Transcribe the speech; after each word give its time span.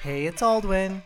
Hey, 0.00 0.26
it's 0.26 0.42
Aldwin. 0.42 1.02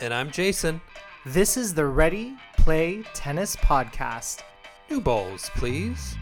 And 0.00 0.14
I'm 0.14 0.30
Jason. 0.30 0.80
This 1.24 1.56
is 1.56 1.74
the 1.74 1.84
Ready 1.84 2.36
Play 2.56 3.02
Tennis 3.12 3.56
Podcast. 3.56 4.42
New 4.88 5.00
balls, 5.00 5.50
please. 5.56 6.14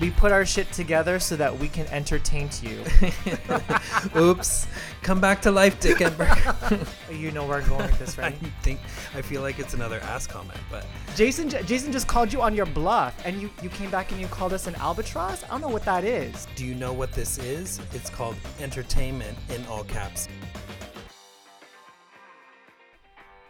We 0.00 0.10
put 0.10 0.30
our 0.30 0.44
shit 0.44 0.70
together 0.72 1.18
so 1.18 1.36
that 1.36 1.58
we 1.58 1.68
can 1.68 1.86
entertain 1.88 2.50
you. 2.60 2.84
Oops. 4.20 4.66
Come 5.02 5.20
back 5.20 5.40
to 5.42 5.50
life, 5.50 5.80
Dick 5.80 5.98
Enberg. 5.98 6.86
you 7.18 7.30
know 7.30 7.46
where 7.46 7.62
I'm 7.62 7.68
going 7.68 7.86
with 7.86 7.98
this, 7.98 8.18
right? 8.18 8.34
I 8.42 8.62
think 8.62 8.80
I 9.14 9.22
feel 9.22 9.40
like 9.40 9.58
it's 9.58 9.72
another 9.72 10.00
ass 10.00 10.26
comment, 10.26 10.58
but 10.70 10.84
Jason, 11.14 11.48
Jason 11.48 11.92
just 11.92 12.08
called 12.08 12.32
you 12.32 12.42
on 12.42 12.54
your 12.54 12.66
bluff, 12.66 13.14
and 13.24 13.40
you 13.40 13.48
you 13.62 13.70
came 13.70 13.90
back 13.90 14.12
and 14.12 14.20
you 14.20 14.26
called 14.26 14.52
us 14.52 14.66
an 14.66 14.74
albatross. 14.76 15.44
I 15.44 15.48
don't 15.48 15.62
know 15.62 15.68
what 15.68 15.84
that 15.84 16.04
is. 16.04 16.46
do 16.56 16.66
you 16.66 16.74
know 16.74 16.92
what 16.92 17.12
this 17.12 17.38
is? 17.38 17.80
It's 17.92 18.10
called 18.10 18.36
entertainment 18.60 19.38
in 19.48 19.64
all 19.66 19.84
caps. 19.84 20.28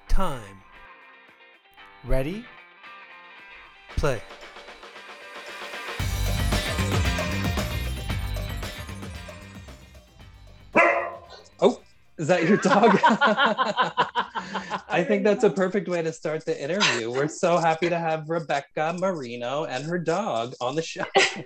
Time. 0.09 0.63
Ready? 2.05 2.45
Play. 3.97 4.23
Is 12.19 12.29
that 12.29 12.49
your 12.49 12.57
dog? 12.59 12.99
I 14.89 15.05
think 15.05 15.25
that's 15.25 15.45
a 15.45 15.51
perfect 15.51 15.89
way 15.89 16.03
to 16.03 16.13
start 16.13 16.45
the 16.45 16.61
interview. 16.61 17.11
We're 17.11 17.29
so 17.29 17.59
happy 17.59 17.89
to 17.89 17.99
have 17.99 18.29
Rebecca 18.29 18.97
Marino 18.99 19.65
and 19.65 19.85
her 19.85 19.99
dog 19.99 20.55
on 20.61 20.75
the 20.75 20.83
show. 20.83 21.05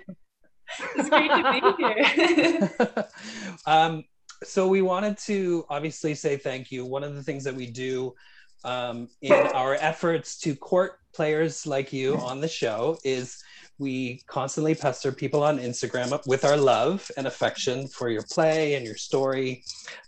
It's 0.95 1.09
great 1.09 1.29
to 1.29 1.75
be 1.77 1.83
here. 1.83 3.07
um, 3.65 4.05
so 4.41 4.69
we 4.69 4.81
wanted 4.81 5.17
to 5.25 5.65
obviously 5.69 6.15
say 6.15 6.37
thank 6.37 6.71
you. 6.71 6.85
One 6.85 7.03
of 7.03 7.13
the 7.13 7.21
things 7.21 7.43
that 7.43 7.53
we 7.53 7.67
do 7.67 8.13
um, 8.63 9.09
in 9.21 9.33
our 9.33 9.75
efforts 9.75 10.39
to 10.39 10.55
court 10.55 10.93
players 11.13 11.67
like 11.67 11.91
you 11.91 12.15
on 12.19 12.39
the 12.39 12.47
show 12.47 12.97
is 13.03 13.43
we 13.77 14.21
constantly 14.27 14.75
pester 14.75 15.11
people 15.11 15.43
on 15.43 15.57
Instagram 15.57 16.19
with 16.27 16.45
our 16.45 16.57
love 16.57 17.09
and 17.17 17.25
affection 17.25 17.87
for 17.87 18.09
your 18.09 18.23
play 18.29 18.75
and 18.75 18.85
your 18.85 18.95
story. 18.95 19.63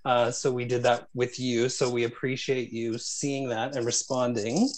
Uh, 0.06 0.30
so 0.30 0.52
we 0.52 0.66
did 0.66 0.84
that 0.84 1.08
with 1.14 1.40
you. 1.40 1.70
So 1.70 1.90
we 1.90 2.04
appreciate 2.04 2.72
you 2.72 2.98
seeing 2.98 3.50
that 3.50 3.76
and 3.76 3.86
responding. 3.86 4.70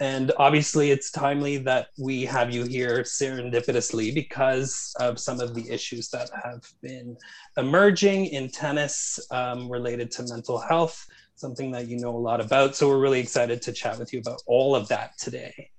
And 0.00 0.32
obviously, 0.38 0.90
it's 0.90 1.10
timely 1.10 1.58
that 1.58 1.88
we 1.98 2.24
have 2.24 2.50
you 2.50 2.64
here 2.64 3.02
serendipitously 3.02 4.14
because 4.14 4.94
of 4.98 5.18
some 5.18 5.40
of 5.40 5.54
the 5.54 5.68
issues 5.70 6.08
that 6.10 6.30
have 6.44 6.64
been 6.82 7.16
emerging 7.56 8.26
in 8.26 8.48
tennis 8.48 9.18
um, 9.30 9.70
related 9.70 10.10
to 10.12 10.22
mental 10.22 10.58
health, 10.58 11.04
something 11.34 11.70
that 11.72 11.88
you 11.88 11.98
know 11.98 12.16
a 12.16 12.18
lot 12.18 12.40
about. 12.40 12.76
So 12.76 12.88
we're 12.88 13.00
really 13.00 13.20
excited 13.20 13.60
to 13.62 13.72
chat 13.72 13.98
with 13.98 14.12
you 14.12 14.20
about 14.20 14.42
all 14.46 14.74
of 14.74 14.88
that 14.88 15.18
today. 15.18 15.70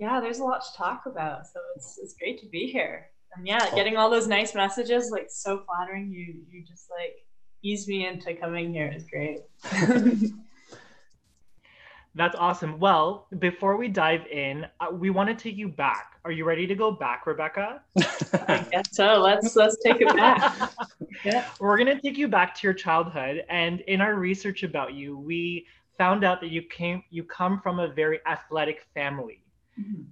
Yeah, 0.00 0.18
there's 0.18 0.38
a 0.38 0.44
lot 0.44 0.64
to 0.64 0.72
talk 0.76 1.02
about, 1.04 1.46
so 1.46 1.60
it's 1.76 1.98
it's 2.02 2.14
great 2.14 2.40
to 2.40 2.46
be 2.46 2.66
here. 2.66 3.10
And 3.36 3.46
yeah, 3.46 3.72
getting 3.74 3.98
all 3.98 4.08
those 4.10 4.26
nice 4.26 4.54
messages, 4.54 5.10
like 5.10 5.26
so 5.28 5.62
flattering. 5.66 6.10
You 6.10 6.40
you 6.50 6.64
just 6.64 6.88
like 6.90 7.24
ease 7.62 7.86
me 7.86 8.06
into 8.06 8.34
coming 8.34 8.72
here 8.72 8.90
is 8.94 9.04
great. 9.04 9.40
That's 12.16 12.34
awesome. 12.36 12.80
Well, 12.80 13.28
before 13.38 13.76
we 13.76 13.86
dive 13.86 14.26
in, 14.26 14.66
uh, 14.80 14.86
we 14.90 15.10
want 15.10 15.28
to 15.28 15.34
take 15.34 15.56
you 15.56 15.68
back. 15.68 16.14
Are 16.24 16.32
you 16.32 16.44
ready 16.44 16.66
to 16.66 16.74
go 16.74 16.90
back, 16.90 17.24
Rebecca? 17.26 17.82
I 18.32 18.66
guess 18.72 18.86
so. 18.90 19.20
Let's 19.20 19.54
let's 19.54 19.76
take 19.84 20.00
it 20.00 20.08
back. 20.16 20.72
Yeah. 21.24 21.44
We're 21.60 21.76
going 21.76 21.94
to 21.94 22.00
take 22.00 22.16
you 22.16 22.28
back 22.28 22.54
to 22.54 22.66
your 22.66 22.72
childhood 22.72 23.44
and 23.50 23.80
in 23.82 24.00
our 24.00 24.14
research 24.14 24.62
about 24.62 24.94
you, 24.94 25.18
we 25.18 25.66
found 25.98 26.24
out 26.24 26.40
that 26.40 26.50
you 26.50 26.62
came 26.62 27.02
you 27.10 27.24
come 27.24 27.60
from 27.60 27.78
a 27.78 27.88
very 27.88 28.20
athletic 28.26 28.86
family. 28.94 29.42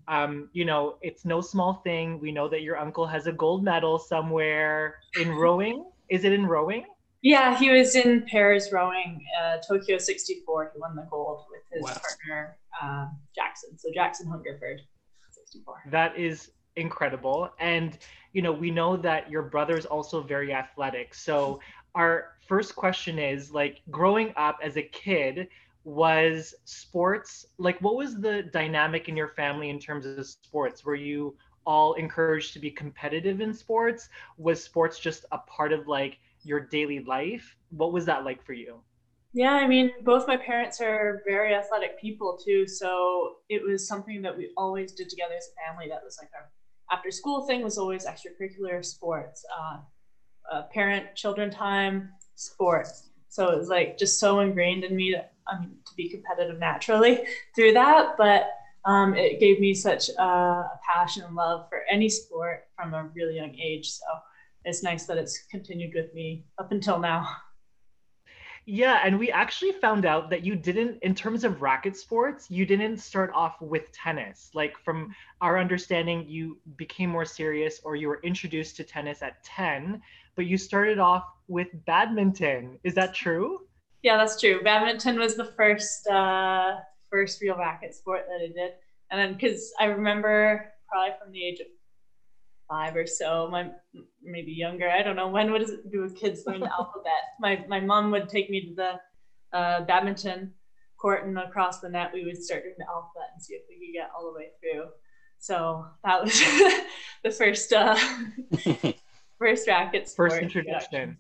Um, 0.07 0.49
you 0.53 0.65
know, 0.65 0.97
it's 1.03 1.25
no 1.25 1.41
small 1.41 1.75
thing. 1.85 2.19
We 2.21 2.33
know 2.33 2.49
that 2.49 2.63
your 2.63 2.79
uncle 2.79 3.07
has 3.07 3.27
a 3.27 3.33
gold 3.33 3.63
medal 3.63 3.99
somewhere 3.99 4.97
in 5.17 5.31
rowing. 5.37 5.85
Is 6.09 6.25
it 6.25 6.33
in 6.33 6.47
rowing? 6.47 6.85
Yeah, 7.21 7.59
he 7.59 7.71
was 7.71 7.97
in 7.97 8.25
pairs 8.31 8.71
rowing 8.73 9.21
uh, 9.43 9.57
Tokyo 9.67 9.99
64. 9.99 10.73
He 10.75 10.81
won 10.81 10.95
the 10.95 11.07
gold 11.11 11.43
with 11.51 11.63
his 11.73 11.83
Wow. 11.83 12.01
partner 12.01 12.59
uh, 12.83 13.07
Jackson. 13.35 13.77
So 13.77 13.89
Jackson 13.93 14.29
Hungerford, 14.29 14.81
64. 15.31 15.83
That 15.91 16.17
is 16.17 16.53
incredible. 16.77 17.51
And, 17.59 17.99
you 18.33 18.41
know, 18.41 18.53
we 18.53 18.71
know 18.71 18.97
that 18.97 19.31
your 19.31 19.43
brother's 19.43 19.85
also 19.85 20.23
very 20.23 20.53
athletic. 20.55 21.15
So, 21.15 21.61
our 21.95 22.35
first 22.47 22.77
question 22.77 23.19
is 23.19 23.51
like, 23.51 23.81
growing 23.91 24.33
up 24.37 24.59
as 24.63 24.77
a 24.77 24.83
kid, 24.83 25.49
was 25.89 26.55
sports 26.67 27.47
like 27.57 27.81
what 27.81 27.97
was 27.97 28.21
the 28.21 28.43
dynamic 28.53 29.09
in 29.09 29.17
your 29.17 29.29
family 29.29 29.71
in 29.71 29.79
terms 29.79 30.05
of 30.05 30.27
sports? 30.27 30.85
Were 30.85 30.95
you 30.95 31.35
all 31.65 31.95
encouraged 31.95 32.53
to 32.53 32.59
be 32.59 32.71
competitive 32.71 33.41
in 33.41 33.55
sports? 33.55 34.11
Was 34.37 34.63
sports 34.63 34.99
just 34.99 35.25
a 35.33 35.39
part 35.39 35.73
of 35.73 35.89
like 35.89 36.19
your 36.43 36.61
daily 36.61 37.01
life? 37.01 37.57
What 37.71 37.93
was 37.93 38.05
that 38.05 38.25
like 38.25 38.45
for 38.45 38.53
you? 38.53 38.83
Yeah, 39.33 39.53
I 39.53 39.67
mean, 39.67 39.91
both 40.03 40.27
my 40.27 40.37
parents 40.37 40.81
are 40.81 41.23
very 41.27 41.55
athletic 41.55 41.99
people 42.01 42.39
too, 42.45 42.67
so 42.67 43.37
it 43.49 43.63
was 43.63 43.87
something 43.89 44.21
that 44.23 44.37
we 44.37 44.51
always 44.59 44.93
did 44.93 45.09
together 45.09 45.35
as 45.37 45.49
a 45.49 45.67
family. 45.71 45.89
That 45.89 46.03
was 46.05 46.19
like 46.21 46.31
our 46.35 46.51
after 46.91 47.11
school 47.11 47.47
thing 47.47 47.63
was 47.63 47.79
always 47.79 48.07
extracurricular 48.07 48.85
sports, 48.85 49.45
uh, 49.59 49.79
uh, 50.53 50.63
parent 50.73 51.15
children 51.15 51.51
time, 51.51 52.11
sports. 52.35 53.08
So 53.29 53.49
it 53.51 53.59
was 53.59 53.69
like 53.69 53.99
just 53.99 54.19
so 54.19 54.41
ingrained 54.41 54.85
in 54.85 54.97
me 54.97 55.13
that 55.13 55.33
I 55.47 55.61
mean 55.61 55.77
to 55.87 55.95
be 55.95 56.09
competitive 56.09 56.59
naturally 56.59 57.21
through 57.55 57.73
that, 57.75 58.17
but 58.17 58.51
um, 58.85 59.15
it 59.15 59.41
gave 59.41 59.61
me 59.61 59.75
such 59.75 60.09
a 60.09 60.65
passion 60.87 61.25
and 61.25 61.35
love 61.35 61.69
for 61.69 61.83
any 61.91 62.09
sport 62.09 62.69
from 62.75 62.95
a 62.95 63.11
really 63.15 63.37
young 63.37 63.55
age. 63.59 63.91
So 63.91 64.07
it's 64.65 64.83
nice 64.83 65.05
that 65.07 65.19
it's 65.19 65.45
continued 65.51 65.93
with 65.95 66.13
me 66.15 66.45
up 66.59 66.73
until 66.73 66.99
now. 66.99 67.29
Yeah, 68.71 69.01
and 69.03 69.19
we 69.19 69.31
actually 69.31 69.73
found 69.73 70.05
out 70.05 70.29
that 70.29 70.45
you 70.45 70.55
didn't, 70.55 70.99
in 71.03 71.15
terms 71.15 71.43
of 71.43 71.63
racket 71.63 71.97
sports, 71.97 72.51
you 72.51 72.67
didn't 72.67 72.99
start 72.99 73.31
off 73.35 73.59
with 73.63 73.91
tennis. 73.93 74.51
Like, 74.53 74.77
from 74.85 75.15
our 75.41 75.59
understanding, 75.59 76.29
you 76.29 76.59
became 76.77 77.09
more 77.09 77.25
serious 77.25 77.81
or 77.83 77.97
you 77.97 78.09
were 78.09 78.21
introduced 78.23 78.77
to 78.77 78.85
tennis 78.85 79.23
at 79.23 79.43
10, 79.43 80.03
but 80.39 80.47
you 80.47 80.57
started 80.57 81.01
off 81.01 81.25
with 81.49 81.67
badminton. 81.85 82.79
Is 82.85 82.95
that 82.95 83.13
true? 83.13 83.67
Yeah, 84.05 84.17
that's 84.17 84.41
true. 84.41 84.63
Badminton 84.63 85.19
was 85.19 85.37
the 85.37 85.47
first 85.57 86.07
uh, 86.07 86.77
first 87.11 87.43
real 87.43 87.57
racket 87.57 87.93
sport 87.93 88.27
that 88.29 88.45
I 88.45 88.47
did, 88.47 88.75
and 89.11 89.21
then 89.21 89.33
because 89.33 89.73
I 89.81 89.87
remember 89.87 90.73
probably 90.89 91.15
from 91.21 91.33
the 91.33 91.45
age 91.45 91.59
of 91.59 91.67
five 92.71 92.95
or 92.95 93.05
so, 93.05 93.49
my 93.51 93.71
maybe 94.23 94.53
younger. 94.53 94.89
I 94.89 95.03
don't 95.03 95.17
know 95.17 95.27
when 95.27 95.51
would 95.51 95.63
it 95.63 95.91
do 95.91 96.09
kids 96.11 96.45
learn 96.47 96.61
the 96.61 96.73
alphabet. 96.79 97.35
My 97.41 97.65
my 97.69 97.81
mom 97.81 98.13
would 98.13 98.29
take 98.29 98.49
me 98.49 98.69
to 98.69 98.75
the 98.77 99.59
uh, 99.59 99.81
badminton 99.87 100.53
court 101.01 101.27
and 101.27 101.37
across 101.37 101.81
the 101.81 101.89
net 101.89 102.11
we 102.13 102.25
would 102.25 102.41
start 102.41 102.63
doing 102.63 102.75
the 102.79 102.87
alphabet 102.89 103.31
and 103.33 103.43
see 103.43 103.55
if 103.55 103.63
we 103.69 103.75
could 103.75 103.93
get 103.93 104.11
all 104.17 104.33
the 104.33 104.39
way 104.39 104.51
through. 104.61 104.85
So 105.41 105.87
that 106.05 106.23
was 106.23 106.39
the 107.25 107.31
first 107.33 107.73
uh, 107.73 107.97
first 109.39 109.67
racket 109.69 110.09
sport. 110.09 110.33
First 110.33 110.43
introduction. 110.43 111.17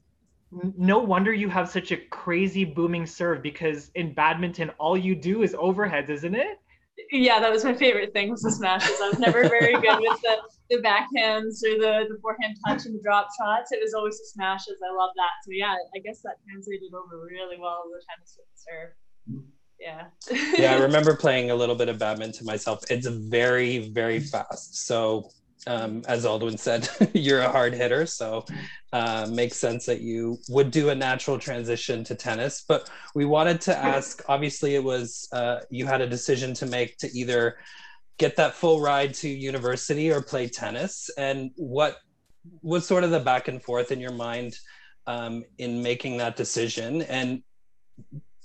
N- 0.52 0.74
No 0.76 0.98
wonder 0.98 1.32
you 1.32 1.48
have 1.48 1.68
such 1.68 1.92
a 1.92 1.96
crazy 1.96 2.64
booming 2.64 3.06
serve 3.06 3.42
because 3.42 3.90
in 3.94 4.14
badminton, 4.14 4.70
all 4.78 4.96
you 4.96 5.14
do 5.14 5.42
is 5.42 5.54
overheads, 5.54 6.10
isn't 6.10 6.34
it? 6.34 6.58
yeah, 7.12 7.38
that 7.40 7.50
was 7.50 7.64
my 7.64 7.72
favorite 7.72 8.12
thing 8.12 8.30
was 8.30 8.42
the 8.42 8.50
smashes. 8.50 9.00
I 9.00 9.08
was 9.08 9.18
never 9.18 9.48
very 9.48 9.74
good 9.80 9.98
with 10.00 10.20
the, 10.20 10.36
the 10.68 10.82
backhands 10.82 11.62
or 11.64 11.78
the, 11.78 12.06
the 12.08 12.18
forehand 12.20 12.56
touch 12.66 12.86
and 12.86 12.94
the 12.94 13.02
drop 13.02 13.28
shots. 13.38 13.72
It 13.72 13.80
was 13.82 13.94
always 13.94 14.18
the 14.18 14.26
smashes. 14.32 14.78
I 14.82 14.94
love 14.94 15.10
that. 15.16 15.30
So 15.44 15.50
yeah, 15.52 15.74
I 15.94 15.98
guess 16.00 16.20
that 16.22 16.36
translated 16.48 16.92
over 16.92 17.24
really 17.24 17.56
well 17.58 17.84
the 17.90 18.02
tennis 18.10 18.36
with 18.36 18.46
the 18.52 18.58
serve. 18.66 19.42
Yeah. 19.80 20.58
yeah, 20.58 20.74
I 20.74 20.78
remember 20.82 21.14
playing 21.14 21.50
a 21.50 21.54
little 21.54 21.76
bit 21.76 21.88
of 21.88 21.98
badminton 21.98 22.44
myself. 22.44 22.82
It's 22.90 23.06
very, 23.06 23.90
very 23.90 24.18
fast. 24.18 24.86
So, 24.86 25.30
um, 25.66 26.02
as 26.06 26.24
Aldwin 26.24 26.58
said, 26.58 26.88
you're 27.14 27.40
a 27.40 27.50
hard 27.50 27.74
hitter. 27.74 28.06
So, 28.06 28.44
uh, 28.92 29.28
makes 29.30 29.56
sense 29.56 29.84
that 29.86 30.00
you 30.00 30.38
would 30.48 30.70
do 30.70 30.90
a 30.90 30.94
natural 30.94 31.38
transition 31.38 32.04
to 32.04 32.14
tennis. 32.14 32.64
But 32.66 32.90
we 33.14 33.24
wanted 33.24 33.60
to 33.62 33.76
ask 33.76 34.22
obviously, 34.28 34.74
it 34.74 34.84
was 34.84 35.28
uh, 35.32 35.60
you 35.70 35.86
had 35.86 36.00
a 36.00 36.06
decision 36.06 36.54
to 36.54 36.66
make 36.66 36.96
to 36.98 37.10
either 37.16 37.58
get 38.18 38.36
that 38.36 38.54
full 38.54 38.80
ride 38.80 39.14
to 39.14 39.28
university 39.28 40.10
or 40.10 40.22
play 40.22 40.48
tennis. 40.48 41.10
And 41.16 41.50
what 41.56 41.98
was 42.62 42.86
sort 42.86 43.04
of 43.04 43.10
the 43.10 43.20
back 43.20 43.48
and 43.48 43.62
forth 43.62 43.92
in 43.92 44.00
your 44.00 44.12
mind 44.12 44.56
um, 45.06 45.44
in 45.58 45.82
making 45.82 46.16
that 46.18 46.36
decision? 46.36 47.02
And 47.02 47.42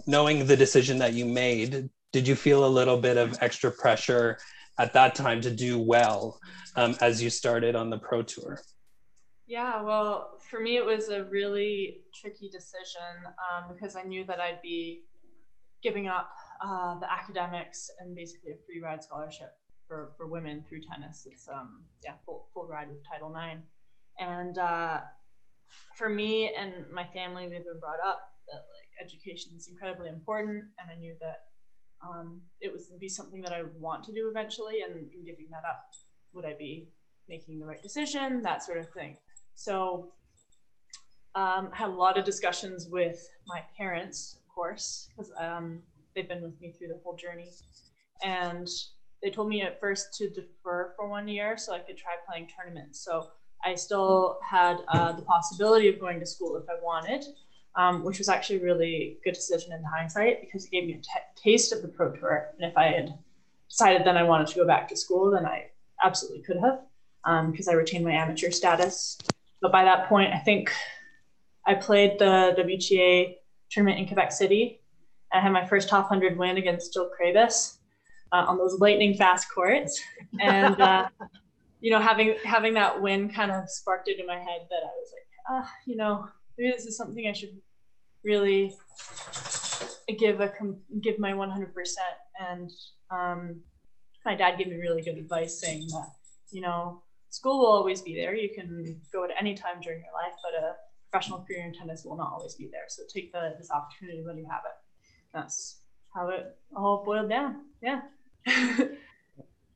knowing 0.05 0.45
the 0.45 0.57
decision 0.57 0.97
that 0.99 1.13
you 1.13 1.25
made, 1.25 1.89
did 2.11 2.27
you 2.27 2.35
feel 2.35 2.65
a 2.65 2.67
little 2.67 2.97
bit 2.97 3.17
of 3.17 3.37
extra 3.41 3.71
pressure 3.71 4.37
at 4.79 4.93
that 4.93 5.15
time 5.15 5.41
to 5.41 5.51
do 5.51 5.79
well 5.79 6.39
um, 6.75 6.95
as 7.01 7.21
you 7.21 7.29
started 7.29 7.75
on 7.75 7.89
the 7.89 7.97
pro 7.97 8.21
tour? 8.21 8.59
Yeah, 9.45 9.81
well, 9.81 10.39
for 10.49 10.59
me, 10.59 10.77
it 10.77 10.85
was 10.85 11.09
a 11.09 11.25
really 11.25 11.97
tricky 12.19 12.49
decision 12.49 13.27
um, 13.27 13.73
because 13.73 13.95
I 13.95 14.03
knew 14.03 14.23
that 14.25 14.39
I'd 14.39 14.61
be 14.61 15.03
giving 15.83 16.07
up 16.07 16.29
uh, 16.65 16.97
the 16.99 17.11
academics 17.11 17.89
and 17.99 18.15
basically 18.15 18.51
a 18.53 18.55
free 18.65 18.81
ride 18.81 19.03
scholarship 19.03 19.51
for, 19.85 20.13
for 20.17 20.27
women 20.27 20.63
through 20.67 20.79
tennis. 20.81 21.27
It's 21.29 21.47
um, 21.49 21.83
yeah, 22.03 22.13
full, 22.25 22.47
full 22.53 22.67
ride 22.67 22.87
with 22.89 22.99
Title 23.05 23.35
IX. 23.35 23.59
And 24.17 24.57
uh, 24.57 25.01
for 25.95 26.09
me 26.09 26.53
and 26.57 26.85
my 26.93 27.05
family, 27.13 27.43
we've 27.43 27.65
been 27.65 27.79
brought 27.79 27.99
up 28.05 28.21
that 28.47 28.63
like 28.73 29.05
education 29.05 29.51
is 29.57 29.67
incredibly 29.67 30.09
important, 30.09 30.63
and 30.79 30.91
I 30.91 30.95
knew 30.95 31.15
that 31.21 31.37
um, 32.07 32.41
it 32.61 32.71
would 32.71 32.99
be 32.99 33.09
something 33.09 33.41
that 33.41 33.53
I 33.53 33.63
want 33.79 34.03
to 34.05 34.13
do 34.13 34.29
eventually, 34.29 34.81
and 34.81 34.95
in 34.95 35.25
giving 35.25 35.47
that 35.51 35.63
up, 35.67 35.91
would 36.33 36.45
I 36.45 36.53
be 36.53 36.89
making 37.29 37.59
the 37.59 37.65
right 37.65 37.81
decision, 37.81 38.41
that 38.41 38.63
sort 38.63 38.77
of 38.77 38.89
thing. 38.89 39.17
So 39.55 40.11
um, 41.35 41.71
had 41.71 41.89
a 41.89 41.93
lot 41.93 42.17
of 42.17 42.25
discussions 42.25 42.87
with 42.89 43.27
my 43.47 43.61
parents, 43.77 44.37
of 44.37 44.53
course, 44.53 45.09
because 45.15 45.31
um, 45.39 45.79
they've 46.15 46.27
been 46.27 46.41
with 46.41 46.59
me 46.61 46.71
through 46.71 46.89
the 46.89 46.99
whole 47.03 47.15
journey. 47.15 47.49
And 48.23 48.67
they 49.21 49.29
told 49.29 49.49
me 49.49 49.61
at 49.61 49.79
first 49.79 50.13
to 50.15 50.29
defer 50.29 50.93
for 50.95 51.07
one 51.07 51.27
year 51.27 51.57
so 51.57 51.73
I 51.73 51.79
could 51.79 51.97
try 51.97 52.13
playing 52.27 52.47
tournaments. 52.47 53.03
So 53.03 53.29
I 53.65 53.75
still 53.75 54.39
had 54.47 54.79
uh, 54.89 55.13
the 55.13 55.21
possibility 55.21 55.87
of 55.87 55.99
going 55.99 56.19
to 56.19 56.25
school 56.25 56.57
if 56.57 56.69
I 56.69 56.75
wanted, 56.83 57.23
um, 57.75 58.03
which 58.03 58.19
was 58.19 58.29
actually 58.29 58.59
a 58.59 58.63
really 58.63 59.17
good 59.23 59.33
decision 59.33 59.73
in 59.73 59.83
hindsight 59.83 60.41
because 60.41 60.65
it 60.65 60.71
gave 60.71 60.85
me 60.85 60.93
a 60.93 60.97
t- 60.97 61.41
taste 61.51 61.73
of 61.73 61.81
the 61.81 61.87
Pro 61.87 62.11
Tour. 62.11 62.49
And 62.59 62.69
if 62.69 62.77
I 62.77 62.87
had 62.87 63.17
decided 63.69 64.05
then 64.05 64.17
I 64.17 64.23
wanted 64.23 64.47
to 64.47 64.55
go 64.55 64.67
back 64.67 64.87
to 64.89 64.95
school, 64.95 65.31
then 65.31 65.45
I 65.45 65.71
absolutely 66.03 66.43
could 66.43 66.57
have 66.57 66.81
because 67.51 67.67
um, 67.67 67.73
I 67.73 67.77
retained 67.77 68.05
my 68.05 68.11
amateur 68.11 68.51
status. 68.51 69.17
But 69.61 69.71
by 69.71 69.83
that 69.85 70.07
point, 70.09 70.33
I 70.33 70.39
think 70.39 70.71
I 71.65 71.73
played 71.75 72.19
the 72.19 72.53
WTA 72.57 73.35
tournament 73.71 73.99
in 73.99 74.07
Quebec 74.07 74.31
City. 74.31 74.81
I 75.31 75.39
had 75.39 75.51
my 75.51 75.65
first 75.65 75.89
top 75.89 76.11
100 76.11 76.37
win 76.37 76.57
against 76.57 76.93
Jill 76.93 77.09
Craybas 77.09 77.77
uh, 78.31 78.45
on 78.47 78.57
those 78.57 78.79
lightning 78.79 79.15
fast 79.15 79.47
courts. 79.51 79.99
And, 80.39 80.79
uh, 80.79 81.07
you 81.79 81.91
know, 81.91 81.99
having 81.99 82.35
having 82.43 82.73
that 82.75 83.01
win 83.01 83.29
kind 83.29 83.51
of 83.51 83.69
sparked 83.69 84.09
it 84.09 84.19
in 84.19 84.27
my 84.27 84.37
head 84.37 84.67
that 84.69 84.83
I 84.83 84.91
was 84.99 85.11
like, 85.13 85.27
ah, 85.49 85.71
you 85.85 85.95
know, 85.95 86.27
maybe 86.57 86.71
this 86.71 86.85
is 86.85 86.97
something 86.97 87.27
I 87.27 87.33
should 87.33 87.57
really 88.23 88.73
give 90.17 90.41
a 90.41 90.51
give 91.01 91.19
my 91.19 91.31
100%. 91.31 91.67
And 92.39 92.71
um, 93.11 93.61
my 94.25 94.35
dad 94.35 94.57
gave 94.57 94.67
me 94.67 94.75
really 94.75 95.01
good 95.01 95.17
advice 95.17 95.59
saying 95.59 95.87
that, 95.89 96.09
you 96.51 96.61
know, 96.61 97.01
school 97.29 97.59
will 97.59 97.71
always 97.71 98.01
be 98.01 98.15
there. 98.15 98.35
You 98.35 98.49
can 98.53 98.99
go 99.11 99.23
at 99.23 99.31
any 99.39 99.55
time 99.55 99.81
during 99.81 99.99
your 99.99 100.13
life, 100.13 100.33
but 100.43 100.61
a 100.61 100.75
professional 101.11 101.45
career 101.45 101.65
in 101.65 101.73
tennis 101.73 102.03
will 102.05 102.17
not 102.17 102.31
always 102.31 102.55
be 102.55 102.69
there. 102.71 102.85
So 102.87 103.03
take 103.11 103.31
the, 103.31 103.55
this 103.57 103.69
opportunity 103.71 104.23
when 104.25 104.37
you 104.37 104.47
have 104.49 104.61
it. 104.65 104.77
That's 105.33 105.79
how 106.13 106.29
it 106.29 106.57
all 106.75 107.03
boiled 107.03 107.29
down. 107.29 107.65
Yeah. 107.81 108.01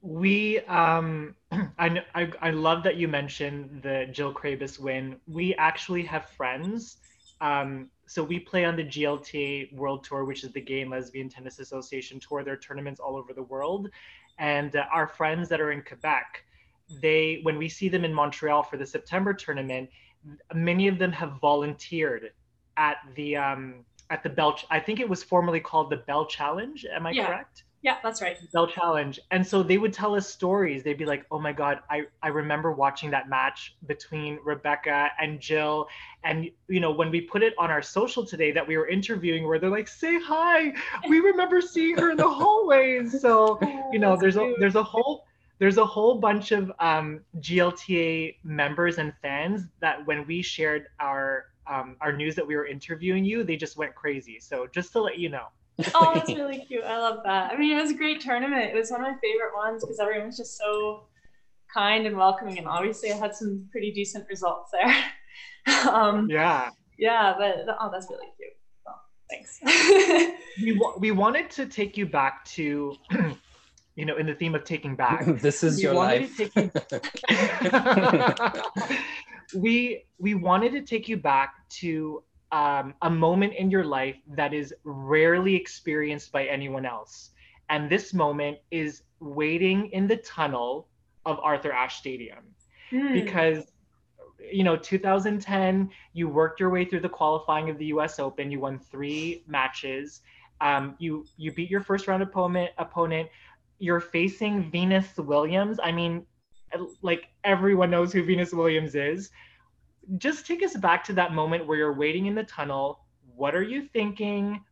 we 0.02 0.60
um 0.62 1.36
I, 1.52 2.04
I 2.14 2.32
i 2.42 2.52
love 2.52 2.84
that 2.84 2.98
you 2.98 3.08
mentioned 3.08 3.82
the 3.82 4.08
jill 4.12 4.34
Craybas 4.34 4.80
win. 4.80 5.18
We 5.28 5.56
actually 5.56 6.04
have 6.04 6.30
friends 6.30 6.98
um 7.42 7.90
so 8.06 8.24
we 8.24 8.40
play 8.40 8.66
on 8.66 8.76
the 8.76 8.84
glta 8.84 9.72
world 9.74 10.04
tour 10.04 10.26
which 10.26 10.44
is 10.44 10.52
the 10.52 10.62
gay 10.62 10.82
and 10.82 10.92
lesbian 10.92 11.30
tennis 11.30 11.60
association 11.60 12.20
tour. 12.20 12.44
There 12.44 12.54
are 12.54 12.58
tournaments 12.58 13.00
all 13.00 13.16
over 13.16 13.34
the 13.34 13.44
world. 13.44 13.90
And 14.40 14.76
uh, 14.76 14.86
our 14.94 15.08
friends 15.08 15.50
that 15.50 15.60
are 15.60 15.72
in 15.72 15.82
quebec 15.82 16.44
they 17.02 17.40
when 17.44 17.58
we 17.58 17.68
see 17.68 17.90
them 17.90 18.06
in 18.06 18.14
montreal 18.14 18.64
for 18.64 18.78
the 18.78 18.86
september 18.86 19.34
tournament 19.34 19.90
many 20.54 20.88
of 20.88 20.98
them 20.98 21.12
have 21.12 21.34
volunteered 21.42 22.32
at 22.78 22.98
the 23.16 23.36
um 23.36 23.84
at 24.10 24.24
the 24.24 24.30
bell 24.30 24.58
i 24.70 24.80
think 24.80 25.00
it 25.00 25.10
was 25.10 25.22
formerly 25.22 25.60
called 25.60 25.90
the 25.90 25.98
bell 25.98 26.26
challenge. 26.26 26.86
Am 26.86 27.06
i 27.06 27.12
yeah. 27.12 27.28
correct 27.28 27.64
yeah, 27.83 27.97
that's 28.03 28.21
right. 28.21 28.38
Bell 28.51 28.68
Challenge. 28.68 29.19
And 29.29 29.45
so 29.45 29.62
they 29.62 29.77
would 29.77 29.94
tell 29.94 30.15
us 30.15 30.27
stories. 30.27 30.83
They'd 30.83 30.97
be 30.97 31.06
like, 31.06 31.25
oh 31.29 31.39
my 31.39 31.53
God, 31.53 31.79
I, 31.89 32.06
I 32.24 32.29
remember 32.29 32.71
watching 32.71 33.12
that 33.12 33.29
match 33.29 33.75
between 33.85 34.39
Rebecca 34.44 35.09
and 35.21 35.39
Jill. 35.39 35.88
And, 36.24 36.50
you 36.68 36.79
know, 36.79 36.91
when 36.91 37.12
we 37.12 37.21
put 37.21 37.44
it 37.44 37.53
on 37.57 37.69
our 37.69 37.83
social 37.83 38.25
today 38.25 38.51
that 38.51 38.68
we 38.68 38.77
were 38.77 38.88
interviewing, 38.88 39.47
where 39.47 39.59
they're 39.59 39.69
like, 39.69 39.88
say 39.88 40.19
hi. 40.19 40.74
We 41.07 41.19
remember 41.19 41.62
seeing 41.62 41.97
her 41.97 42.09
in 42.09 42.18
the 42.18 42.27
hallways. 42.29 43.21
So, 43.21 43.59
you 43.91 44.00
know, 44.00 44.18
there's 44.18 44.38
a, 44.38 44.56
there's 44.59 44.75
a 44.75 44.83
whole, 44.83 45.25
there's 45.59 45.77
a 45.77 45.85
whole 45.85 46.15
bunch 46.15 46.51
of 46.51 46.71
um, 46.79 47.21
GLTA 47.39 48.38
members 48.44 48.97
and 48.97 49.13
fans 49.21 49.68
that 49.81 50.06
when 50.07 50.25
we 50.25 50.41
shared 50.41 50.88
our, 51.00 51.45
um, 51.68 51.95
our 52.01 52.12
news 52.12 52.33
that 52.35 52.47
we 52.47 52.56
were 52.56 52.65
interviewing 52.65 53.24
you, 53.24 53.44
they 53.44 53.56
just 53.56 53.77
went 53.77 53.94
crazy. 53.94 54.39
So 54.39 54.65
just 54.74 54.91
to 54.94 55.01
let 55.01 55.19
you 55.19 55.29
know 55.29 55.47
oh, 55.94 56.12
that's 56.15 56.29
really 56.29 56.65
cute. 56.65 56.83
I 56.83 56.97
love 56.97 57.19
that. 57.25 57.51
I 57.51 57.57
mean, 57.57 57.77
it 57.77 57.81
was 57.81 57.91
a 57.91 57.95
great 57.95 58.21
tournament. 58.21 58.71
It 58.74 58.75
was 58.75 58.91
one 58.91 59.01
of 59.01 59.07
my 59.07 59.18
favorite 59.21 59.56
ones 59.56 59.83
because 59.83 60.00
everyone 60.00 60.27
was 60.27 60.38
just 60.38 60.57
so 60.57 61.07
kind 61.74 62.06
and 62.06 62.18
welcoming. 62.18 62.57
And 62.57 62.68
obviously, 62.68 63.12
I 63.12 63.18
had 63.18 63.35
some 63.35 63.68
pretty 63.71 63.91
decent 63.91 64.27
results 64.29 64.71
there. 64.71 64.95
um, 65.91 66.29
yeah. 66.29 66.69
Yeah, 66.97 67.35
but 67.38 67.65
oh, 67.79 67.89
that's 67.91 68.07
really 68.09 68.27
cute. 68.38 68.53
Well, 68.85 69.01
thanks. 69.29 69.59
we, 70.63 70.81
we 71.00 71.12
wanted 71.12 71.50
to 71.51 71.68
take 71.68 71.95
you 71.95 72.07
back 72.07 72.44
to, 72.45 72.95
you 73.95 74.06
know, 74.06 74.18
in 74.18 74.25
the 74.25 74.33
theme 74.33 74.56
of 74.56 74.63
taking 74.63 74.95
back. 74.95 75.25
this 75.41 75.63
is 75.63 75.77
we 75.77 75.83
your 75.83 75.94
life. 75.94 76.39
You... 76.39 76.71
we 79.56 80.03
we 80.18 80.33
wanted 80.33 80.71
to 80.71 80.81
take 80.81 81.07
you 81.07 81.18
back 81.18 81.53
to 81.69 82.24
um, 82.52 82.94
a 83.02 83.10
moment 83.10 83.54
in 83.54 83.70
your 83.70 83.84
life 83.84 84.16
that 84.36 84.54
is 84.54 84.74
rarely 84.84 85.56
experienced 85.56 86.32
by 86.32 86.46
anyone 86.46 86.86
else. 86.86 87.32
And 87.70 87.90
this 87.90 88.14
moment 88.14 88.60
is 88.72 89.04
waiting 89.20 89.88
in 89.88 90.08
the 90.08 90.18
tunnel 90.18 90.88
of 91.26 91.40
Arthur 91.42 91.72
Ashe 91.72 91.98
Stadium. 91.98 92.40
Mm. 92.92 93.14
Because, 93.14 93.66
you 94.52 94.64
know, 94.64 94.78
2010, 94.78 95.90
you 96.14 96.30
worked 96.30 96.60
your 96.60 96.70
way 96.70 96.86
through 96.86 97.02
the 97.02 97.10
qualifying 97.10 97.70
of 97.70 97.78
the 97.78 97.88
US 97.88 98.20
Open. 98.20 98.50
You 98.50 98.62
won 98.62 98.80
three 98.80 99.44
matches. 99.48 100.22
Um, 100.62 100.96
you 100.98 101.26
you 101.36 101.52
beat 101.52 101.70
your 101.70 101.82
first 101.82 102.08
round 102.08 102.24
opponent 102.24 102.72
opponent. 102.78 103.30
You're 103.80 104.00
facing 104.00 104.72
Venus 104.72 105.18
Williams. 105.18 105.80
I 105.84 105.92
mean, 105.92 106.26
like 107.02 107.28
everyone 107.44 107.92
knows 107.92 108.14
who 108.14 108.24
Venus 108.24 108.54
Williams 108.54 108.96
is 108.96 109.30
just 110.18 110.45
take 110.45 110.63
us 110.63 110.75
back 110.75 111.04
to 111.06 111.13
that 111.13 111.33
moment 111.33 111.68
where 111.68 111.77
you're 111.77 111.94
waiting 111.94 112.27
in 112.27 112.36
the 112.36 112.44
tunnel. 112.44 113.00
What 113.36 113.56
are 113.56 113.63
you 113.63 113.83
thinking? 113.94 114.63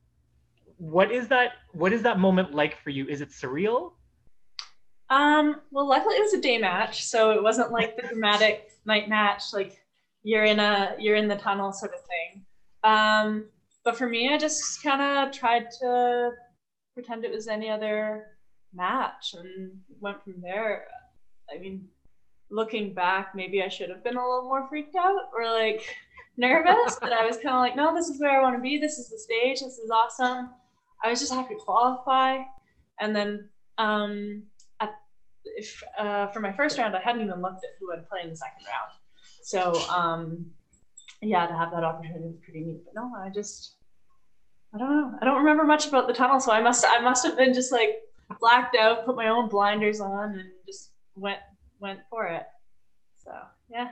What 0.78 1.12
is 1.12 1.28
that? 1.30 1.54
What 1.74 1.94
is 1.94 2.02
that 2.04 2.20
moment 2.20 2.54
like 2.54 2.82
for 2.82 2.90
you? 2.90 3.08
Is 3.08 3.22
it 3.22 3.30
surreal? 3.30 3.94
Um, 5.10 5.62
well, 5.72 5.88
luckily 5.88 6.16
it 6.16 6.22
was 6.22 6.34
a 6.34 6.42
day 6.42 6.58
match, 6.58 7.06
so 7.06 7.32
it 7.32 7.44
wasn't 7.44 7.72
like 7.72 7.96
the 7.96 8.08
dramatic 8.08 8.72
night 8.86 9.08
match, 9.08 9.54
like 9.54 9.80
you're 10.24 10.46
in 10.46 10.60
a 10.60 10.96
you're 11.00 11.16
in 11.16 11.28
the 11.28 11.36
tunnel 11.36 11.72
sort 11.72 11.94
of 11.94 12.00
thing. 12.02 12.46
Um, 12.84 13.46
but 13.84 13.96
for 13.96 14.10
me, 14.10 14.34
I 14.34 14.38
just 14.38 14.82
kind 14.82 15.02
of 15.02 15.34
tried 15.34 15.68
to 15.82 16.32
pretend 16.94 17.24
it 17.24 17.32
was 17.32 17.48
any 17.48 17.70
other 17.70 18.26
match 18.74 19.36
and 19.38 19.72
went 20.00 20.24
from 20.24 20.42
there. 20.42 20.88
I 21.54 21.60
mean, 21.60 21.88
looking 22.50 22.94
back, 22.94 23.34
maybe 23.36 23.64
I 23.64 23.68
should 23.68 23.90
have 23.90 24.04
been 24.04 24.18
a 24.18 24.22
little 24.22 24.44
more 24.44 24.68
freaked 24.68 24.96
out 24.96 25.30
or 25.36 25.46
like 25.50 25.86
nervous. 26.38 26.98
but 27.00 27.14
I 27.14 27.26
was 27.26 27.38
kind 27.38 27.56
of 27.56 27.62
like, 27.62 27.76
no, 27.76 27.94
this 27.94 28.10
is 28.10 28.20
where 28.20 28.40
I 28.40 28.42
want 28.42 28.56
to 28.56 28.62
be. 28.62 28.78
This 28.78 28.98
is 28.98 29.10
the 29.10 29.18
stage. 29.18 29.62
This 29.62 29.78
is 29.78 29.90
awesome. 29.90 30.50
I 31.04 31.10
was 31.10 31.20
just 31.20 31.34
happy 31.34 31.56
to 31.56 31.60
qualify. 31.60 32.40
And 33.00 33.16
then 33.16 33.50
um, 33.78 34.44
at, 34.80 34.96
if, 35.46 35.84
uh, 35.98 36.28
for 36.28 36.40
my 36.40 36.54
first 36.54 36.78
round, 36.78 36.96
I 36.96 37.02
hadn't 37.02 37.22
even 37.22 37.42
looked 37.42 37.64
at 37.64 37.72
who 37.80 37.94
I'd 37.94 38.08
play 38.08 38.22
in 38.24 38.30
the 38.30 38.36
second 38.36 38.66
round. 38.66 38.92
So 39.42 39.74
um, 39.94 40.46
yeah, 41.22 41.46
to 41.48 41.54
have 41.54 41.72
that 41.72 41.84
opportunity 41.84 42.26
was 42.26 42.38
pretty 42.44 42.62
neat. 42.62 42.82
But 42.86 42.96
no, 42.96 43.12
I 43.18 43.30
just, 43.30 43.76
I 44.74 44.78
don't 44.78 44.90
know. 44.90 45.18
I 45.22 45.26
don't 45.26 45.38
remember 45.38 45.64
much 45.64 45.88
about 45.88 46.08
the 46.08 46.14
tunnel, 46.14 46.40
so 46.40 46.52
I 46.52 46.62
must, 46.62 46.86
I 46.88 47.00
must 47.00 47.26
have 47.26 47.38
been 47.38 47.54
just 47.54 47.72
like 47.72 47.98
blacked 48.40 48.76
out, 48.76 49.06
put 49.06 49.16
my 49.16 49.30
own 49.30 49.50
blinders 49.50 50.00
on, 50.00 50.32
and 50.34 50.50
just 50.66 50.92
went 51.16 51.40
went 51.80 52.00
for 52.10 52.28
it. 52.28 52.44
So 53.24 53.32
yeah. 53.70 53.90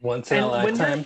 Once 0.00 0.30
in 0.30 0.38
and 0.38 0.46
a 0.46 0.48
lifetime. 0.48 1.04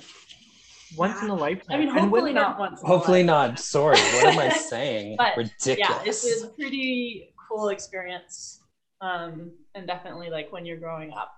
Once 0.97 1.23
in 1.23 1.29
a 1.29 1.35
lifetime. 1.35 1.77
I 1.77 1.79
mean, 1.79 1.89
hopefully 1.89 2.33
not 2.33 2.59
once. 2.59 2.81
Hopefully 2.83 3.23
not. 3.23 3.59
Sorry, 3.59 3.99
what 3.99 4.27
am 4.27 4.39
I 4.39 4.49
saying? 4.71 5.17
but, 5.17 5.37
Ridiculous. 5.37 5.79
Yeah, 5.79 6.03
it 6.03 6.07
was 6.07 6.43
a 6.45 6.49
pretty 6.49 7.35
cool 7.49 7.69
experience. 7.71 8.61
Um, 9.01 9.53
and 9.75 9.87
definitely 9.87 10.31
like 10.31 10.53
when 10.53 10.65
you're 10.65 10.79
growing 10.79 11.13
up 11.13 11.33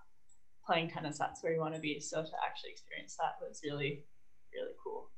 playing 0.66 0.90
tennis, 0.90 1.18
that's 1.18 1.42
where 1.42 1.52
you 1.52 1.60
want 1.60 1.74
to 1.74 1.80
be. 1.80 2.00
So 2.00 2.22
to 2.22 2.30
actually 2.46 2.70
experience 2.70 3.16
that 3.18 3.36
was 3.40 3.60
really, 3.64 4.04
really 4.52 4.72
cool. 4.82 5.08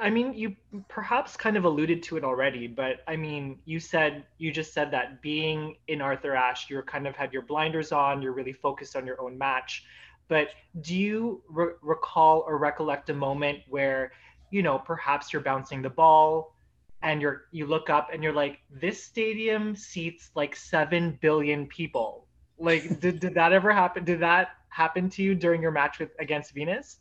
I 0.00 0.10
mean, 0.10 0.34
you 0.34 0.56
perhaps 0.88 1.36
kind 1.36 1.56
of 1.56 1.64
alluded 1.64 2.02
to 2.04 2.16
it 2.16 2.24
already, 2.24 2.66
but 2.66 3.02
I 3.06 3.14
mean, 3.16 3.60
you 3.64 3.78
said 3.78 4.24
you 4.38 4.50
just 4.50 4.72
said 4.72 4.90
that 4.90 5.22
being 5.22 5.76
in 5.86 6.00
Arthur 6.00 6.34
Ashe, 6.34 6.68
you're 6.68 6.82
kind 6.82 7.06
of 7.06 7.14
had 7.14 7.32
your 7.32 7.42
blinders 7.42 7.92
on, 7.92 8.20
you're 8.20 8.32
really 8.32 8.52
focused 8.52 8.96
on 8.96 9.06
your 9.06 9.20
own 9.20 9.38
match. 9.38 9.84
but 10.28 10.48
do 10.82 10.94
you 10.94 11.42
re- 11.48 11.74
recall 11.82 12.44
or 12.46 12.58
recollect 12.58 13.08
a 13.10 13.14
moment 13.14 13.60
where, 13.68 14.12
you 14.50 14.62
know, 14.62 14.78
perhaps 14.78 15.32
you're 15.32 15.42
bouncing 15.42 15.80
the 15.82 15.90
ball 15.90 16.54
and 17.02 17.22
you're 17.22 17.44
you 17.52 17.66
look 17.66 17.88
up 17.90 18.10
and 18.12 18.22
you're 18.22 18.32
like, 18.32 18.60
this 18.70 19.02
stadium 19.02 19.76
seats 19.76 20.30
like 20.34 20.54
seven 20.56 21.18
billion 21.20 21.66
people. 21.66 22.26
Like, 22.58 23.00
did, 23.00 23.20
did 23.20 23.34
that 23.34 23.52
ever 23.52 23.72
happen? 23.72 24.04
Did 24.04 24.20
that 24.20 24.50
happen 24.70 25.08
to 25.10 25.22
you 25.22 25.34
during 25.34 25.62
your 25.62 25.70
match 25.70 25.98
with 25.98 26.10
against 26.18 26.52
Venus? 26.52 26.98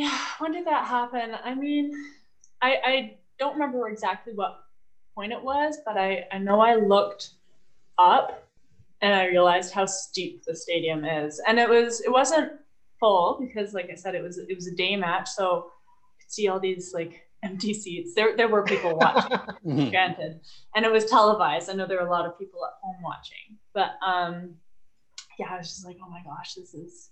Yeah, 0.00 0.18
when 0.40 0.52
did 0.52 0.66
that 0.66 0.84
happen? 0.86 1.34
I 1.42 1.54
mean, 1.54 1.92
I 2.60 2.70
I 2.92 2.94
don't 3.38 3.54
remember 3.54 3.88
exactly 3.88 4.34
what 4.34 4.52
point 5.14 5.32
it 5.32 5.42
was, 5.42 5.78
but 5.86 5.96
I 5.96 6.26
I 6.30 6.38
know 6.38 6.60
I 6.60 6.74
looked 6.76 7.30
up 7.98 8.26
and 9.00 9.14
I 9.14 9.24
realized 9.26 9.72
how 9.72 9.86
steep 9.86 10.44
the 10.44 10.54
stadium 10.54 11.04
is. 11.06 11.40
And 11.46 11.58
it 11.58 11.68
was 11.68 12.00
it 12.02 12.10
wasn't 12.10 12.52
full 13.00 13.38
because 13.40 13.72
like 13.72 13.88
I 13.90 13.94
said 13.94 14.14
it 14.14 14.22
was 14.22 14.36
it 14.38 14.54
was 14.54 14.66
a 14.66 14.74
day 14.74 14.96
match, 14.96 15.28
so 15.30 15.46
I 15.70 16.22
could 16.22 16.30
see 16.32 16.48
all 16.48 16.60
these 16.60 16.92
like 16.92 17.22
empty 17.42 17.72
seats. 17.72 18.14
There 18.14 18.36
there 18.36 18.48
were 18.48 18.64
people 18.64 18.96
watching, 19.04 19.38
Mhm. 19.64 19.90
granted. 19.90 20.40
And 20.74 20.84
it 20.84 20.92
was 20.92 21.06
televised. 21.06 21.70
I 21.70 21.72
know 21.74 21.86
there 21.86 22.00
were 22.02 22.06
a 22.06 22.10
lot 22.18 22.26
of 22.26 22.38
people 22.38 22.60
at 22.66 22.72
home 22.82 23.00
watching. 23.02 23.46
But 23.72 23.92
um 24.06 24.56
yeah, 25.38 25.48
I 25.54 25.58
was 25.58 25.68
just 25.68 25.86
like, 25.86 25.96
oh 26.04 26.08
my 26.10 26.22
gosh, 26.22 26.54
this 26.54 26.74
is 26.74 27.10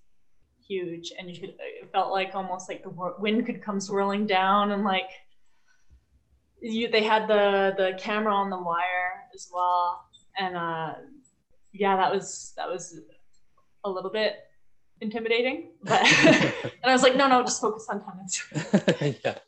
huge. 0.66 1.12
And 1.18 1.30
you 1.30 1.40
could 1.40 1.54
it 1.58 1.90
felt 1.92 2.10
like 2.10 2.34
almost 2.34 2.68
like 2.68 2.82
the 2.82 3.14
wind 3.18 3.46
could 3.46 3.62
come 3.62 3.80
swirling 3.80 4.26
down 4.26 4.72
and 4.72 4.84
like 4.84 5.10
you 6.60 6.88
they 6.88 7.02
had 7.02 7.28
the 7.28 7.74
the 7.76 7.98
camera 7.98 8.34
on 8.34 8.50
the 8.50 8.60
wire 8.60 9.24
as 9.34 9.48
well. 9.52 10.04
And 10.38 10.56
uh 10.56 10.94
yeah, 11.72 11.96
that 11.96 12.12
was 12.12 12.52
that 12.56 12.68
was 12.68 13.00
a 13.84 13.90
little 13.90 14.10
bit 14.10 14.36
intimidating. 15.00 15.70
But 15.82 16.02
and 16.24 16.72
I 16.84 16.92
was 16.92 17.02
like, 17.02 17.16
no, 17.16 17.28
no, 17.28 17.42
just 17.42 17.60
focus 17.60 17.86
on 17.88 18.02
tennis. 18.04 19.20
yeah. 19.24 19.38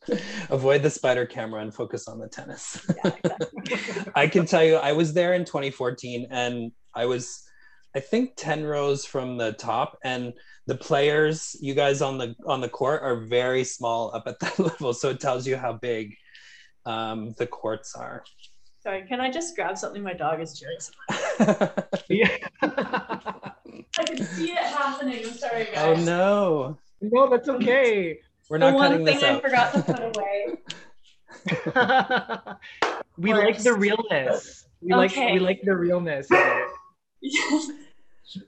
Avoid 0.50 0.82
the 0.82 0.90
spider 0.90 1.26
camera 1.26 1.62
and 1.62 1.74
focus 1.74 2.08
on 2.08 2.18
the 2.18 2.28
tennis. 2.28 2.84
yeah, 3.04 3.12
exactly. 3.24 4.12
I 4.14 4.28
can 4.28 4.46
tell 4.46 4.64
you, 4.64 4.76
I 4.76 4.92
was 4.92 5.12
there 5.12 5.34
in 5.34 5.44
2014 5.44 6.28
and 6.30 6.72
I 6.94 7.06
was, 7.06 7.42
I 7.94 8.00
think 8.00 8.32
10 8.36 8.64
rows 8.64 9.04
from 9.04 9.36
the 9.36 9.52
top 9.52 9.98
and 10.04 10.34
the 10.66 10.74
players, 10.74 11.56
you 11.60 11.74
guys 11.74 12.02
on 12.02 12.18
the 12.18 12.34
on 12.46 12.60
the 12.60 12.68
court 12.68 13.02
are 13.02 13.16
very 13.26 13.64
small 13.64 14.14
up 14.14 14.26
at 14.26 14.38
that 14.40 14.58
level. 14.58 14.92
So 14.92 15.10
it 15.10 15.20
tells 15.20 15.46
you 15.46 15.56
how 15.56 15.74
big 15.74 16.14
um, 16.84 17.34
the 17.38 17.46
courts 17.46 17.94
are. 17.94 18.24
Sorry, 18.82 19.02
can 19.08 19.20
I 19.20 19.30
just 19.30 19.56
grab 19.56 19.76
something? 19.76 20.02
My 20.02 20.12
dog 20.12 20.40
is 20.40 20.58
chewing. 20.58 20.78
Yeah. 22.08 22.28
I 22.62 24.04
can 24.04 24.24
see 24.24 24.52
it 24.52 24.58
happening. 24.58 25.24
I'm 25.26 25.32
sorry, 25.32 25.64
guys. 25.72 25.78
oh 25.78 26.04
no. 26.04 26.78
no, 27.00 27.28
that's 27.30 27.48
okay. 27.48 28.18
We're 28.48 28.58
not 28.58 28.72
The 28.72 28.78
not 28.78 28.90
one 28.90 29.04
thing 29.04 29.04
this 29.06 29.22
I 29.24 29.40
forgot 29.40 29.72
to 29.74 29.82
put 29.82 30.16
away. 30.16 30.56
we 33.18 33.32
like 33.34 33.58
the 33.62 33.74
realness. 33.74 34.66
We 34.80 34.94
like 34.94 35.10
Okay. 35.12 35.32
we 35.32 35.38
like 35.40 35.62
the 35.64 35.74
realness 35.76 36.28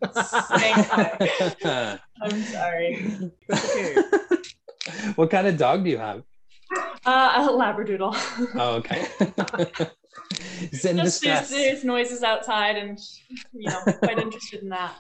of 0.02 0.11
it. 0.16 0.26
Thank 0.58 1.64
you. 1.64 1.99
I'm 2.23 2.42
sorry. 2.42 3.30
Okay. 3.50 3.97
what 5.14 5.30
kind 5.30 5.47
of 5.47 5.56
dog 5.56 5.85
do 5.85 5.90
you 5.90 5.99
have? 5.99 6.23
Uh, 7.06 7.49
a 7.49 7.52
labradoodle. 7.52 8.14
Oh, 8.54 8.76
okay. 8.76 9.06
It's 10.61 10.85
in 10.85 10.97
Just 10.99 11.23
there's, 11.23 11.49
there's 11.49 11.85
noises 11.85 12.23
outside, 12.23 12.76
and 12.76 12.99
you 13.52 13.70
know, 13.70 13.80
quite 14.00 14.18
interested 14.18 14.62
in 14.62 14.68
that. 14.70 14.94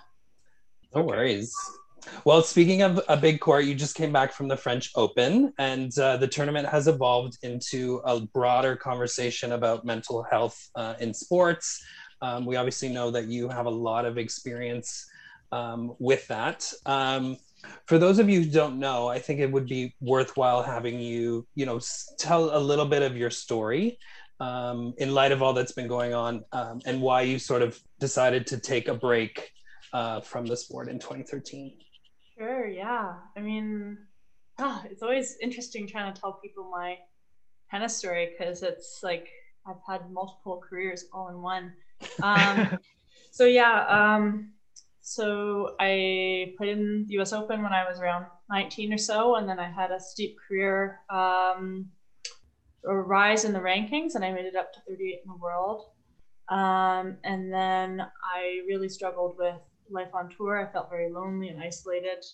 No 0.94 1.02
worries. 1.02 1.52
Well, 2.24 2.42
speaking 2.42 2.82
of 2.82 3.00
a 3.08 3.16
big 3.16 3.40
court, 3.40 3.64
you 3.64 3.74
just 3.74 3.94
came 3.94 4.12
back 4.12 4.32
from 4.32 4.48
the 4.48 4.56
French 4.56 4.90
Open, 4.94 5.52
and 5.58 5.96
uh, 5.98 6.16
the 6.16 6.28
tournament 6.28 6.68
has 6.68 6.88
evolved 6.88 7.38
into 7.42 8.00
a 8.04 8.20
broader 8.20 8.76
conversation 8.76 9.52
about 9.52 9.84
mental 9.84 10.22
health 10.22 10.58
uh, 10.74 10.94
in 11.00 11.12
sports. 11.12 11.82
Um, 12.22 12.46
we 12.46 12.56
obviously 12.56 12.88
know 12.88 13.10
that 13.10 13.26
you 13.26 13.48
have 13.48 13.66
a 13.66 13.70
lot 13.70 14.04
of 14.04 14.18
experience 14.18 15.06
um, 15.52 15.94
with 15.98 16.26
that. 16.28 16.70
Um, 16.86 17.36
for 17.86 17.98
those 17.98 18.18
of 18.18 18.28
you 18.28 18.42
who 18.42 18.50
don't 18.50 18.78
know, 18.78 19.08
I 19.08 19.18
think 19.18 19.40
it 19.40 19.50
would 19.50 19.66
be 19.66 19.94
worthwhile 20.00 20.62
having 20.62 21.00
you, 21.00 21.46
you 21.54 21.66
know, 21.66 21.80
tell 22.18 22.56
a 22.56 22.60
little 22.60 22.86
bit 22.86 23.02
of 23.02 23.16
your 23.16 23.30
story 23.30 23.98
um, 24.40 24.94
in 24.98 25.14
light 25.14 25.32
of 25.32 25.42
all 25.42 25.52
that's 25.52 25.72
been 25.72 25.88
going 25.88 26.14
on 26.14 26.44
um, 26.52 26.80
and 26.86 27.00
why 27.00 27.22
you 27.22 27.38
sort 27.38 27.62
of 27.62 27.78
decided 27.98 28.46
to 28.48 28.58
take 28.58 28.88
a 28.88 28.94
break 28.94 29.50
uh, 29.92 30.20
from 30.20 30.46
the 30.46 30.56
sport 30.56 30.88
in 30.88 30.98
2013. 30.98 31.76
Sure, 32.36 32.68
yeah. 32.68 33.14
I 33.36 33.40
mean, 33.40 33.98
ah, 34.58 34.84
it's 34.90 35.02
always 35.02 35.36
interesting 35.42 35.86
trying 35.86 36.12
to 36.12 36.20
tell 36.20 36.34
people 36.34 36.70
my 36.70 36.98
tennis 37.70 37.96
story 37.96 38.30
because 38.38 38.62
it's 38.62 39.00
like 39.02 39.28
I've 39.66 39.80
had 39.88 40.10
multiple 40.10 40.62
careers 40.68 41.06
all 41.12 41.28
in 41.28 41.42
one. 41.42 41.72
Um, 42.22 42.78
so 43.30 43.44
yeah, 43.44 43.86
um, 43.86 44.52
so 45.00 45.74
I 45.80 46.54
played 46.56 46.76
in 46.76 47.06
the 47.06 47.14
U.S. 47.14 47.32
Open 47.32 47.62
when 47.62 47.72
I 47.72 47.88
was 47.88 48.00
around 48.00 48.26
19 48.50 48.92
or 48.92 48.98
so, 48.98 49.36
and 49.36 49.48
then 49.48 49.58
I 49.58 49.70
had 49.70 49.90
a 49.90 50.00
steep 50.00 50.36
career 50.46 51.00
um, 51.10 51.86
rise 52.84 53.44
in 53.44 53.52
the 53.52 53.58
rankings, 53.58 54.14
and 54.14 54.24
I 54.24 54.32
made 54.32 54.46
it 54.46 54.56
up 54.56 54.72
to 54.74 54.80
38 54.88 55.20
in 55.24 55.30
the 55.30 55.36
world. 55.36 55.84
Um, 56.48 57.16
and 57.24 57.52
then 57.52 58.00
I 58.00 58.60
really 58.66 58.88
struggled 58.88 59.36
with 59.38 59.60
life 59.90 60.14
on 60.14 60.30
tour. 60.30 60.66
I 60.66 60.72
felt 60.72 60.90
very 60.90 61.10
lonely 61.10 61.48
and 61.48 61.62
isolated, 61.62 62.24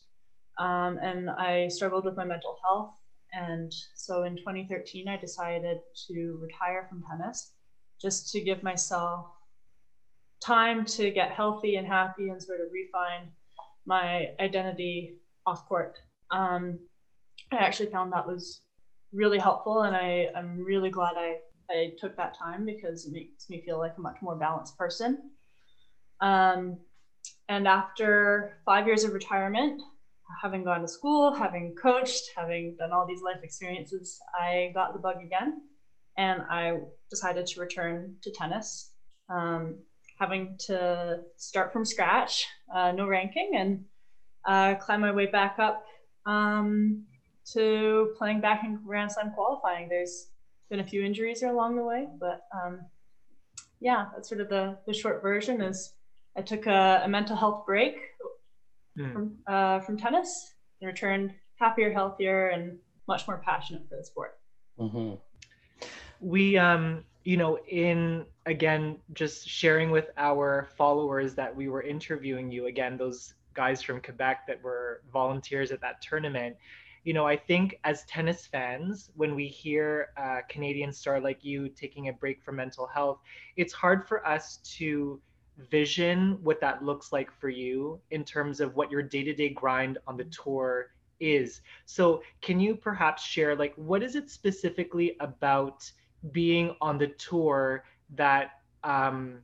um, 0.58 0.98
and 1.02 1.30
I 1.30 1.68
struggled 1.68 2.04
with 2.04 2.16
my 2.16 2.24
mental 2.24 2.58
health. 2.64 2.94
And 3.32 3.72
so 3.94 4.22
in 4.22 4.36
2013, 4.36 5.08
I 5.08 5.16
decided 5.16 5.78
to 6.08 6.38
retire 6.40 6.86
from 6.88 7.02
tennis, 7.10 7.52
just 8.00 8.30
to 8.32 8.40
give 8.40 8.62
myself 8.62 9.26
time 10.44 10.84
to 10.84 11.10
get 11.10 11.30
healthy 11.30 11.76
and 11.76 11.86
happy 11.86 12.28
and 12.28 12.42
sort 12.42 12.60
of 12.60 12.66
refine 12.72 13.30
my 13.86 14.28
identity 14.40 15.14
off 15.46 15.66
court. 15.66 15.98
Um, 16.30 16.78
I 17.52 17.56
actually 17.56 17.90
found 17.90 18.12
that 18.12 18.26
was 18.26 18.60
really 19.12 19.38
helpful, 19.38 19.82
and 19.82 19.96
I, 19.96 20.28
I'm 20.36 20.62
really 20.62 20.90
glad 20.90 21.14
I, 21.16 21.36
I 21.70 21.92
took 21.98 22.16
that 22.16 22.36
time 22.38 22.66
because 22.66 23.06
it 23.06 23.12
makes 23.12 23.48
me 23.48 23.62
feel 23.64 23.78
like 23.78 23.94
a 23.96 24.00
much 24.00 24.16
more 24.20 24.36
balanced 24.36 24.76
person. 24.76 25.30
Um, 26.20 26.78
and 27.48 27.68
after 27.68 28.58
five 28.64 28.86
years 28.86 29.04
of 29.04 29.12
retirement, 29.12 29.80
having 30.40 30.64
gone 30.64 30.80
to 30.80 30.88
school, 30.88 31.32
having 31.32 31.74
coached, 31.80 32.30
having 32.36 32.74
done 32.78 32.92
all 32.92 33.06
these 33.06 33.22
life 33.22 33.40
experiences, 33.42 34.18
I 34.38 34.72
got 34.74 34.94
the 34.94 34.98
bug 34.98 35.16
again 35.22 35.60
and 36.16 36.42
I 36.48 36.78
decided 37.10 37.46
to 37.48 37.60
return 37.60 38.14
to 38.22 38.30
tennis. 38.30 38.90
Um, 39.28 39.76
having 40.18 40.56
to 40.66 41.20
start 41.36 41.72
from 41.72 41.84
scratch, 41.84 42.46
uh, 42.74 42.92
no 42.92 43.06
ranking, 43.06 43.52
and 43.56 43.84
uh, 44.46 44.74
climb 44.76 45.00
my 45.00 45.12
way 45.12 45.26
back 45.26 45.58
up 45.58 45.84
um, 46.26 47.04
to 47.52 48.14
playing 48.16 48.40
back 48.40 48.64
in 48.64 48.80
Grand 48.86 49.12
Slam 49.12 49.32
qualifying. 49.34 49.88
There's 49.88 50.28
been 50.70 50.80
a 50.80 50.84
few 50.86 51.02
injuries 51.04 51.42
along 51.42 51.76
the 51.76 51.82
way, 51.84 52.06
but 52.18 52.46
um, 52.54 52.80
yeah, 53.80 54.06
that's 54.14 54.28
sort 54.28 54.40
of 54.40 54.48
the, 54.48 54.78
the 54.86 54.94
short 54.94 55.20
version 55.22 55.60
is 55.60 55.92
I 56.36 56.42
took 56.42 56.66
a, 56.66 57.02
a 57.04 57.08
mental 57.08 57.36
health 57.36 57.64
break 57.66 57.96
Hmm. 58.96 59.12
from, 59.12 59.38
uh, 59.48 59.80
from 59.80 59.96
tennis 59.96 60.54
and 60.80 60.86
returned 60.86 61.34
happier, 61.58 61.92
healthier, 61.92 62.50
and 62.50 62.78
much 63.08 63.26
more 63.26 63.42
passionate 63.44 63.88
for 63.88 63.96
the 63.96 64.04
sport. 64.04 64.38
Mhm. 64.78 65.18
we 66.20 66.56
um 66.56 67.04
you 67.24 67.36
know 67.36 67.58
in 67.68 68.24
again 68.46 68.98
just 69.14 69.48
sharing 69.48 69.90
with 69.90 70.10
our 70.16 70.68
followers 70.76 71.34
that 71.34 71.54
we 71.54 71.68
were 71.68 71.82
interviewing 71.82 72.50
you 72.50 72.66
again 72.66 72.96
those 72.96 73.34
guys 73.54 73.82
from 73.82 74.00
quebec 74.00 74.46
that 74.46 74.62
were 74.62 75.02
volunteers 75.12 75.72
at 75.72 75.80
that 75.80 76.00
tournament 76.02 76.56
you 77.04 77.12
know 77.12 77.26
i 77.26 77.36
think 77.36 77.78
as 77.84 78.04
tennis 78.04 78.46
fans 78.46 79.10
when 79.16 79.34
we 79.34 79.46
hear 79.46 80.08
a 80.16 80.38
canadian 80.48 80.92
star 80.92 81.20
like 81.20 81.44
you 81.44 81.68
taking 81.68 82.08
a 82.08 82.12
break 82.12 82.42
from 82.42 82.56
mental 82.56 82.86
health 82.86 83.18
it's 83.56 83.72
hard 83.72 84.06
for 84.06 84.26
us 84.26 84.58
to 84.58 85.20
vision 85.70 86.38
what 86.42 86.60
that 86.60 86.84
looks 86.84 87.12
like 87.12 87.30
for 87.32 87.48
you 87.48 88.00
in 88.10 88.24
terms 88.24 88.60
of 88.60 88.74
what 88.74 88.90
your 88.90 89.02
day-to-day 89.02 89.50
grind 89.50 89.98
on 90.06 90.16
the 90.16 90.24
tour 90.24 90.90
is. 91.20 91.60
So 91.86 92.22
can 92.40 92.58
you 92.58 92.74
perhaps 92.74 93.22
share 93.22 93.54
like 93.54 93.72
what 93.76 94.02
is 94.02 94.16
it 94.16 94.30
specifically 94.30 95.16
about 95.20 95.90
being 96.32 96.74
on 96.80 96.98
the 96.98 97.08
tour 97.08 97.84
that 98.14 98.60
um, 98.82 99.38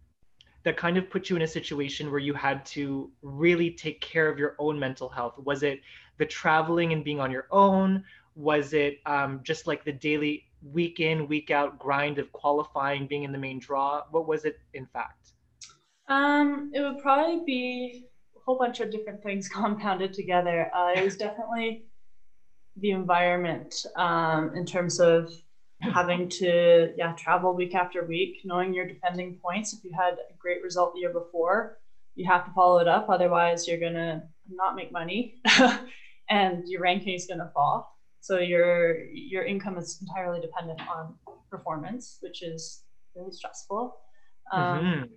that 0.62 0.76
kind 0.76 0.96
of 0.98 1.08
put 1.08 1.30
you 1.30 1.36
in 1.36 1.42
a 1.42 1.46
situation 1.46 2.10
where 2.10 2.20
you 2.20 2.34
had 2.34 2.64
to 2.66 3.10
really 3.22 3.70
take 3.70 4.00
care 4.00 4.28
of 4.28 4.38
your 4.38 4.56
own 4.58 4.78
mental 4.78 5.08
health? 5.08 5.38
Was 5.38 5.62
it 5.62 5.80
the 6.18 6.26
traveling 6.26 6.92
and 6.92 7.02
being 7.02 7.18
on 7.18 7.30
your 7.30 7.46
own? 7.50 8.04
Was 8.34 8.74
it 8.74 8.98
um, 9.06 9.40
just 9.42 9.66
like 9.66 9.84
the 9.84 9.92
daily 9.92 10.44
week 10.62 11.00
in, 11.00 11.26
week 11.26 11.50
out 11.50 11.78
grind 11.78 12.18
of 12.18 12.30
qualifying, 12.32 13.06
being 13.06 13.24
in 13.24 13.32
the 13.32 13.38
main 13.38 13.58
draw? 13.58 14.02
What 14.10 14.28
was 14.28 14.44
it 14.44 14.60
in 14.74 14.86
fact? 14.86 15.32
Um, 16.08 16.70
it 16.74 16.80
would 16.80 16.98
probably 16.98 17.42
be 17.46 18.04
a 18.36 18.40
whole 18.44 18.58
bunch 18.58 18.80
of 18.80 18.90
different 18.90 19.22
things 19.22 19.48
compounded 19.52 20.12
together. 20.12 20.70
Uh, 20.74 20.92
it 20.94 21.02
was 21.02 21.16
definitely 21.16 21.84
the 22.76 22.90
environment 22.90 23.74
um, 23.96 24.54
in 24.54 24.66
terms 24.66 25.00
of 25.00 25.32
having 25.80 26.28
to 26.28 26.92
yeah 26.96 27.12
travel 27.12 27.54
week 27.54 27.74
after 27.74 28.04
week, 28.04 28.40
knowing 28.44 28.74
your 28.74 28.86
defending 28.86 29.36
points. 29.42 29.72
If 29.72 29.84
you 29.84 29.92
had 29.96 30.14
a 30.14 30.34
great 30.38 30.62
result 30.62 30.94
the 30.94 31.00
year 31.00 31.12
before, 31.12 31.78
you 32.14 32.26
have 32.30 32.44
to 32.46 32.52
follow 32.52 32.78
it 32.78 32.88
up. 32.88 33.08
Otherwise, 33.08 33.66
you're 33.66 33.80
gonna 33.80 34.28
not 34.48 34.76
make 34.76 34.92
money, 34.92 35.40
and 36.30 36.64
your 36.68 36.82
ranking 36.82 37.14
is 37.14 37.26
gonna 37.26 37.50
fall. 37.54 37.96
So 38.20 38.38
your 38.38 39.04
your 39.06 39.44
income 39.44 39.78
is 39.78 39.98
entirely 40.00 40.40
dependent 40.40 40.80
on 40.88 41.14
performance, 41.50 42.18
which 42.20 42.42
is 42.42 42.82
really 43.14 43.32
stressful. 43.32 43.96
Um, 44.52 44.78
Mhm. 44.78 45.08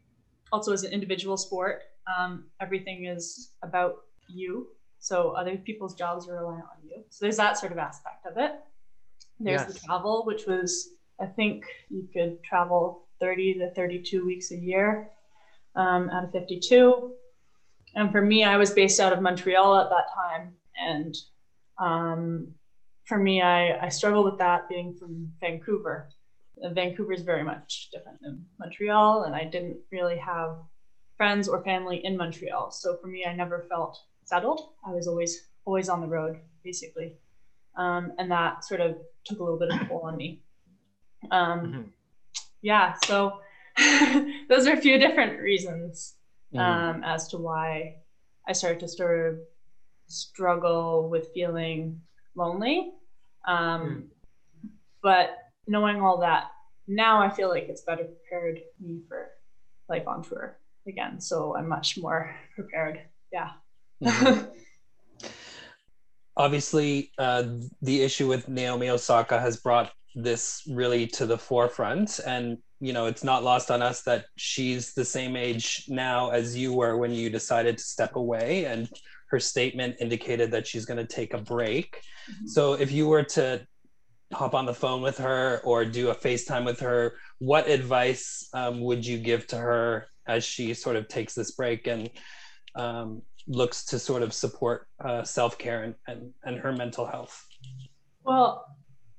Also, 0.52 0.72
as 0.72 0.84
an 0.84 0.92
individual 0.94 1.36
sport, 1.36 1.82
um, 2.06 2.46
everything 2.60 3.06
is 3.06 3.54
about 3.64 3.96
you. 4.28 4.68
So 5.00 5.32
other 5.32 5.58
people's 5.58 5.96
jobs 5.96 6.28
are 6.30 6.36
reliant 6.36 6.66
on 6.66 6.88
you. 6.88 7.04
So 7.10 7.26
there's 7.26 7.38
that 7.38 7.58
sort 7.58 7.72
of 7.72 7.78
aspect 7.80 8.26
of 8.26 8.38
it. 8.38 8.52
There's 9.40 9.66
the 9.66 9.80
travel, 9.80 10.24
which 10.26 10.46
was 10.48 10.90
I 11.20 11.26
think 11.26 11.66
you 11.90 12.08
could 12.14 12.44
travel 12.44 13.06
30 13.20 13.56
to 13.56 13.72
32 13.72 14.26
weeks 14.26 14.52
a 14.52 14.58
year 14.58 15.10
um, 15.76 16.10
out 16.10 16.26
of 16.26 16.32
52. 16.32 17.14
And 17.96 18.12
for 18.12 18.22
me, 18.22 18.44
I 18.44 18.58
was 18.58 18.72
based 18.72 19.00
out 19.00 19.14
of 19.14 19.22
Montreal 19.22 19.78
at 19.80 19.90
that 19.90 20.08
time, 20.16 20.54
and 20.80 21.16
um, 21.78 22.54
for 23.06 23.18
me, 23.18 23.42
I, 23.42 23.86
I 23.86 23.90
struggled 23.90 24.26
with 24.26 24.40
that 24.40 24.68
being 24.68 24.96
from 24.96 25.32
Vancouver. 25.40 26.10
Vancouver 26.72 27.14
is 27.14 27.22
very 27.22 27.44
much 27.44 27.90
different 27.92 28.20
than 28.22 28.46
Montreal, 28.60 29.24
and 29.24 29.36
I 29.36 29.44
didn't 29.44 29.78
really 29.92 30.18
have 30.18 30.58
friends 31.18 31.48
or 31.48 31.64
family 31.64 32.04
in 32.04 32.18
Montreal. 32.18 32.72
So 32.72 32.98
for 32.98 33.08
me, 33.08 33.26
I 33.26 33.36
never 33.36 33.66
felt 33.70 34.00
settled. 34.24 34.70
I 34.88 34.92
was 34.92 35.08
always 35.08 35.50
always 35.66 35.90
on 35.90 36.02
the 36.02 36.08
road, 36.08 36.40
basically, 36.64 37.14
um, 37.76 38.12
and 38.18 38.32
that 38.32 38.64
sort 38.66 38.82
of 38.82 38.98
took 39.26 39.40
a 39.40 39.44
little 39.44 39.60
bit 39.60 39.70
of 39.70 39.82
a 39.82 39.86
toll 39.86 40.02
on 40.06 40.18
me. 40.18 40.40
Um, 41.32 41.60
Mhm. 41.74 41.90
Yeah, 42.62 42.94
so 43.06 43.40
those 44.50 44.68
are 44.68 44.74
a 44.74 44.78
few 44.82 44.98
different 44.98 45.40
reasons 45.42 46.16
Mhm. 46.54 46.60
um, 46.60 47.04
as 47.04 47.28
to 47.30 47.38
why 47.38 47.96
I 48.48 48.54
started 48.54 48.80
to 48.82 48.88
sort 48.88 49.28
of 49.34 49.40
struggle 50.08 51.10
with 51.10 51.34
feeling 51.34 52.02
lonely. 52.36 52.92
Um, 53.48 54.10
But 55.02 55.38
knowing 55.68 56.02
all 56.02 56.20
that, 56.20 56.52
now 56.88 57.22
I 57.22 57.30
feel 57.30 57.50
like 57.50 57.66
it's 57.68 57.82
better 57.82 58.06
prepared 58.06 58.60
me 58.80 59.02
for 59.08 59.32
life 59.90 60.08
on 60.08 60.24
tour 60.24 60.58
again. 60.88 61.20
So 61.20 61.56
I'm 61.58 61.68
much 61.68 61.98
more 61.98 62.34
prepared. 62.56 63.02
Yeah. 63.32 63.52
Mhm. 64.02 64.52
Obviously, 66.36 67.12
uh, 67.18 67.44
the 67.82 68.02
issue 68.02 68.28
with 68.28 68.50
Naomi 68.50 68.90
Osaka 68.90 69.40
has 69.40 69.58
brought 69.58 69.92
this 70.16 70.62
really 70.68 71.08
to 71.08 71.26
the 71.26 71.38
forefront, 71.38 72.20
and 72.26 72.58
you 72.80 72.94
know 72.94 73.06
it's 73.06 73.24
not 73.24 73.44
lost 73.44 73.72
on 73.72 73.82
us 73.82 74.02
that 74.04 74.26
she's 74.36 74.94
the 74.94 75.06
same 75.06 75.36
age 75.36 75.86
now 75.88 76.30
as 76.32 76.58
you 76.58 76.74
were 76.74 76.98
when 76.98 77.12
you 77.12 77.30
decided 77.30 77.78
to 77.78 77.84
step 77.84 78.16
away, 78.16 78.66
and 78.66 78.90
her 79.30 79.40
statement 79.40 79.96
indicated 80.00 80.52
that 80.52 80.68
she's 80.68 80.86
going 80.86 80.98
to 80.98 81.06
take 81.06 81.34
a 81.34 81.40
break. 81.40 82.02
Mhm. 82.30 82.48
So, 82.48 82.74
if 82.74 82.92
you 82.92 83.08
were 83.08 83.24
to 83.24 83.66
hop 84.32 84.56
on 84.56 84.66
the 84.66 84.74
phone 84.74 85.02
with 85.02 85.18
her 85.20 85.62
or 85.64 85.86
do 85.86 86.10
a 86.10 86.16
FaceTime 86.16 86.66
with 86.66 86.80
her, 86.80 87.16
what 87.40 87.68
advice 87.68 88.48
um, 88.54 88.82
would 88.82 89.06
you 89.06 89.18
give 89.20 89.46
to 89.48 89.58
her 89.58 90.08
as 90.28 90.44
she 90.44 90.74
sort 90.74 90.96
of 90.96 91.08
takes 91.08 91.34
this 91.34 91.52
break 91.52 91.88
and 91.88 92.10
um, 92.76 93.22
looks 93.48 93.86
to 93.86 94.00
sort 94.00 94.24
of 94.24 94.34
support 94.34 94.88
uh, 95.04 95.24
self-care 95.24 95.84
and, 95.84 95.96
and, 96.08 96.34
and 96.44 96.58
her 96.58 96.72
mental 96.72 97.06
health? 97.06 97.46
Well, 98.24 98.66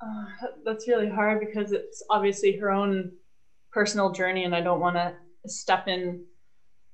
uh, 0.01 0.47
that's 0.65 0.89
really 0.89 1.09
hard 1.09 1.41
because 1.41 1.73
it's 1.73 2.03
obviously 2.11 2.57
her 2.57 2.71
own 2.71 3.13
personal 3.73 4.13
journey, 4.13 4.45
and 4.45 4.55
I 4.55 4.61
don't 4.61 4.81
want 4.81 4.97
to 4.97 5.15
step 5.47 5.89
in 5.89 6.25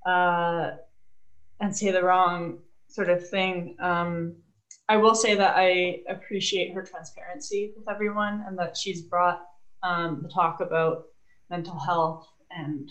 uh, 0.07 0.73
and 1.61 1.77
say 1.77 1.91
the 1.91 2.03
wrong 2.03 2.59
sort 2.89 3.11
of 3.11 3.29
thing. 3.29 3.77
Um, 3.81 4.37
I 4.89 4.97
will 4.97 5.15
say 5.15 5.37
that 5.37 5.55
I 5.57 6.01
appreciate 6.09 6.75
her 6.75 6.83
transparency 6.83 7.73
with 7.77 7.89
everyone, 7.89 8.45
and 8.47 8.59
that 8.59 8.77
she's 8.77 9.03
brought 9.03 9.43
um, 9.83 10.21
the 10.23 10.29
talk 10.29 10.61
about 10.61 11.05
mental 11.49 11.79
health 11.79 12.27
and 12.51 12.91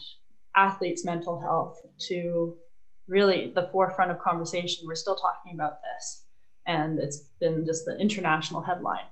athletes' 0.55 1.03
mental 1.03 1.39
health 1.39 1.81
to 2.07 2.55
really 3.09 3.51
the 3.53 3.69
forefront 3.71 4.11
of 4.11 4.19
conversation. 4.19 4.85
We're 4.87 4.95
still 4.95 5.15
talking 5.15 5.53
about 5.55 5.79
this, 5.81 6.23
and 6.65 6.99
it's 6.99 7.23
been 7.39 7.65
just 7.65 7.85
the 7.85 7.97
international 7.97 8.61
headline 8.61 9.07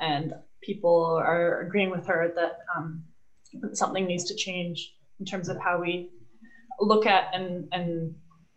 and 0.00 0.32
people 0.62 1.20
are 1.22 1.60
agreeing 1.60 1.90
with 1.90 2.06
her 2.06 2.32
that 2.34 2.58
um, 2.76 3.02
something 3.72 4.06
needs 4.06 4.24
to 4.24 4.34
change 4.34 4.94
in 5.20 5.26
terms 5.26 5.48
of 5.48 5.58
how 5.58 5.78
we 5.78 6.08
look 6.80 7.06
at 7.06 7.28
and, 7.32 7.68
and 7.72 8.14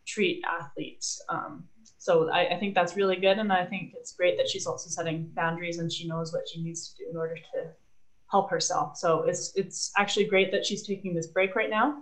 treat 0.07 0.41
athletes. 0.47 1.21
Um, 1.29 1.65
so 1.97 2.29
I, 2.31 2.55
I 2.55 2.59
think 2.59 2.73
that's 2.73 2.95
really 2.95 3.17
good, 3.17 3.37
and 3.37 3.51
I 3.51 3.65
think 3.65 3.93
it's 3.95 4.13
great 4.13 4.37
that 4.37 4.47
she's 4.47 4.65
also 4.65 4.89
setting 4.89 5.29
boundaries 5.35 5.79
and 5.79 5.91
she 5.91 6.07
knows 6.07 6.33
what 6.33 6.43
she 6.51 6.61
needs 6.61 6.89
to 6.89 7.03
do 7.03 7.09
in 7.09 7.17
order 7.17 7.35
to 7.35 7.69
help 8.31 8.49
herself. 8.49 8.97
So 8.97 9.23
it's 9.23 9.51
it's 9.55 9.91
actually 9.97 10.25
great 10.25 10.51
that 10.51 10.65
she's 10.65 10.85
taking 10.85 11.13
this 11.13 11.27
break 11.27 11.55
right 11.55 11.69
now. 11.69 11.95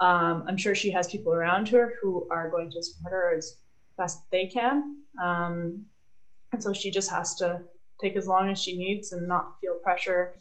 Um, 0.00 0.44
I'm 0.48 0.56
sure 0.56 0.74
she 0.74 0.90
has 0.92 1.08
people 1.08 1.34
around 1.34 1.68
her 1.68 1.94
who 2.00 2.26
are 2.30 2.48
going 2.48 2.70
to 2.70 2.82
support 2.82 3.12
her 3.12 3.34
as 3.36 3.58
best 3.98 4.22
they 4.30 4.46
can, 4.46 4.96
um, 5.22 5.84
and 6.52 6.62
so 6.62 6.72
she 6.72 6.90
just 6.90 7.10
has 7.10 7.34
to 7.36 7.60
take 8.00 8.16
as 8.16 8.26
long 8.26 8.50
as 8.50 8.58
she 8.58 8.76
needs 8.76 9.12
and 9.12 9.28
not 9.28 9.56
feel 9.60 9.74
pressure 9.74 10.34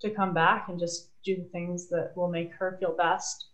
to 0.00 0.10
come 0.10 0.34
back 0.34 0.68
and 0.68 0.78
just 0.78 1.08
do 1.24 1.36
the 1.36 1.48
things 1.52 1.88
that 1.88 2.12
will 2.16 2.28
make 2.28 2.52
her 2.52 2.76
feel 2.78 2.94
best 2.96 3.46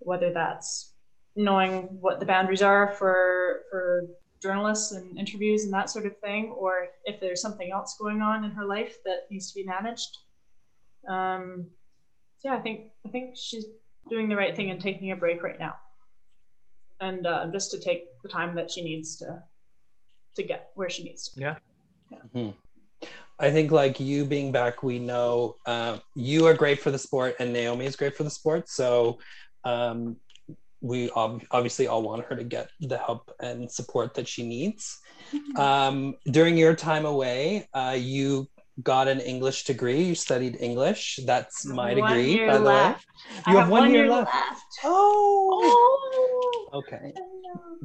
whether 0.00 0.32
that's 0.32 0.92
knowing 1.36 1.82
what 2.00 2.20
the 2.20 2.26
boundaries 2.26 2.62
are 2.62 2.92
for 2.92 3.62
for 3.70 4.06
journalists 4.42 4.92
and 4.92 5.18
interviews 5.18 5.64
and 5.64 5.72
that 5.72 5.88
sort 5.88 6.06
of 6.06 6.16
thing 6.18 6.54
or 6.56 6.88
if 7.06 7.18
there's 7.20 7.40
something 7.40 7.70
else 7.72 7.96
going 7.98 8.20
on 8.20 8.44
in 8.44 8.50
her 8.50 8.66
life 8.66 8.98
that 9.04 9.26
needs 9.30 9.50
to 9.50 9.54
be 9.54 9.64
managed. 9.64 10.18
Um 11.08 11.66
yeah 12.44 12.54
i 12.54 12.60
think 12.60 12.90
i 13.06 13.08
think 13.08 13.36
she's 13.36 13.64
doing 14.08 14.28
the 14.28 14.36
right 14.36 14.54
thing 14.54 14.70
and 14.70 14.80
taking 14.80 15.12
a 15.12 15.16
break 15.16 15.42
right 15.42 15.58
now. 15.58 15.74
And 17.00 17.26
uh, 17.26 17.46
just 17.52 17.70
to 17.72 17.78
take 17.78 18.04
the 18.22 18.28
time 18.28 18.54
that 18.56 18.70
she 18.70 18.82
needs 18.82 19.16
to 19.16 19.42
to 20.36 20.42
get 20.42 20.70
where 20.74 20.90
she 20.90 21.04
needs 21.04 21.28
to 21.28 21.40
yeah. 21.40 21.54
I 23.38 23.50
think 23.50 23.72
like 23.72 23.98
you 23.98 24.24
being 24.24 24.52
back, 24.52 24.82
we 24.82 24.98
know 24.98 25.56
uh, 25.66 25.98
you 26.14 26.46
are 26.46 26.54
great 26.54 26.80
for 26.80 26.90
the 26.90 26.98
sport 26.98 27.36
and 27.40 27.52
Naomi 27.52 27.86
is 27.86 27.96
great 27.96 28.16
for 28.16 28.22
the 28.22 28.30
sport. 28.30 28.68
So 28.68 29.18
um, 29.64 30.16
we 30.80 31.10
ob- 31.10 31.42
obviously 31.50 31.86
all 31.86 32.02
want 32.02 32.24
her 32.26 32.36
to 32.36 32.44
get 32.44 32.70
the 32.80 32.98
help 32.98 33.32
and 33.40 33.70
support 33.70 34.14
that 34.14 34.28
she 34.28 34.46
needs. 34.46 34.98
Um, 35.56 36.14
during 36.26 36.56
your 36.56 36.74
time 36.74 37.06
away, 37.06 37.68
uh, 37.74 37.96
you 37.98 38.46
got 38.82 39.08
an 39.08 39.20
English 39.20 39.64
degree. 39.64 40.02
You 40.02 40.14
studied 40.14 40.56
English. 40.60 41.20
That's 41.24 41.64
my 41.64 41.94
One 41.94 42.12
degree, 42.12 42.32
year 42.34 42.48
by 42.48 42.58
the 42.58 42.64
left. 42.64 43.06
way. 43.46 43.52
You 43.52 43.58
have 43.58 43.68
one 43.68 43.92
year 43.92 44.08
left. 44.08 44.34
left. 44.34 44.62
Oh. 44.84 46.68
Oh. 46.72 46.78
Okay. 46.78 47.12
I. 47.14 47.20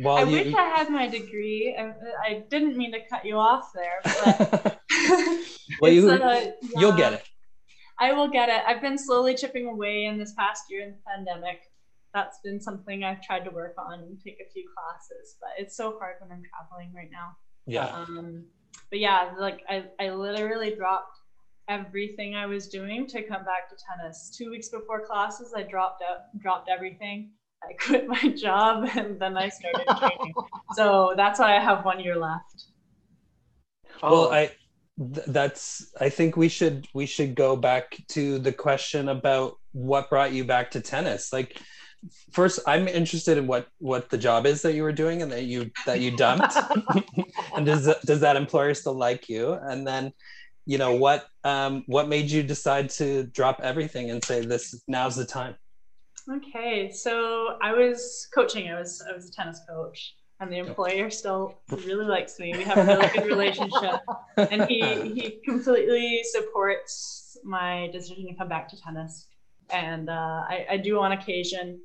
Well, 0.02 0.18
I 0.18 0.24
you, 0.24 0.32
wish 0.32 0.54
I 0.56 0.70
had 0.70 0.90
my 0.90 1.08
degree. 1.08 1.76
I, 1.78 1.92
I 2.26 2.44
didn't 2.50 2.78
mean 2.78 2.92
to 2.94 3.00
cut 3.10 3.26
you 3.26 3.38
off 3.38 3.72
there, 3.76 4.00
but 4.04 4.80
well, 5.82 5.92
you 5.92 6.10
uh, 6.10 6.52
you'll 6.78 6.94
get 6.96 7.14
it. 7.14 7.24
I 8.00 8.14
will 8.14 8.30
get 8.30 8.48
it. 8.48 8.62
I've 8.66 8.82
been 8.82 8.98
slowly 8.98 9.36
chipping 9.36 9.68
away 9.68 10.06
in 10.06 10.18
this 10.18 10.34
past 10.34 10.64
year 10.70 10.84
in 10.84 10.92
the 10.92 10.98
pandemic. 11.06 11.60
That's 12.14 12.40
been 12.44 12.62
something 12.62 13.04
I've 13.04 13.22
tried 13.22 13.44
to 13.44 13.52
work 13.52 13.76
on 13.78 14.00
and 14.00 14.18
take 14.24 14.38
a 14.40 14.50
few 14.52 14.64
classes, 14.74 15.36
but 15.42 15.50
it's 15.58 15.76
so 15.76 16.00
hard 16.00 16.16
when 16.22 16.32
I'm 16.32 16.42
traveling 16.50 16.94
right 16.96 17.10
now. 17.12 17.36
Yeah. 17.68 17.88
Um, 17.88 18.46
but 18.90 19.00
yeah, 19.00 19.32
like 19.40 19.62
I, 19.70 19.86
I 20.00 20.10
literally 20.12 20.76
dropped 20.76 21.18
everything 21.68 22.36
I 22.36 22.46
was 22.48 22.68
doing 22.68 23.06
to 23.08 23.22
come 23.22 23.44
back 23.46 23.70
to 23.70 23.76
tennis. 23.88 24.34
Two 24.36 24.50
weeks 24.50 24.70
before 24.70 25.06
classes, 25.06 25.54
I 25.56 25.64
dropped 25.64 26.02
out, 26.02 26.38
dropped 26.42 26.70
everything. 26.70 27.32
I 27.64 27.74
quit 27.80 28.08
my 28.08 28.30
job 28.36 28.90
and 28.96 29.20
then 29.20 29.38
I 29.38 29.50
started 29.50 29.86
training. 30.00 30.34
so 30.76 31.14
that's 31.16 31.40
why 31.40 31.56
I 31.56 31.60
have 31.60 31.86
one 31.86 32.00
year 32.00 32.16
left. 32.16 32.66
well 34.02 34.14
Oh, 34.28 34.32
i 34.32 34.50
th- 35.14 35.28
that's 35.28 35.92
i 36.00 36.10
think 36.10 36.38
we 36.38 36.48
should 36.50 36.88
we 36.94 37.06
should 37.06 37.36
go 37.36 37.56
back 37.56 37.98
to 38.10 38.40
the 38.40 38.52
question 38.52 39.10
about 39.10 39.58
what 39.74 40.10
brought 40.10 40.32
you 40.34 40.44
back 40.46 40.72
to 40.72 40.82
tennis 40.82 41.32
like 41.34 41.58
first 42.32 42.60
i'm 42.66 42.88
interested 42.88 43.38
in 43.38 43.46
what 43.48 43.68
what 43.80 44.10
the 44.10 44.18
job 44.18 44.46
is 44.46 44.62
that 44.62 44.74
you 44.74 44.84
were 44.84 44.92
doing 44.92 45.22
and 45.22 45.32
that 45.32 45.44
you 45.44 45.70
that 45.86 46.00
you 46.00 46.16
dumped 46.16 46.56
and 47.56 47.66
does 47.66 47.86
that- 47.86 48.02
does 48.04 48.22
that 48.22 48.36
employer 48.36 48.74
still 48.74 48.94
like 48.94 49.28
you 49.28 49.54
and 49.54 49.86
then 49.86 50.14
you 50.66 50.78
know 50.78 50.94
what 50.94 51.28
um 51.44 51.84
what 51.88 52.08
made 52.08 52.30
you 52.32 52.42
decide 52.44 52.90
to 52.90 53.24
drop 53.24 53.60
everything 53.62 54.12
and 54.12 54.24
say 54.24 54.46
this 54.46 54.82
now's 54.88 55.16
the 55.16 55.26
time 55.26 55.56
Okay, 56.32 56.92
so 56.92 57.58
I 57.60 57.74
was 57.74 58.28
coaching. 58.36 58.70
I 58.70 58.78
was 58.80 59.04
I 59.10 59.14
was 59.16 59.30
a 59.30 59.32
tennis 59.32 59.62
coach, 59.68 60.14
and 60.40 60.52
the 60.52 60.58
employer 60.58 61.10
still 61.10 61.60
really 61.72 62.06
likes 62.06 62.38
me. 62.38 62.54
We 62.56 62.64
have 62.66 62.78
a 62.78 62.86
really 62.86 63.08
good 63.08 63.26
relationship, 63.26 64.02
and 64.38 64.64
he 64.66 64.82
he 65.16 65.42
completely 65.44 66.22
supports 66.24 67.36
my 67.44 67.90
decision 67.92 68.28
to 68.28 68.36
come 68.36 68.48
back 68.48 68.68
to 68.70 68.80
tennis. 68.80 69.26
And 69.72 70.10
uh, 70.10 70.44
I, 70.48 70.66
I 70.72 70.78
do 70.78 71.00
on 71.00 71.12
occasion, 71.12 71.80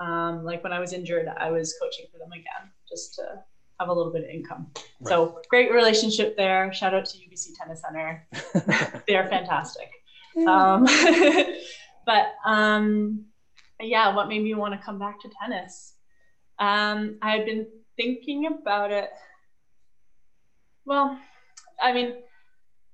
um, 0.00 0.44
like 0.44 0.62
when 0.62 0.72
I 0.72 0.80
was 0.80 0.92
injured, 0.92 1.28
I 1.36 1.50
was 1.50 1.74
coaching 1.80 2.06
for 2.12 2.18
them 2.18 2.32
again, 2.32 2.70
just 2.88 3.14
to 3.16 3.42
have 3.80 3.88
a 3.88 3.92
little 3.92 4.12
bit 4.12 4.24
of 4.24 4.30
income. 4.30 4.68
Right. 4.74 5.08
So 5.08 5.40
great 5.48 5.72
relationship 5.72 6.36
there. 6.36 6.72
Shout 6.72 6.94
out 6.94 7.06
to 7.06 7.18
UBC 7.18 7.50
Tennis 7.58 7.82
Center. 7.82 8.26
They're 9.08 9.28
fantastic. 9.28 9.90
Um, 10.46 10.84
but 12.06 12.34
um, 12.46 13.24
yeah, 13.80 14.14
what 14.14 14.28
made 14.28 14.42
me 14.42 14.54
want 14.54 14.74
to 14.74 14.84
come 14.84 14.98
back 14.98 15.20
to 15.20 15.30
tennis? 15.40 15.94
Um, 16.58 17.18
I 17.22 17.32
had 17.32 17.46
been 17.46 17.66
thinking 17.96 18.46
about 18.46 18.90
it. 18.90 19.10
Well, 20.84 21.18
I 21.82 21.92
mean, 21.92 22.14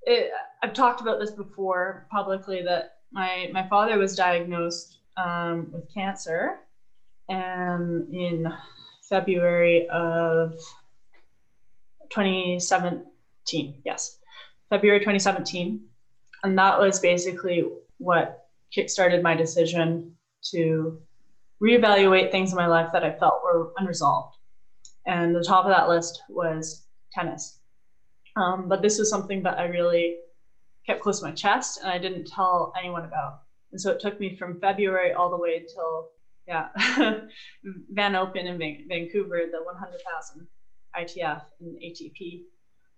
it, 0.03 0.31
I've 0.63 0.73
talked 0.73 1.01
about 1.01 1.19
this 1.19 1.31
before 1.31 2.07
publicly 2.11 2.63
that 2.63 3.00
my 3.13 3.51
my 3.53 3.69
father 3.69 3.99
was 3.99 4.17
diagnosed 4.17 4.99
um, 5.17 5.71
with 5.73 5.93
cancer, 5.93 6.61
and 7.29 8.13
in 8.15 8.53
February 9.09 9.89
of 9.89 10.53
2017. 12.11 13.83
Yes, 13.85 14.19
February 14.69 15.01
2017, 15.01 15.81
and 16.45 16.59
that 16.59 16.79
was 16.79 17.01
basically 17.01 17.65
what 17.99 18.47
kickstarted 18.77 19.23
my 19.23 19.35
decision 19.35 20.17
to 20.53 21.01
reevaluate 21.63 22.31
things 22.31 22.53
in 22.53 22.57
my 22.57 22.67
life 22.67 22.91
that 22.93 23.05
I 23.05 23.13
felt 23.13 23.43
were 23.45 23.73
unresolved. 23.77 24.37
And 25.07 25.35
the 25.35 25.45
top 25.45 25.65
of 25.65 25.71
that 25.71 25.89
list 25.89 26.23
was 26.29 26.87
tennis. 27.13 27.59
Um, 28.37 28.69
but 28.69 28.81
this 28.81 28.99
was 28.99 29.11
something 29.11 29.43
that 29.43 29.59
I 29.59 29.65
really 29.65 30.17
kept 30.91 31.03
close 31.03 31.21
to 31.21 31.27
my 31.27 31.33
chest 31.33 31.81
and 31.81 31.91
I 31.91 31.99
didn't 31.99 32.27
tell 32.27 32.73
anyone 32.77 33.05
about. 33.05 33.43
And 33.71 33.81
so 33.81 33.93
it 33.93 34.01
took 34.01 34.19
me 34.19 34.37
from 34.37 34.61
February 34.61 35.13
all 35.13 35.31
the 35.31 35.37
way 35.37 35.63
until, 35.63 36.09
yeah, 36.49 36.69
Van 37.93 38.17
Open 38.17 38.47
in 38.47 38.59
Vancouver, 38.59 39.43
the 39.53 39.63
100,000 39.63 40.47
ITF 40.99 41.43
and 41.61 41.77
ATP 41.77 42.43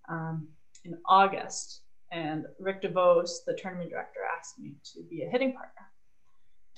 um, 0.09 0.49
in 0.87 0.97
August. 1.07 1.83
And 2.11 2.47
Rick 2.59 2.83
DeVos, 2.83 3.45
the 3.47 3.59
tournament 3.61 3.91
director, 3.91 4.21
asked 4.39 4.59
me 4.59 4.73
to 4.95 5.03
be 5.11 5.25
a 5.25 5.29
hitting 5.29 5.53
partner. 5.53 5.83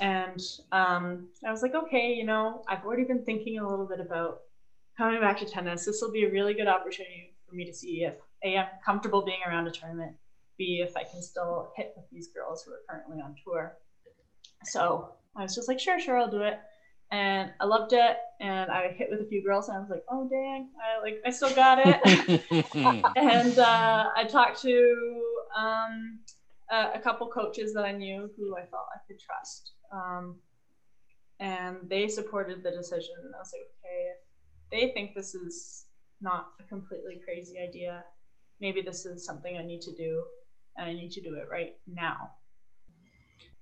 And 0.01 0.41
um, 0.73 1.29
I 1.47 1.53
was 1.53 1.63
like, 1.63 1.77
okay, 1.77 2.13
you 2.13 2.25
know, 2.25 2.65
I've 2.69 2.85
already 2.85 3.05
been 3.05 3.25
thinking 3.25 3.61
a 3.61 3.69
little 3.69 3.87
bit 3.87 4.01
about 4.01 4.41
coming 4.99 5.21
back 5.21 5.39
to 5.39 5.47
tennis. 5.47 5.85
This 5.85 6.03
will 6.03 6.11
be 6.11 6.25
a 6.25 6.31
really 6.31 6.55
good 6.55 6.67
opportunity 6.67 7.35
for 7.49 7.55
me 7.55 7.65
to 7.65 7.73
see 7.73 8.05
if 8.05 8.15
A, 8.45 8.59
I'm 8.59 8.67
comfortable 8.85 9.25
being 9.25 9.41
around 9.47 9.69
a 9.69 9.71
tournament, 9.71 10.17
B, 10.59 10.85
if 10.87 10.97
I 10.97 11.05
can 11.05 11.23
still 11.23 11.73
hit 11.77 11.93
with 11.97 12.07
these 12.11 12.29
girls 12.29 12.65
who 12.65 12.73
are 12.73 12.81
currently 12.89 13.23
on 13.23 13.35
tour. 13.45 13.77
So 14.65 15.11
I 15.37 15.43
was 15.43 15.55
just 15.55 15.69
like, 15.69 15.81
sure, 15.81 16.01
sure, 16.01 16.19
I'll 16.19 16.31
do 16.31 16.43
it. 16.43 16.59
And 17.11 17.53
I 17.61 17.65
loved 17.65 17.93
it. 17.93 18.17
And 18.41 18.71
I 18.71 18.89
hit 18.93 19.09
with 19.11 19.21
a 19.21 19.27
few 19.27 19.43
girls 19.43 19.69
and 19.69 19.77
I 19.77 19.81
was 19.81 19.91
like, 19.91 20.05
oh 20.11 20.29
dang, 20.29 20.71
I 20.83 21.01
like 21.01 21.21
I 21.25 21.31
still 21.31 21.55
got 21.55 21.79
it. 21.79 22.43
and 23.17 23.59
uh, 23.59 24.11
I 24.17 24.25
talked 24.25 24.61
to 24.63 25.23
um, 25.57 26.19
a, 26.71 26.99
a, 26.99 27.01
couple 27.01 27.29
coaches 27.29 27.73
that 27.75 27.85
I 27.85 27.93
knew 27.93 28.31
who 28.37 28.57
I 28.57 28.63
felt 28.67 28.87
I 28.95 28.99
could 29.07 29.21
trust. 29.21 29.73
Um, 29.93 30.37
and 31.41 31.77
they 31.89 32.09
supported 32.09 32.63
the 32.63 32.71
decision. 32.71 33.15
I 33.35 33.39
was 33.39 33.53
like, 33.53 33.69
okay, 33.79 34.11
if 34.11 34.71
they 34.71 34.93
think 34.93 35.15
this 35.15 35.35
is 35.35 35.87
not 36.21 36.49
a 36.61 36.65
completely 36.65 37.21
crazy 37.25 37.59
idea, 37.59 38.03
maybe 38.61 38.81
this 38.81 39.07
is 39.07 39.25
something 39.25 39.57
I 39.57 39.63
need 39.63 39.83
to 39.83 39.95
do, 39.95 40.23
and 40.77 40.89
I 40.89 40.93
need 40.93 41.11
to 41.13 41.23
do 41.23 41.35
it 41.35 41.47
right 41.51 41.77
now. 41.87 42.31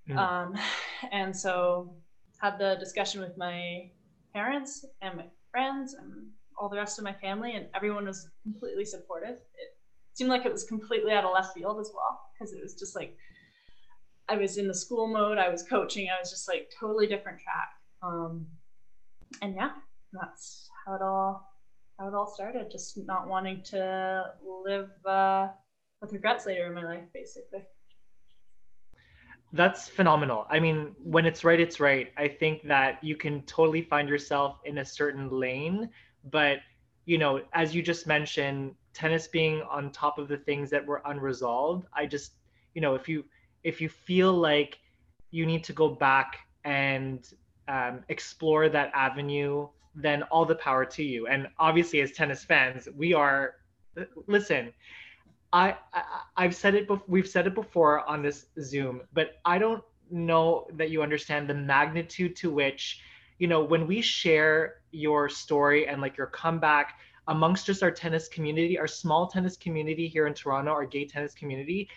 Mm. 0.09 0.16
Um, 0.16 0.55
and 1.12 1.37
so 1.37 1.94
had 2.40 2.59
the 2.59 2.77
discussion 2.79 3.20
with 3.20 3.37
my 3.37 3.90
parents 4.33 4.85
and 5.01 5.16
my 5.16 5.25
friends 5.51 5.94
and 5.94 6.29
all 6.59 6.68
the 6.68 6.77
rest 6.77 6.98
of 6.98 7.05
my 7.05 7.12
family, 7.14 7.55
and 7.57 7.66
everyone 7.75 8.07
was 8.07 8.29
completely 8.42 8.85
supportive. 8.85 9.37
It 9.37 9.77
seemed 10.14 10.31
like 10.31 10.46
it 10.46 10.53
was 10.53 10.64
completely 10.64 11.12
out 11.12 11.25
of 11.25 11.33
left 11.33 11.55
field 11.55 11.81
as 11.81 11.90
well, 11.94 12.20
because 12.33 12.53
it 12.53 12.62
was 12.62 12.75
just 12.75 12.94
like 12.94 13.16
I 14.29 14.37
was 14.37 14.57
in 14.57 14.68
the 14.68 14.75
school 14.75 15.09
mode, 15.09 15.38
I 15.38 15.48
was 15.48 15.62
coaching, 15.62 16.09
I 16.09 16.20
was 16.20 16.31
just 16.31 16.48
like 16.48 16.70
totally 16.79 17.07
different 17.07 17.40
track. 17.40 17.70
Um, 18.03 18.46
and 19.40 19.55
yeah, 19.55 19.70
that's 20.12 20.68
how 20.85 20.94
it 20.94 21.03
all 21.03 21.48
how 21.98 22.09
it 22.09 22.14
all 22.14 22.27
started. 22.27 22.70
Just 22.70 22.98
not 23.07 23.29
wanting 23.29 23.62
to 23.66 24.25
live 24.64 24.90
uh, 25.05 25.48
with 26.03 26.12
regrets 26.12 26.45
later 26.45 26.67
in 26.67 26.75
my 26.75 26.85
life, 26.85 27.05
basically. 27.15 27.61
That's 29.55 29.88
phenomenal. 29.88 30.47
I 30.51 30.61
mean, 30.61 30.95
when 31.03 31.25
it's 31.25 31.45
right, 31.45 31.61
it's 31.61 31.79
right. 31.79 32.12
I 32.17 32.29
think 32.29 32.62
that 32.65 33.03
you 33.03 33.17
can 33.17 33.43
totally 33.43 33.83
find 33.83 34.09
yourself 34.09 34.59
in 34.65 34.79
a 34.79 34.85
certain 34.85 35.31
lane, 35.31 35.88
but 36.31 36.59
you 37.05 37.19
know, 37.19 37.41
as 37.53 37.75
you 37.75 37.83
just 37.83 38.07
mentioned, 38.07 38.75
tennis 38.95 39.27
being 39.27 39.62
on 39.62 39.91
top 39.91 40.19
of 40.19 40.29
the 40.29 40.37
things 40.37 40.71
that 40.71 40.87
were 40.87 41.03
unresolved, 41.05 41.87
I 41.95 42.07
just, 42.07 42.33
you 42.75 42.81
know, 42.81 42.95
if 42.95 43.09
you 43.09 43.25
if 43.65 43.81
you 43.81 43.88
feel 43.88 44.33
like 44.33 44.79
you 45.31 45.47
need 45.47 45.65
to 45.65 45.73
go 45.73 45.88
back 45.88 46.38
and 46.65 47.29
um, 47.69 48.05
explore 48.09 48.69
that 48.69 48.91
avenue, 48.95 49.69
then 49.95 50.23
all 50.25 50.45
the 50.45 50.55
power 50.55 50.85
to 50.85 51.03
you. 51.03 51.27
And 51.27 51.49
obviously, 51.59 52.01
as 52.01 52.12
tennis 52.12 52.45
fans, 52.45 52.88
we 52.97 53.12
are. 53.12 53.55
Listen, 54.27 54.73
I, 55.53 55.77
I 56.37 56.45
have 56.45 56.55
said 56.55 56.75
it. 56.75 56.88
Be- 56.88 57.01
we've 57.07 57.29
said 57.29 57.47
it 57.47 57.55
before 57.55 58.09
on 58.09 58.23
this 58.23 58.47
Zoom, 58.61 59.03
but 59.12 59.41
I 59.45 59.59
don't 59.59 59.83
know 60.11 60.67
that 60.75 60.91
you 60.91 61.03
understand 61.03 61.49
the 61.49 61.55
magnitude 61.55 62.37
to 62.37 62.51
which, 62.51 63.01
you 63.38 63.49
know, 63.49 63.62
when 63.62 63.87
we 63.87 64.01
share 64.01 64.77
your 64.93 65.29
story 65.29 65.87
and 65.87 66.01
like 66.01 66.17
your 66.17 66.27
comeback 66.29 66.99
amongst 67.29 67.67
just 67.67 67.83
our 67.83 67.91
tennis 67.91 68.29
community, 68.29 68.79
our 68.79 68.87
small 68.87 69.27
tennis 69.27 69.57
community 69.57 70.09
here 70.09 70.27
in 70.27 70.35
Toronto, 70.35 70.71
our 70.71 70.87
gay 70.87 71.05
tennis 71.05 71.35
community, 71.35 71.88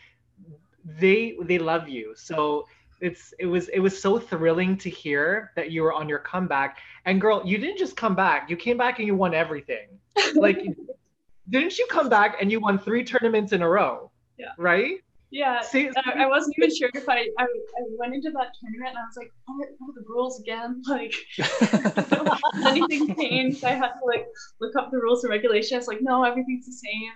they 0.83 1.35
they 1.43 1.57
love 1.57 1.87
you. 1.89 2.13
So 2.15 2.65
it's 3.01 3.33
it 3.39 3.45
was 3.45 3.69
it 3.69 3.79
was 3.79 3.99
so 3.99 4.19
thrilling 4.19 4.77
to 4.77 4.89
hear 4.89 5.51
that 5.55 5.71
you 5.71 5.83
were 5.83 5.93
on 5.93 6.07
your 6.09 6.19
comeback. 6.19 6.77
And 7.05 7.19
girl, 7.19 7.41
you 7.45 7.57
didn't 7.57 7.77
just 7.77 7.95
come 7.95 8.15
back. 8.15 8.49
You 8.49 8.57
came 8.57 8.77
back 8.77 8.99
and 8.99 9.07
you 9.07 9.15
won 9.15 9.33
everything. 9.33 9.87
Like 10.35 10.65
didn't 11.49 11.77
you 11.77 11.87
come 11.89 12.09
back 12.09 12.37
and 12.41 12.51
you 12.51 12.59
won 12.59 12.79
three 12.79 13.03
tournaments 13.03 13.51
in 13.51 13.61
a 13.61 13.69
row? 13.69 14.11
Yeah. 14.37 14.51
Right? 14.57 14.99
Yeah. 15.31 15.61
See, 15.61 15.89
I, 16.05 16.23
I, 16.23 16.27
wasn't 16.27 16.55
even 16.57 16.75
sure 16.75 16.89
if 16.93 17.09
I, 17.09 17.27
I, 17.37 17.43
I 17.43 17.83
went 17.97 18.13
into 18.13 18.31
that 18.31 18.53
tournament 18.61 18.89
and 18.89 18.97
I 18.97 19.01
was 19.01 19.17
like, 19.17 19.31
oh, 19.49 19.57
what 19.79 19.89
are 19.89 19.93
the 19.93 20.05
rules 20.07 20.39
again? 20.39 20.81
Like, 20.87 21.13
anything 22.65 23.15
changed? 23.15 23.63
I 23.63 23.71
had 23.71 23.89
to 23.89 24.05
like 24.05 24.27
look 24.61 24.75
up 24.75 24.91
the 24.91 24.97
rules 24.97 25.23
and 25.23 25.31
regulations. 25.31 25.87
Like, 25.87 25.99
no, 26.01 26.23
everything's 26.23 26.65
the 26.65 26.71
same. 26.71 27.11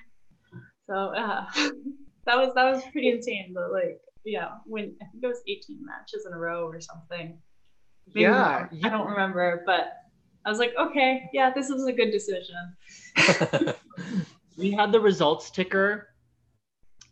So 0.87 0.95
uh, 1.15 1.45
that 2.25 2.37
was 2.37 2.53
that 2.55 2.71
was 2.71 2.83
pretty 2.91 3.09
insane. 3.09 3.53
But 3.53 3.71
like, 3.71 3.99
yeah, 4.25 4.49
when 4.65 4.95
I 5.01 5.05
think 5.05 5.23
it 5.23 5.27
was 5.27 5.41
18 5.47 5.79
matches 5.85 6.25
in 6.25 6.33
a 6.33 6.37
row 6.37 6.67
or 6.67 6.81
something. 6.81 7.37
Maybe 8.07 8.21
yeah, 8.21 8.67
I 8.83 8.89
don't 8.89 9.07
remember, 9.07 9.61
but 9.65 9.93
I 10.49 10.51
was 10.51 10.57
like, 10.57 10.73
okay, 10.79 11.29
yeah, 11.31 11.51
this 11.53 11.69
was 11.69 11.85
a 11.85 11.93
good 11.93 12.09
decision. 12.09 12.55
we 14.57 14.71
had 14.71 14.91
the 14.91 14.99
results 14.99 15.51
ticker 15.51 16.07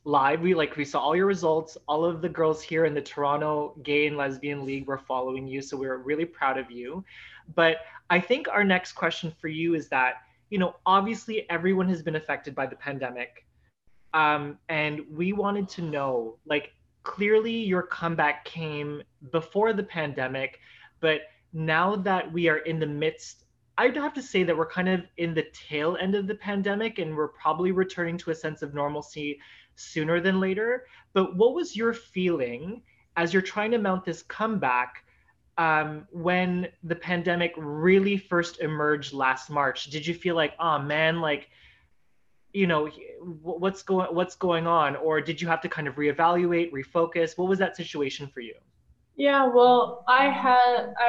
live. 0.05 0.41
We 0.41 0.55
like 0.55 0.75
we 0.75 0.83
saw 0.83 1.01
all 1.01 1.15
your 1.15 1.27
results. 1.27 1.77
All 1.87 2.03
of 2.03 2.23
the 2.23 2.29
girls 2.29 2.63
here 2.63 2.85
in 2.85 2.95
the 2.95 3.01
Toronto 3.01 3.75
Gay 3.83 4.07
and 4.07 4.17
Lesbian 4.17 4.65
League 4.65 4.87
were 4.87 4.97
following 4.97 5.45
you, 5.45 5.61
so 5.61 5.77
we 5.77 5.85
were 5.85 5.99
really 5.99 6.25
proud 6.25 6.57
of 6.57 6.71
you. 6.71 7.05
But 7.53 7.77
I 8.09 8.19
think 8.19 8.47
our 8.47 8.63
next 8.63 8.93
question 8.93 9.31
for 9.39 9.49
you 9.49 9.75
is 9.75 9.87
that 9.89 10.15
you 10.49 10.57
know 10.57 10.75
obviously 10.87 11.47
everyone 11.47 11.87
has 11.89 12.01
been 12.01 12.15
affected 12.15 12.55
by 12.55 12.65
the 12.65 12.75
pandemic, 12.75 13.45
um, 14.15 14.57
and 14.67 15.01
we 15.11 15.31
wanted 15.31 15.69
to 15.69 15.83
know 15.83 16.39
like 16.47 16.73
clearly 17.03 17.53
your 17.53 17.83
comeback 17.83 18.45
came 18.45 19.03
before 19.31 19.73
the 19.73 19.83
pandemic, 19.83 20.59
but 21.01 21.21
now 21.57 21.95
that 21.95 22.31
we 22.31 22.47
are 22.47 22.57
in 22.57 22.79
the 22.79 22.85
midst 22.85 23.43
I'd 23.79 23.95
have 23.95 24.13
to 24.13 24.23
say 24.23 24.43
that 24.43 24.57
we're 24.57 24.69
kind 24.69 24.89
of 24.89 25.05
in 25.17 25.35
the 25.35 25.45
tail 25.53 25.97
end 26.01 26.15
of 26.15 26.25
the 26.25 26.35
pandemic 26.35 26.97
and 26.97 27.15
we're 27.15 27.27
probably 27.27 27.71
returning 27.71 28.17
to 28.19 28.31
a 28.31 28.35
sense 28.35 28.63
of 28.63 28.73
normalcy 28.73 29.39
sooner 29.75 30.19
than 30.19 30.39
later. 30.39 30.87
But 31.13 31.35
what 31.35 31.53
was 31.53 31.75
your 31.75 31.93
feeling 31.93 32.81
as 33.17 33.33
you're 33.33 33.43
trying 33.43 33.71
to 33.71 33.77
mount 33.77 34.03
this 34.03 34.23
comeback 34.23 35.03
um, 35.59 36.07
when 36.11 36.69
the 36.83 36.95
pandemic 36.95 37.53
really 37.55 38.17
first 38.17 38.61
emerged 38.61 39.13
last 39.13 39.49
March? 39.51 39.85
Did 39.85 40.07
you 40.07 40.15
feel 40.15 40.35
like, 40.35 40.53
oh 40.59 40.79
man, 40.79 41.21
like, 41.21 41.49
you 42.53 42.65
know, 42.65 42.89
what's 43.21 43.83
going 43.83 44.07
what's 44.15 44.35
going 44.35 44.65
on, 44.65 44.95
or 44.95 45.21
did 45.21 45.39
you 45.39 45.47
have 45.47 45.61
to 45.61 45.69
kind 45.69 45.87
of 45.87 45.95
reevaluate, 45.95 46.71
refocus? 46.71 47.37
What 47.37 47.47
was 47.47 47.59
that 47.59 47.75
situation 47.77 48.27
for 48.27 48.39
you? 48.39 48.55
Yeah, 49.17 49.47
well, 49.47 50.03
I 50.07 50.29
had 50.29 50.93
I, 50.99 51.05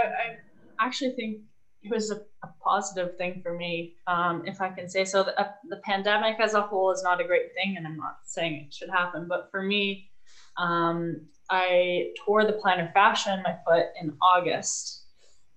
I 0.81 0.87
actually 0.87 1.13
think 1.13 1.39
it 1.83 1.91
was 1.91 2.11
a, 2.11 2.17
a 2.43 2.49
positive 2.65 3.17
thing 3.17 3.41
for 3.43 3.55
me, 3.55 3.95
um, 4.07 4.43
if 4.47 4.61
I 4.61 4.71
can 4.71 4.89
say 4.89 5.05
so. 5.05 5.23
The, 5.23 5.39
uh, 5.41 5.49
the 5.69 5.77
pandemic 5.85 6.41
as 6.41 6.55
a 6.55 6.63
whole 6.63 6.91
is 6.91 7.03
not 7.03 7.21
a 7.21 7.25
great 7.25 7.55
thing, 7.55 7.77
and 7.77 7.87
I'm 7.87 7.97
not 7.97 8.19
saying 8.25 8.65
it 8.67 8.75
should 8.75 8.91
happen, 8.91 9.27
but 9.29 9.49
for 9.51 9.63
me, 9.63 10.09
um, 10.57 11.21
I 11.51 12.09
tore 12.25 12.45
the 12.45 12.55
plantar 12.55 12.93
fascia 12.93 13.35
in 13.35 13.43
my 13.43 13.57
foot 13.67 13.87
in 14.01 14.13
August 14.23 15.05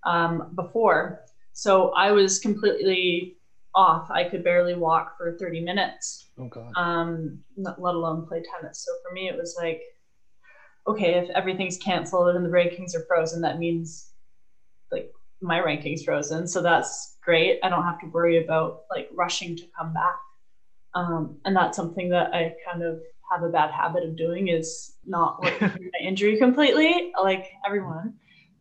um, 0.05 0.51
before, 0.55 1.21
so 1.53 1.89
I 1.93 2.11
was 2.11 2.37
completely 2.39 3.37
off. 3.73 4.11
I 4.11 4.25
could 4.25 4.43
barely 4.43 4.75
walk 4.75 5.17
for 5.17 5.37
30 5.39 5.61
minutes, 5.61 6.27
Oh 6.37 6.47
God. 6.47 6.73
um, 6.75 7.39
let 7.57 7.77
alone 7.77 8.25
play 8.27 8.43
tennis. 8.59 8.85
So 8.85 8.91
for 9.07 9.13
me, 9.13 9.29
it 9.29 9.37
was 9.37 9.55
like, 9.57 9.81
okay, 10.87 11.15
if 11.15 11.29
everything's 11.31 11.77
canceled 11.77 12.35
and 12.35 12.45
the 12.45 12.49
rankings 12.49 12.95
are 12.95 13.05
frozen, 13.07 13.41
that 13.41 13.59
means 13.59 14.11
like 14.91 15.11
my 15.41 15.59
rankings 15.59 16.03
frozen. 16.03 16.47
So 16.47 16.61
that's 16.61 17.17
great. 17.23 17.59
I 17.63 17.69
don't 17.69 17.83
have 17.83 17.99
to 18.01 18.07
worry 18.07 18.43
about 18.43 18.81
like 18.89 19.09
rushing 19.13 19.55
to 19.57 19.63
come 19.77 19.93
back. 19.93 20.15
Um, 20.93 21.37
and 21.45 21.55
that's 21.55 21.77
something 21.77 22.09
that 22.09 22.33
I 22.33 22.53
kind 22.69 22.83
of 22.83 22.99
have 23.31 23.43
a 23.43 23.49
bad 23.49 23.71
habit 23.71 24.03
of 24.03 24.17
doing 24.17 24.49
is 24.49 24.95
not 25.05 25.41
working 25.41 25.69
through 25.69 25.89
my 25.93 26.05
injury 26.05 26.37
completely, 26.37 27.13
like 27.21 27.47
everyone, 27.65 28.15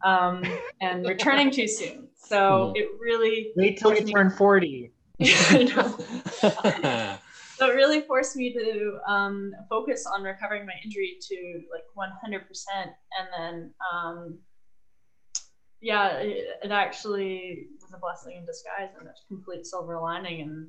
um, 0.04 0.44
and 0.80 1.06
returning 1.06 1.50
too 1.50 1.66
soon. 1.66 2.08
So 2.16 2.72
Mhm. 2.74 2.76
it 2.76 2.88
really 3.00 3.52
Wait 3.56 3.78
till 3.78 3.94
you 3.94 4.02
turn 4.02 4.30
40. 4.30 4.92
So 7.60 7.68
it 7.68 7.74
really 7.74 8.00
forced 8.00 8.36
me 8.36 8.54
to 8.54 8.98
um, 9.06 9.52
focus 9.68 10.06
on 10.06 10.22
recovering 10.22 10.64
my 10.64 10.72
injury 10.82 11.18
to 11.28 11.60
like 11.70 11.84
100% 11.94 12.46
and 12.84 13.28
then 13.36 13.74
um, 13.92 14.38
yeah 15.82 16.20
it, 16.20 16.58
it 16.64 16.70
actually 16.70 17.66
was 17.82 17.92
a 17.92 17.98
blessing 17.98 18.38
in 18.38 18.46
disguise 18.46 18.88
and 18.98 19.08
a 19.08 19.12
complete 19.28 19.66
silver 19.66 20.00
lining. 20.00 20.40
And 20.40 20.68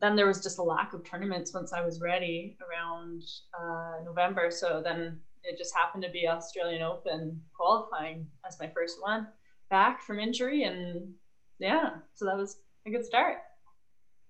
then 0.00 0.16
there 0.16 0.26
was 0.26 0.42
just 0.42 0.58
a 0.58 0.62
lack 0.62 0.92
of 0.92 1.08
tournaments 1.08 1.54
once 1.54 1.72
i 1.72 1.84
was 1.84 2.00
ready 2.00 2.58
around 2.68 3.22
uh, 3.56 4.02
november. 4.04 4.50
So 4.50 4.82
then 4.82 5.20
it 5.44 5.56
just 5.56 5.72
happened 5.72 6.02
to 6.02 6.10
be 6.10 6.26
australian 6.26 6.82
open 6.82 7.40
qualifying 7.56 8.26
as 8.44 8.58
my 8.58 8.68
first 8.74 8.96
one 9.00 9.28
back 9.70 10.02
from 10.02 10.18
injury. 10.18 10.64
And 10.64 11.14
yeah 11.60 11.90
so 12.12 12.24
that 12.24 12.36
was 12.36 12.56
a 12.88 12.90
good 12.90 13.04
start 13.04 13.36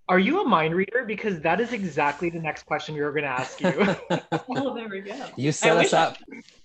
Are 0.08 0.18
you 0.18 0.40
a 0.40 0.44
mind 0.48 0.74
reader? 0.74 1.04
Because 1.06 1.40
that 1.40 1.60
is 1.60 1.72
exactly 1.72 2.30
the 2.30 2.38
next 2.38 2.64
question 2.64 2.94
we 2.94 3.02
were 3.02 3.12
going 3.12 3.24
to 3.24 3.30
ask 3.30 3.60
you. 3.60 3.96
oh 4.56 4.74
there 4.74 4.88
we 4.88 5.00
go 5.00 5.26
you 5.36 5.52
set 5.52 5.72
I 5.76 5.80
us 5.80 5.84
wish 5.84 5.92
I- 5.94 6.02
up. 6.04 6.16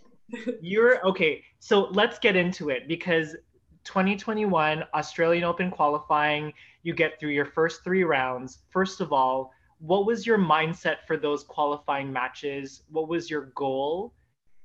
You're 0.61 1.05
okay. 1.05 1.43
So 1.59 1.89
let's 1.91 2.17
get 2.19 2.35
into 2.35 2.69
it 2.69 2.87
because 2.87 3.35
2021 3.83 4.83
Australian 4.95 5.43
Open 5.43 5.69
qualifying, 5.69 6.53
you 6.83 6.93
get 6.93 7.19
through 7.19 7.31
your 7.31 7.45
first 7.45 7.83
three 7.83 8.03
rounds. 8.03 8.59
First 8.69 9.01
of 9.01 9.11
all, 9.13 9.51
what 9.79 10.05
was 10.05 10.25
your 10.25 10.37
mindset 10.37 10.97
for 11.05 11.17
those 11.17 11.43
qualifying 11.43 12.11
matches? 12.11 12.83
What 12.89 13.09
was 13.09 13.29
your 13.29 13.51
goal? 13.55 14.13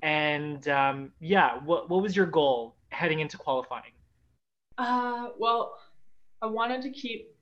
And 0.03 0.67
um, 0.69 1.11
yeah, 1.21 1.59
what, 1.65 1.91
what 1.91 2.03
was 2.03 2.15
your 2.17 2.27
goal 2.27 2.77
heading 2.91 3.19
into 3.21 3.37
qualifying? 3.37 3.93
Uh, 4.79 5.31
well, 5.39 5.77
I 6.41 6.47
wanted 6.47 6.81
to 6.83 6.91
keep 6.91 7.35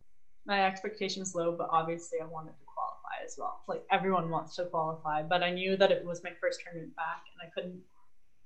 my 0.46 0.66
expectations 0.66 1.34
low, 1.34 1.52
but 1.52 1.68
obviously 1.70 2.18
I 2.20 2.26
wanted 2.26 2.56
to 2.58 2.64
qualify 2.66 3.24
as 3.24 3.36
well. 3.38 3.62
Like 3.68 3.82
everyone 3.90 4.30
wants 4.30 4.56
to 4.56 4.64
qualify, 4.64 5.22
but 5.22 5.42
I 5.42 5.50
knew 5.50 5.76
that 5.76 5.90
it 5.90 6.04
was 6.04 6.22
my 6.22 6.30
first 6.40 6.60
tournament 6.64 6.94
back 6.96 7.22
and 7.32 7.46
I 7.46 7.50
couldn't 7.52 7.80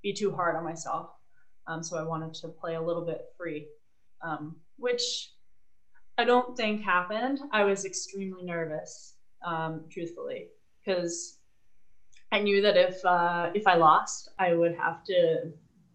be 0.01 0.13
too 0.13 0.31
hard 0.31 0.55
on 0.55 0.63
myself. 0.63 1.07
Um, 1.67 1.83
so 1.83 1.97
I 1.97 2.03
wanted 2.03 2.33
to 2.35 2.47
play 2.49 2.75
a 2.75 2.81
little 2.81 3.03
bit 3.03 3.21
free, 3.37 3.67
um, 4.21 4.55
which 4.77 5.29
I 6.17 6.23
don't 6.23 6.55
think 6.57 6.81
happened. 6.81 7.39
I 7.51 7.63
was 7.63 7.85
extremely 7.85 8.43
nervous, 8.43 9.13
um, 9.43 9.81
truthfully, 9.89 10.47
because 10.83 11.37
I 12.31 12.39
knew 12.39 12.61
that 12.61 12.77
if 12.77 13.03
uh, 13.05 13.49
if 13.53 13.67
I 13.67 13.75
lost, 13.75 14.29
I 14.39 14.53
would 14.53 14.73
have 14.73 15.03
to 15.05 15.51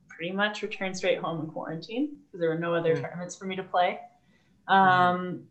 pretty 0.09 0.33
much 0.33 0.63
return 0.63 0.95
straight 0.95 1.19
home 1.19 1.41
and 1.41 1.49
quarantine 1.49 2.09
because 2.27 2.41
there 2.41 2.49
were 2.49 2.55
no 2.55 2.75
other 2.75 2.95
Mm. 2.95 3.01
tournaments 3.03 3.37
for 3.37 3.45
me 3.45 3.57
to 3.57 3.63
play. 3.63 3.99
Um, 4.69 5.43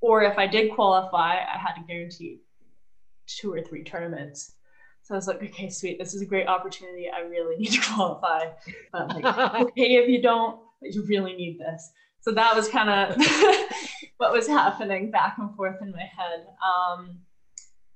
Or 0.00 0.22
if 0.22 0.38
I 0.38 0.46
did 0.46 0.72
qualify, 0.72 1.36
I 1.36 1.58
had 1.58 1.74
to 1.74 1.82
guarantee 1.86 2.40
two 3.26 3.52
or 3.52 3.62
three 3.62 3.84
tournaments. 3.84 4.54
So 5.02 5.14
I 5.14 5.16
was 5.16 5.26
like, 5.26 5.42
okay, 5.42 5.68
sweet, 5.70 5.98
this 5.98 6.14
is 6.14 6.22
a 6.22 6.26
great 6.26 6.46
opportunity. 6.46 7.08
I 7.10 7.20
really 7.20 7.56
need 7.56 7.72
to 7.72 7.80
qualify. 7.94 8.46
But 8.92 9.14
like, 9.14 9.24
okay, 9.62 9.96
if 9.96 10.08
you 10.08 10.22
don't, 10.22 10.60
but 10.80 10.94
you 10.94 11.02
really 11.04 11.34
need 11.34 11.58
this. 11.58 11.90
So 12.20 12.32
that 12.32 12.54
was 12.54 12.68
kind 12.68 12.90
of 12.90 13.16
what 14.18 14.32
was 14.32 14.46
happening 14.46 15.10
back 15.10 15.36
and 15.38 15.54
forth 15.56 15.76
in 15.80 15.90
my 15.90 16.00
head. 16.00 16.46
Um, 16.62 17.20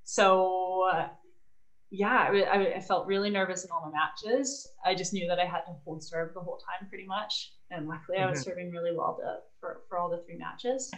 so 0.03 0.89
uh, 0.91 1.07
yeah, 1.91 2.29
I, 2.31 2.73
I, 2.75 2.79
felt 2.79 3.07
really 3.07 3.29
nervous 3.29 3.63
in 3.63 3.71
all 3.71 3.85
the 3.85 3.91
matches. 3.91 4.67
I 4.83 4.95
just 4.95 5.13
knew 5.13 5.27
that 5.27 5.39
I 5.39 5.45
had 5.45 5.61
to 5.61 5.75
hold 5.83 6.03
serve 6.03 6.33
the 6.33 6.39
whole 6.39 6.57
time 6.57 6.89
pretty 6.89 7.05
much. 7.05 7.53
And 7.71 7.87
luckily 7.87 8.17
I 8.17 8.29
was 8.29 8.39
Mhm. 8.39 8.43
serving 8.43 8.71
really 8.71 8.95
well 8.95 9.17
to, 9.19 9.37
for, 9.59 9.81
for 9.87 9.97
all 9.97 10.09
the 10.09 10.23
three 10.25 10.37
matches. 10.37 10.91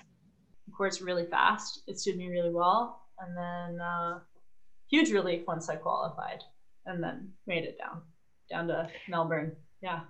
Of 0.68 0.74
course, 0.74 1.02
really 1.02 1.26
fast. 1.26 1.82
It 1.88 2.00
suited 2.00 2.20
me 2.20 2.30
really 2.30 2.54
well. 2.54 3.02
And 3.20 3.36
then 3.36 3.82
uh, 3.82 4.20
huge 4.90 5.12
relief 5.12 5.48
once 5.48 5.70
I 5.70 5.76
qualified 5.76 6.44
and 6.86 7.04
then 7.04 7.32
made 7.46 7.64
it 7.64 7.78
down, 7.78 8.02
down 8.50 8.68
to 8.68 8.90
Melbourne. 9.10 9.56
Yeah. 9.82 10.02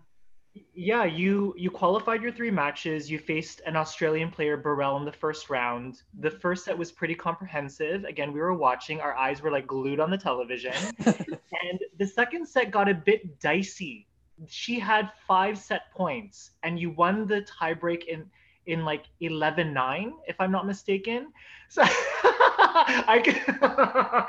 yeah, 0.74 1.04
you 1.04 1.54
you 1.58 1.70
qualified 1.70 2.22
your 2.22 2.32
three 2.32 2.52
matches. 2.52 3.10
You 3.10 3.20
faced 3.20 3.62
an 3.66 3.76
Australian 3.76 4.32
player, 4.32 4.58
Birrell, 4.58 4.98
in 4.98 5.06
the 5.06 5.12
first 5.12 5.50
round. 5.50 6.02
The 6.20 6.32
first 6.32 6.66
set 6.66 6.78
was 6.78 6.92
pretty 6.92 7.16
comprehensive. 7.16 8.04
Again, 8.06 8.32
we 8.32 8.40
were 8.40 8.54
watching. 8.54 9.02
Our 9.02 9.16
eyes 9.16 9.42
were 9.42 9.52
like 9.52 9.68
glued 9.68 10.00
on 10.00 10.10
the 10.10 10.18
television. 10.18 10.74
and 11.06 11.80
the 11.98 12.08
second 12.08 12.48
set 12.48 12.72
got 12.72 12.88
a 12.88 12.94
bit 12.94 13.40
dicey. 13.40 14.08
She 14.48 14.80
had 14.80 15.12
five 15.28 15.58
set 15.58 15.92
points, 15.92 16.52
and 16.64 16.80
you 16.80 16.92
won 16.92 17.28
the 17.28 17.42
tiebreak 17.42 18.06
in 18.06 18.30
in 18.68 18.86
like 18.86 19.06
11-9, 19.22 20.12
if 20.28 20.40
I'm 20.40 20.52
not 20.52 20.66
mistaken. 20.66 21.28
So 21.70 21.82
I 21.84 23.22
can, 23.22 24.26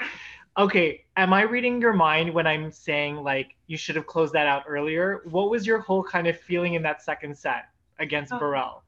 okay, 0.59 1.05
am 1.17 1.33
I 1.33 1.43
reading 1.43 1.81
your 1.81 1.93
mind 1.93 2.35
when 2.35 2.49
I'm 2.49 2.73
saying 2.73 3.15
like 3.15 3.55
you 3.69 3.77
should 3.77 3.95
have 3.95 4.09
closed 4.09 4.33
that 4.33 4.49
out 4.49 4.65
earlier? 4.67 5.21
What 5.25 5.49
was 5.49 5.65
your 5.65 5.79
whole 5.79 6.03
kind 6.03 6.27
of 6.27 6.37
feeling 6.37 6.75
in 6.75 6.83
that 6.83 7.01
second 7.01 7.39
set 7.39 7.69
against 8.01 8.33
Oh. 8.33 8.41
Birrell? 8.41 8.83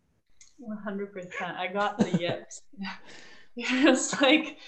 100%. 0.60 1.56
I 1.56 1.68
got 1.68 1.96
the 1.96 2.10
yips. 2.18 2.62
it's 3.56 4.20
like, 4.20 4.58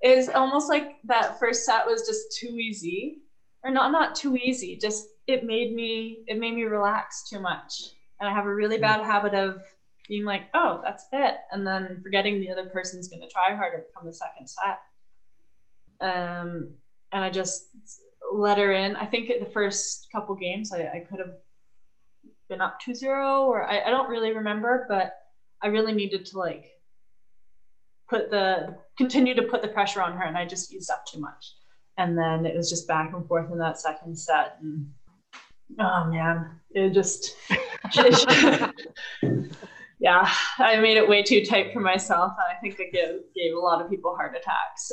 it's 0.00 0.28
almost 0.28 0.68
like 0.68 0.96
that 1.04 1.38
first 1.38 1.64
set 1.64 1.86
was 1.86 2.04
just 2.04 2.36
too 2.36 2.58
easy. 2.58 3.18
Or 3.62 3.70
not 3.70 3.92
not 3.92 4.16
too 4.16 4.36
easy, 4.36 4.76
just 4.76 5.06
it 5.26 5.44
made 5.44 5.72
me 5.72 6.18
it 6.26 6.38
made 6.38 6.54
me 6.54 6.64
relax 6.64 7.28
too 7.28 7.40
much. 7.40 7.72
And 8.20 8.28
I 8.28 8.32
have 8.32 8.44
a 8.46 8.54
really 8.54 8.76
hmm. 8.76 8.82
bad 8.82 9.04
habit 9.04 9.34
of 9.34 9.62
being 10.08 10.24
like, 10.24 10.42
oh, 10.54 10.80
that's 10.84 11.06
it. 11.12 11.36
And 11.50 11.66
then 11.66 12.00
forgetting 12.02 12.40
the 12.40 12.50
other 12.50 12.66
person's 12.66 13.08
gonna 13.08 13.28
try 13.28 13.54
harder 13.54 13.84
come 13.94 14.06
the 14.06 14.12
second 14.12 14.48
set. 14.48 14.80
Um 16.00 16.70
and 17.12 17.24
I 17.24 17.30
just 17.30 17.68
let 18.32 18.58
her 18.58 18.72
in. 18.72 18.96
I 18.96 19.06
think 19.06 19.28
the 19.28 19.50
first 19.50 20.08
couple 20.10 20.34
games 20.34 20.72
I, 20.72 20.80
I 20.82 21.06
could 21.08 21.20
have 21.20 21.34
been 22.48 22.60
up 22.60 22.78
2-0 22.86 23.46
or 23.46 23.64
I, 23.64 23.82
I 23.82 23.90
don't 23.90 24.10
really 24.10 24.32
remember, 24.34 24.86
but 24.88 25.14
I 25.62 25.68
really 25.68 25.92
needed 25.92 26.26
to 26.26 26.38
like 26.38 26.70
put 28.08 28.30
the 28.30 28.76
continue 28.98 29.34
to 29.34 29.42
put 29.42 29.62
the 29.62 29.68
pressure 29.68 30.02
on 30.02 30.16
her 30.16 30.24
and 30.24 30.36
I 30.36 30.44
just 30.44 30.72
used 30.72 30.90
up 30.90 31.06
too 31.06 31.20
much. 31.20 31.54
And 31.96 32.18
then 32.18 32.44
it 32.44 32.56
was 32.56 32.68
just 32.68 32.88
back 32.88 33.12
and 33.14 33.26
forth 33.26 33.50
in 33.52 33.58
that 33.58 33.80
second 33.80 34.18
set 34.18 34.58
and 34.60 34.90
oh 35.78 36.04
man, 36.06 36.60
it 36.72 36.92
just 36.92 37.36
yeah, 40.04 40.30
I 40.58 40.76
made 40.76 40.98
it 40.98 41.08
way 41.08 41.22
too 41.22 41.42
tight 41.46 41.72
for 41.72 41.80
myself 41.80 42.34
and 42.36 42.54
I 42.54 42.60
think 42.60 42.74
I 42.78 42.90
gave, 42.94 43.20
gave 43.34 43.54
a 43.54 43.58
lot 43.58 43.80
of 43.80 43.88
people 43.88 44.14
heart 44.14 44.36
attacks. 44.36 44.92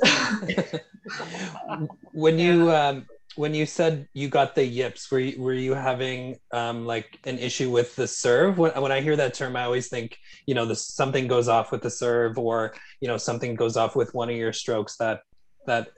when 2.13 2.39
you 2.39 2.71
um, 2.71 3.06
when 3.36 3.54
you 3.54 3.65
said 3.65 4.08
you 4.13 4.30
got 4.30 4.56
the 4.56 4.63
yips, 4.63 5.12
were 5.12 5.19
you, 5.19 5.41
were 5.41 5.54
you 5.54 5.74
having 5.74 6.39
um, 6.54 6.86
like 6.86 7.19
an 7.26 7.39
issue 7.39 7.69
with 7.69 7.93
the 7.97 8.08
serve? 8.08 8.58
When, 8.58 8.71
when 8.82 8.93
I 8.93 9.02
hear 9.02 9.17
that 9.17 9.34
term, 9.34 9.58
I 9.58 9.65
always 9.65 9.89
think 9.89 10.17
you 10.45 10.56
know 10.56 10.65
the 10.65 10.76
something 10.76 11.28
goes 11.28 11.50
off 11.50 11.74
with 11.74 11.82
the 11.82 11.89
serve, 11.89 12.38
or 12.38 12.74
you 13.02 13.10
know 13.10 13.17
something 13.17 13.56
goes 13.56 13.76
off 13.76 13.97
with 13.97 14.13
one 14.13 14.30
of 14.30 14.38
your 14.38 14.54
strokes 14.54 14.95
that 14.95 15.24
that 15.65 15.89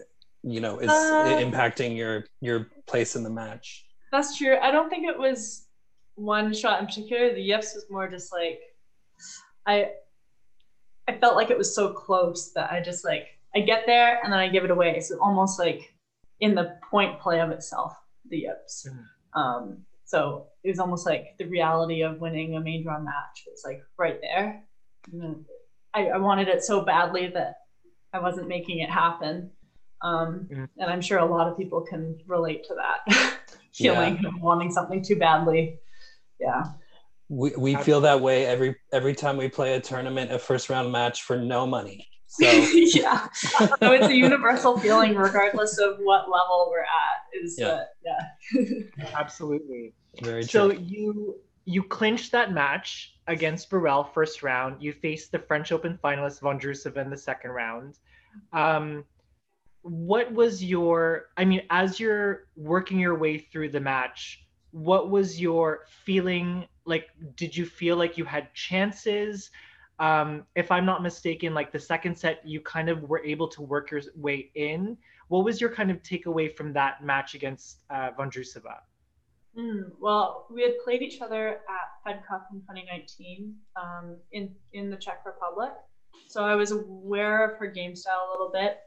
you 0.42 0.60
know 0.60 0.80
is 0.80 0.90
Uh, 0.90 1.38
impacting 1.40 1.96
your 1.96 2.26
your 2.42 2.72
place 2.88 3.16
in 3.16 3.22
the 3.22 3.30
match. 3.30 3.86
That's 4.12 4.36
true. 4.40 4.58
I 4.60 4.72
don't 4.72 4.90
think 4.90 5.08
it 5.08 5.20
was 5.20 5.68
one 6.16 6.52
shot 6.52 6.80
in 6.80 6.88
particular. 6.88 7.32
The 7.32 7.42
yips 7.42 7.76
was 7.76 7.86
more 7.92 8.08
just 8.08 8.32
like 8.34 8.60
I 9.66 9.92
I 11.08 11.18
felt 11.18 11.36
like 11.36 11.50
it 11.50 11.58
was 11.58 11.76
so 11.76 11.92
close 11.94 12.52
that 12.54 12.72
I 12.72 12.82
just 12.82 13.04
like 13.06 13.28
I 13.56 13.60
get 13.60 13.84
there 13.86 14.20
and 14.24 14.32
then 14.32 14.40
I 14.40 14.48
give 14.50 14.64
it 14.64 14.72
away. 14.72 15.00
So 15.02 15.18
almost 15.20 15.60
like 15.60 15.94
in 16.40 16.56
the 16.56 16.78
point 16.90 17.20
play 17.20 17.40
of 17.42 17.52
itself, 17.52 17.94
the 18.30 18.38
yips. 18.40 18.88
Mhm. 18.90 19.40
Um, 19.40 19.86
So 20.06 20.48
it 20.64 20.70
was 20.70 20.80
almost 20.80 21.06
like 21.06 21.36
the 21.40 21.46
reality 21.46 22.04
of 22.04 22.20
winning 22.20 22.56
a 22.56 22.62
main 22.62 22.84
draw 22.84 23.00
match 23.00 23.46
was 23.50 23.64
like 23.66 23.82
right 23.98 24.20
there. 24.22 24.64
I, 25.94 26.08
I 26.10 26.18
wanted 26.18 26.48
it 26.48 26.64
so 26.64 26.82
badly 26.82 27.28
that 27.28 27.56
I 28.12 28.20
wasn't 28.20 28.48
making 28.48 28.80
it 28.80 28.90
happen. 28.90 29.52
Um, 30.02 30.48
mm. 30.52 30.68
And 30.78 30.90
I'm 30.92 31.02
sure 31.02 31.20
a 31.20 31.26
lot 31.26 31.48
of 31.48 31.58
people 31.58 31.82
can 31.82 32.18
relate 32.28 32.64
to 32.66 32.76
that 32.76 33.38
feeling 33.74 34.20
yeah. 34.22 34.30
of 34.30 34.42
wanting 34.42 34.72
something 34.72 35.02
too 35.02 35.16
badly. 35.16 35.80
Yeah. 36.40 36.64
We, 37.34 37.52
we 37.58 37.76
feel 37.78 38.02
that 38.02 38.22
way 38.22 38.46
every 38.46 38.76
every 38.92 39.16
time 39.16 39.38
we 39.38 39.50
play 39.50 39.74
a 39.74 39.82
tournament, 39.82 40.32
a 40.32 40.40
first 40.40 40.70
round 40.70 40.92
match 40.92 41.24
for 41.24 41.38
no 41.38 41.66
money. 41.66 42.08
So 42.36 42.50
yeah, 42.50 43.28
so 43.32 43.92
it's 43.92 44.08
a 44.08 44.16
universal 44.16 44.80
feeling, 44.80 45.14
regardless 45.14 45.78
of 45.78 46.00
what 46.00 46.32
level 46.32 46.68
we're 46.72 46.80
at. 46.80 47.44
Is 47.44 47.60
yeah, 47.60 47.84
yeah. 48.04 49.12
absolutely. 49.16 49.94
Very 50.20 50.42
so 50.42 50.72
true. 50.72 50.78
So 50.78 50.84
you 50.84 51.36
you 51.66 51.84
clinched 51.84 52.32
that 52.32 52.52
match 52.52 53.16
against 53.28 53.70
Birrell 53.70 54.12
first 54.14 54.44
round. 54.44 54.82
You 54.82 54.94
faced 54.94 55.32
the 55.32 55.40
French 55.40 55.72
Open 55.72 56.00
finalist 56.04 56.42
Vondrousova 56.42 56.98
in 56.98 57.10
the 57.10 57.18
second 57.18 57.52
round. 57.52 58.00
Um, 58.52 59.06
what 59.84 60.32
was 60.34 60.64
your? 60.64 61.26
I 61.38 61.46
mean, 61.46 61.62
as 61.70 62.00
you're 62.00 62.48
working 62.56 63.00
your 63.00 63.18
way 63.18 63.38
through 63.38 63.70
the 63.70 63.80
match, 63.80 64.44
what 64.72 65.10
was 65.10 65.40
your 65.40 65.82
feeling? 66.04 66.66
Like, 66.86 67.10
did 67.36 67.56
you 67.56 67.66
feel 67.66 67.96
like 67.96 68.18
you 68.18 68.26
had 68.26 68.54
chances? 68.54 69.50
um, 70.00 70.46
if 70.56 70.72
I'm 70.72 70.86
not 70.86 71.04
mistaken, 71.04 71.54
like 71.54 71.72
the 71.72 71.80
second 71.80 72.18
set, 72.18 72.46
you 72.46 72.60
kind 72.62 72.90
of 72.90 73.04
were 73.04 73.24
able 73.24 73.48
to 73.50 73.62
work 73.62 73.92
your 73.92 74.02
way 74.16 74.52
in. 74.56 74.98
What 75.28 75.46
was 75.46 75.62
your 75.62 75.70
kind 75.70 75.92
of 75.92 76.02
takeaway 76.02 76.54
from 76.54 76.74
that 76.74 77.04
match 77.04 77.36
against 77.36 77.84
uh? 77.90 78.10
Mm, 79.58 79.92
well, 80.00 80.48
we 80.52 80.64
had 80.64 80.74
played 80.84 81.04
each 81.04 81.22
other 81.22 81.60
at 81.70 82.04
Fed 82.04 82.24
Cup 82.28 82.48
in 82.52 82.60
2019 82.62 83.56
um, 83.76 84.18
in 84.32 84.54
in 84.74 84.90
the 84.90 84.98
Czech 84.98 85.24
Republic, 85.26 85.72
so 86.28 86.44
I 86.44 86.56
was 86.56 86.72
aware 86.72 87.48
of 87.48 87.58
her 87.60 87.68
game 87.68 87.96
style 87.96 88.30
a 88.30 88.32
little 88.32 88.52
bit. 88.52 88.80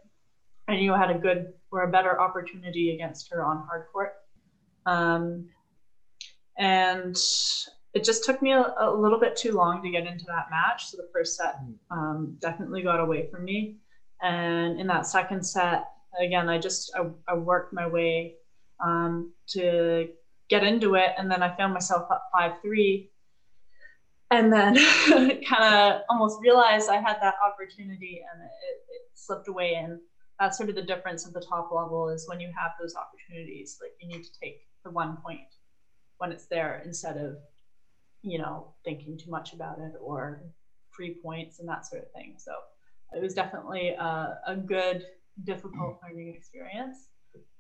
I 0.67 0.75
knew 0.75 0.93
I 0.93 0.99
had 0.99 1.11
a 1.15 1.19
good 1.19 1.53
or 1.71 1.85
a 1.85 1.89
better 1.89 2.21
opportunity 2.21 2.95
against 2.95 3.31
her 3.31 3.45
on 3.45 3.65
hard 3.69 3.87
court. 3.93 4.15
Um, 4.87 5.49
and 6.59 7.17
it 7.97 8.05
just 8.05 8.25
took 8.25 8.43
me 8.43 8.53
a, 8.53 8.75
a, 8.79 8.93
little 8.93 9.19
bit 9.19 9.35
too 9.37 9.53
long 9.53 9.83
to 9.83 9.89
get 9.89 10.07
into 10.07 10.27
that 10.27 10.51
match. 10.51 10.89
So 10.89 10.99
the 10.99 11.09
first 11.15 11.35
set 11.35 11.55
hmm. 11.55 11.99
um, 11.99 12.37
definitely 12.41 12.83
got 12.83 13.01
away 13.01 13.31
from 13.31 13.45
me. 13.45 13.77
And 14.23 14.79
in 14.79 14.87
that 14.89 15.07
second 15.07 15.43
set, 15.43 15.85
again, 16.21 16.51
I 16.51 16.59
just 16.59 16.93
I, 16.95 17.07
I 17.27 17.35
worked 17.35 17.73
my 17.73 17.87
way 17.87 18.35
um, 18.85 19.33
to 19.49 20.09
get 20.51 20.63
into 20.63 20.95
it, 20.95 21.13
and 21.17 21.31
then 21.31 21.43
I 21.43 21.57
found 21.57 21.73
myself 21.73 22.11
up 22.11 22.29
five 22.33 22.61
three, 22.61 23.11
and 24.31 24.53
then 24.53 24.77
kind 25.45 25.65
of 25.65 26.03
almost 26.11 26.39
realized 26.41 26.91
I 26.91 26.97
had 26.97 27.17
that 27.23 27.35
opportunity, 27.45 28.23
and 28.31 28.43
it, 28.43 28.93
it 28.95 29.03
slipped 29.15 29.49
away. 29.49 29.75
And 29.75 29.99
that's 30.39 30.59
sort 30.59 30.69
of 30.69 30.75
the 30.75 30.83
difference 30.83 31.27
at 31.27 31.33
the 31.33 31.41
top 31.41 31.71
level 31.73 32.11
is 32.11 32.29
when 32.29 32.41
you 32.41 32.53
have 32.59 32.73
those 32.79 32.95
opportunities, 32.95 33.79
like 33.81 33.93
you 34.01 34.09
need 34.09 34.25
to 34.25 34.31
take 34.39 34.67
the 34.85 34.91
one 34.91 35.17
point 35.25 35.41
when 36.19 36.31
it's 36.31 36.47
there 36.47 36.83
instead 36.85 37.17
of 37.17 37.37
you 38.27 38.39
know, 38.39 38.67
thinking 38.85 39.17
too 39.17 39.31
much 39.31 39.53
about 39.53 39.79
it 39.79 39.93
or 40.01 40.43
free 40.91 41.17
points 41.23 41.61
and 41.61 41.69
that 41.69 41.87
sort 41.87 42.03
of 42.03 42.11
thing. 42.11 42.35
So 42.39 42.53
it 43.17 43.23
was 43.23 43.35
definitely 43.35 43.91
a, 43.91 44.39
a 44.47 44.57
good, 44.57 45.07
difficult 45.45 46.01
learning 46.03 46.35
experience. 46.35 47.09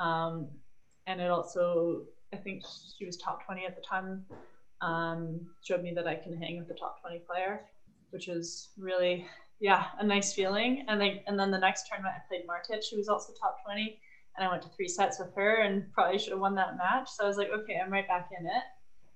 Um, 0.00 0.48
and 1.06 1.20
it 1.20 1.30
also, 1.30 2.02
I 2.34 2.36
think 2.36 2.64
she 2.98 3.06
was 3.06 3.16
top 3.16 3.46
20 3.46 3.64
at 3.64 3.76
the 3.76 3.82
time, 3.82 4.24
um, 4.80 5.40
showed 5.62 5.82
me 5.82 5.92
that 5.94 6.08
I 6.08 6.16
can 6.16 6.36
hang 6.36 6.58
with 6.58 6.66
the 6.66 6.74
top 6.74 7.00
20 7.00 7.20
player, 7.20 7.60
which 8.10 8.26
is 8.26 8.70
really, 8.76 9.24
yeah, 9.60 9.84
a 10.00 10.04
nice 10.04 10.32
feeling. 10.32 10.84
And 10.88 11.00
then, 11.00 11.20
and 11.28 11.38
then 11.38 11.52
the 11.52 11.58
next 11.58 11.86
tournament 11.88 12.16
I 12.16 12.26
played 12.28 12.42
Martic, 12.48 12.82
she 12.82 12.96
was 12.96 13.08
also 13.08 13.32
top 13.40 13.64
20 13.64 14.00
and 14.36 14.46
I 14.46 14.50
went 14.50 14.62
to 14.62 14.68
three 14.70 14.88
sets 14.88 15.20
with 15.20 15.32
her 15.36 15.62
and 15.62 15.92
probably 15.92 16.18
should 16.18 16.32
have 16.32 16.40
won 16.40 16.56
that 16.56 16.76
match. 16.76 17.08
So 17.10 17.24
I 17.24 17.28
was 17.28 17.36
like, 17.36 17.50
okay, 17.50 17.80
I'm 17.82 17.92
right 17.92 18.06
back 18.08 18.30
in 18.38 18.46
it. 18.46 18.62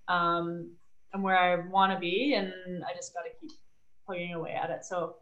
Um, 0.09 0.71
I'm 1.13 1.23
where 1.23 1.39
I 1.39 1.69
want 1.69 1.93
to 1.93 1.99
be, 1.99 2.35
and 2.35 2.53
I 2.85 2.95
just 2.95 3.15
got 3.15 3.23
to 3.23 3.31
keep 3.41 3.51
plugging 4.07 4.35
away 4.35 4.53
at 4.53 4.71
it. 4.71 4.85
So 4.85 5.17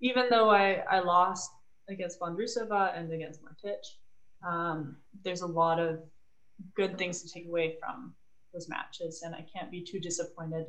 even 0.00 0.26
though 0.30 0.50
I, 0.50 0.84
I 0.90 1.00
lost 1.00 1.50
against 1.88 2.20
Vondrousova 2.20 2.96
and 2.96 3.12
against 3.12 3.40
Martic, 3.42 3.82
um, 4.46 4.96
there's 5.24 5.42
a 5.42 5.46
lot 5.46 5.80
of 5.80 6.00
good 6.74 6.96
things 6.98 7.22
to 7.22 7.28
take 7.28 7.46
away 7.46 7.76
from 7.80 8.14
those 8.52 8.68
matches, 8.68 9.22
and 9.24 9.34
I 9.34 9.44
can't 9.54 9.70
be 9.70 9.84
too 9.84 9.98
disappointed 9.98 10.66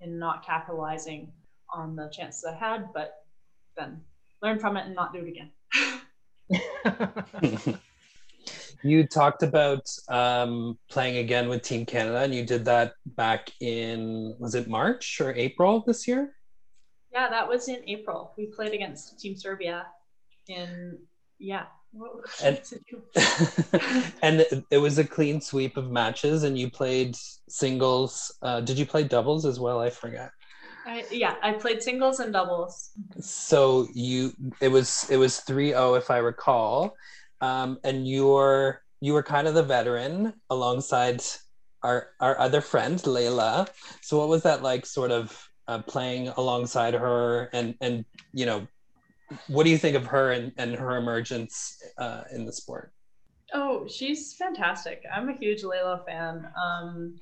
in 0.00 0.18
not 0.18 0.44
capitalizing 0.44 1.32
on 1.72 1.96
the 1.96 2.10
chances 2.12 2.44
I 2.44 2.54
had, 2.54 2.92
but 2.92 3.24
then 3.76 4.00
learn 4.42 4.58
from 4.58 4.76
it 4.76 4.86
and 4.86 4.94
not 4.94 5.12
do 5.12 5.20
it 5.20 5.28
again. 5.28 5.50
you 8.84 9.06
talked 9.06 9.42
about 9.42 9.90
um, 10.08 10.78
playing 10.90 11.16
again 11.16 11.48
with 11.48 11.62
Team 11.62 11.86
Canada, 11.86 12.18
and 12.18 12.34
you 12.34 12.44
did 12.44 12.64
that 12.66 12.92
back 13.06 13.50
in 13.60 14.36
was 14.38 14.54
it 14.54 14.68
March 14.68 15.20
or 15.20 15.34
April 15.34 15.82
this 15.86 16.06
year? 16.06 16.34
Yeah, 17.12 17.28
that 17.30 17.48
was 17.48 17.68
in 17.68 17.82
April. 17.88 18.32
We 18.36 18.46
played 18.46 18.74
against 18.74 19.18
Team 19.18 19.36
Serbia 19.36 19.86
in 20.48 20.98
yeah. 21.38 21.64
And, 22.42 22.60
and 24.22 24.64
it 24.70 24.78
was 24.78 24.98
a 24.98 25.04
clean 25.04 25.40
sweep 25.40 25.76
of 25.76 25.90
matches, 25.90 26.42
and 26.42 26.58
you 26.58 26.68
played 26.68 27.16
singles. 27.48 28.36
Uh, 28.42 28.60
did 28.60 28.78
you 28.78 28.84
play 28.84 29.04
doubles 29.04 29.46
as 29.46 29.60
well? 29.60 29.78
I 29.78 29.90
forgot. 29.90 30.30
I, 30.86 31.04
yeah, 31.10 31.36
I 31.42 31.52
played 31.52 31.82
singles 31.82 32.20
and 32.20 32.32
doubles. 32.32 32.90
So 33.20 33.86
you, 33.94 34.32
it 34.60 34.68
was 34.68 35.06
it 35.08 35.16
was 35.16 35.40
3-0 35.48 35.96
if 35.98 36.10
I 36.10 36.18
recall, 36.18 36.96
um, 37.44 37.78
and 37.84 38.08
you're 38.08 38.82
you 39.00 39.12
were 39.12 39.22
kind 39.22 39.46
of 39.46 39.54
the 39.54 39.62
veteran 39.62 40.32
alongside 40.48 41.22
our 41.82 42.08
our 42.20 42.38
other 42.40 42.60
friend 42.60 42.98
Leylah. 43.00 43.68
So 44.00 44.18
what 44.18 44.28
was 44.28 44.42
that 44.44 44.62
like, 44.62 44.86
sort 44.86 45.10
of 45.10 45.46
uh, 45.68 45.82
playing 45.82 46.28
alongside 46.28 46.94
her, 46.94 47.50
and 47.52 47.74
and 47.80 48.04
you 48.32 48.46
know, 48.46 48.66
what 49.48 49.64
do 49.64 49.70
you 49.70 49.78
think 49.78 49.96
of 49.96 50.06
her 50.06 50.32
and, 50.32 50.52
and 50.56 50.74
her 50.74 50.96
emergence 50.96 51.82
uh, 51.98 52.22
in 52.32 52.46
the 52.46 52.52
sport? 52.52 52.92
Oh, 53.52 53.86
she's 53.86 54.34
fantastic. 54.34 55.02
I'm 55.14 55.28
a 55.28 55.34
huge 55.34 55.62
Leylah 55.62 56.04
fan, 56.06 56.48
um, 56.60 57.16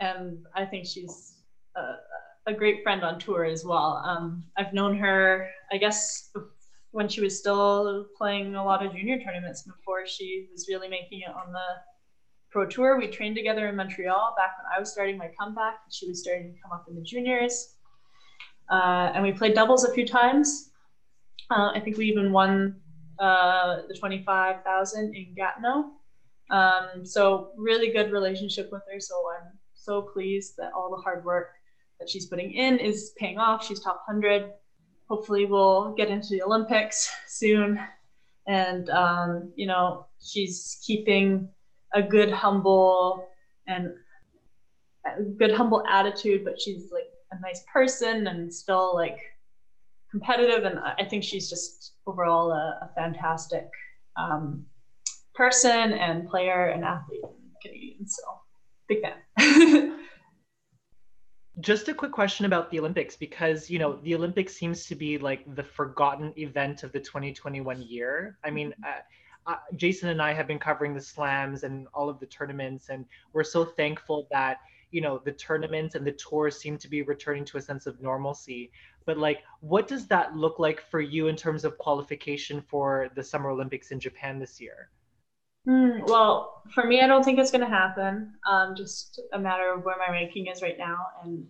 and 0.00 0.44
I 0.54 0.64
think 0.64 0.86
she's 0.86 1.38
a, 1.76 2.50
a, 2.50 2.52
great 2.52 2.82
friend 2.82 3.02
on 3.04 3.18
tour 3.18 3.44
as 3.44 3.64
well. 3.64 4.02
Um, 4.04 4.44
I've 4.58 4.74
known 4.74 4.98
her, 4.98 5.48
I 5.72 5.78
guess, 5.78 6.30
when 6.90 7.08
she 7.08 7.20
was 7.20 7.38
still 7.38 8.06
playing 8.16 8.54
a 8.54 8.64
lot 8.64 8.84
of 8.84 8.92
junior 8.92 9.18
tournaments 9.18 9.62
before 9.62 10.06
she 10.06 10.48
was 10.50 10.66
really 10.68 10.88
making 10.88 11.20
it 11.20 11.30
on 11.30 11.52
the 11.52 11.66
pro 12.50 12.66
tour. 12.66 12.98
We 12.98 13.08
trained 13.08 13.36
together 13.36 13.68
in 13.68 13.76
Montreal 13.76 14.34
back 14.36 14.52
when 14.58 14.72
I 14.74 14.80
was 14.80 14.90
starting 14.90 15.18
my 15.18 15.30
comeback. 15.38 15.74
She 15.90 16.08
was 16.08 16.20
starting 16.20 16.54
to 16.54 16.60
come 16.62 16.72
up 16.72 16.86
in 16.88 16.94
the 16.94 17.02
juniors. 17.02 17.74
Uh, 18.70 19.10
and 19.14 19.22
we 19.22 19.32
played 19.32 19.54
doubles 19.54 19.84
a 19.84 19.92
few 19.92 20.06
times. 20.06 20.70
Uh, 21.50 21.72
I 21.74 21.80
think 21.80 21.96
we 21.96 22.06
even 22.06 22.32
won 22.32 22.76
uh, 23.18 23.82
the 23.88 23.94
25,000 23.94 25.14
in 25.14 25.34
Gatineau. 25.34 25.92
Um, 26.50 27.04
so 27.04 27.50
really 27.56 27.90
good 27.90 28.10
relationship 28.10 28.70
with 28.72 28.82
her. 28.92 29.00
So 29.00 29.14
I'm 29.38 29.58
so 29.74 30.02
pleased 30.02 30.54
that 30.58 30.72
all 30.72 30.90
the 30.90 31.02
hard 31.02 31.24
work 31.24 31.48
that 32.00 32.08
she's 32.08 32.26
putting 32.26 32.52
in 32.52 32.78
is 32.78 33.12
paying 33.18 33.38
off. 33.38 33.66
She's 33.66 33.80
top 33.80 34.02
100 34.06 34.52
hopefully 35.08 35.46
we'll 35.46 35.94
get 35.94 36.08
into 36.08 36.28
the 36.30 36.42
Olympics 36.42 37.10
soon. 37.26 37.80
And, 38.46 38.88
um, 38.90 39.52
you 39.56 39.66
know, 39.66 40.06
she's 40.24 40.78
keeping 40.84 41.48
a 41.94 42.02
good, 42.02 42.30
humble, 42.30 43.28
and 43.66 43.92
good, 45.38 45.52
humble 45.52 45.84
attitude, 45.86 46.44
but 46.44 46.60
she's 46.60 46.90
like 46.92 47.10
a 47.32 47.40
nice 47.40 47.62
person 47.72 48.26
and 48.26 48.52
still 48.52 48.94
like 48.94 49.18
competitive. 50.10 50.64
And 50.64 50.78
I 50.78 51.04
think 51.04 51.24
she's 51.24 51.48
just 51.48 51.92
overall 52.06 52.52
a, 52.52 52.78
a 52.82 52.90
fantastic 52.94 53.68
um, 54.16 54.64
person 55.34 55.92
and 55.92 56.28
player 56.28 56.66
and 56.66 56.84
athlete 56.84 57.22
Canadian. 57.62 58.06
So 58.06 58.22
big 58.88 59.02
fan. 59.02 59.94
just 61.60 61.88
a 61.88 61.94
quick 61.94 62.12
question 62.12 62.46
about 62.46 62.70
the 62.70 62.78
Olympics 62.78 63.16
because 63.16 63.68
you 63.68 63.78
know 63.78 63.98
the 64.02 64.14
Olympics 64.14 64.54
seems 64.54 64.86
to 64.86 64.94
be 64.94 65.18
like 65.18 65.42
the 65.54 65.62
forgotten 65.62 66.32
event 66.36 66.82
of 66.82 66.92
the 66.92 67.00
2021 67.00 67.82
year. 67.82 68.38
I 68.44 68.50
mean, 68.50 68.70
mm-hmm. 68.70 68.84
uh, 68.84 69.52
uh, 69.52 69.56
Jason 69.76 70.10
and 70.10 70.20
I 70.20 70.32
have 70.32 70.46
been 70.46 70.58
covering 70.58 70.94
the 70.94 71.00
slams 71.00 71.64
and 71.64 71.88
all 71.94 72.08
of 72.08 72.20
the 72.20 72.26
tournaments, 72.26 72.90
and 72.90 73.04
we're 73.32 73.44
so 73.44 73.64
thankful 73.64 74.28
that 74.30 74.58
you 74.90 75.00
know 75.00 75.20
the 75.24 75.32
tournaments 75.32 75.94
and 75.94 76.06
the 76.06 76.12
tours 76.12 76.58
seem 76.58 76.78
to 76.78 76.88
be 76.88 77.02
returning 77.02 77.44
to 77.46 77.58
a 77.58 77.60
sense 77.60 77.86
of 77.86 78.00
normalcy. 78.00 78.70
But 79.04 79.18
like, 79.18 79.42
what 79.60 79.88
does 79.88 80.06
that 80.08 80.36
look 80.36 80.58
like 80.58 80.80
for 80.90 81.00
you 81.00 81.28
in 81.28 81.36
terms 81.36 81.64
of 81.64 81.78
qualification 81.78 82.60
for 82.60 83.10
the 83.16 83.22
Summer 83.24 83.50
Olympics 83.50 83.90
in 83.90 83.98
Japan 83.98 84.38
this 84.38 84.60
year? 84.60 84.90
Hmm, 85.66 86.00
well, 86.06 86.62
for 86.74 86.84
me, 86.84 87.00
I 87.00 87.06
don't 87.06 87.22
think 87.22 87.38
it's 87.38 87.50
going 87.50 87.60
to 87.60 87.68
happen. 87.68 88.32
Um, 88.46 88.74
just 88.76 89.20
a 89.32 89.38
matter 89.38 89.72
of 89.72 89.84
where 89.84 89.96
my 89.98 90.10
ranking 90.10 90.46
is 90.46 90.62
right 90.62 90.78
now, 90.78 90.96
and 91.22 91.46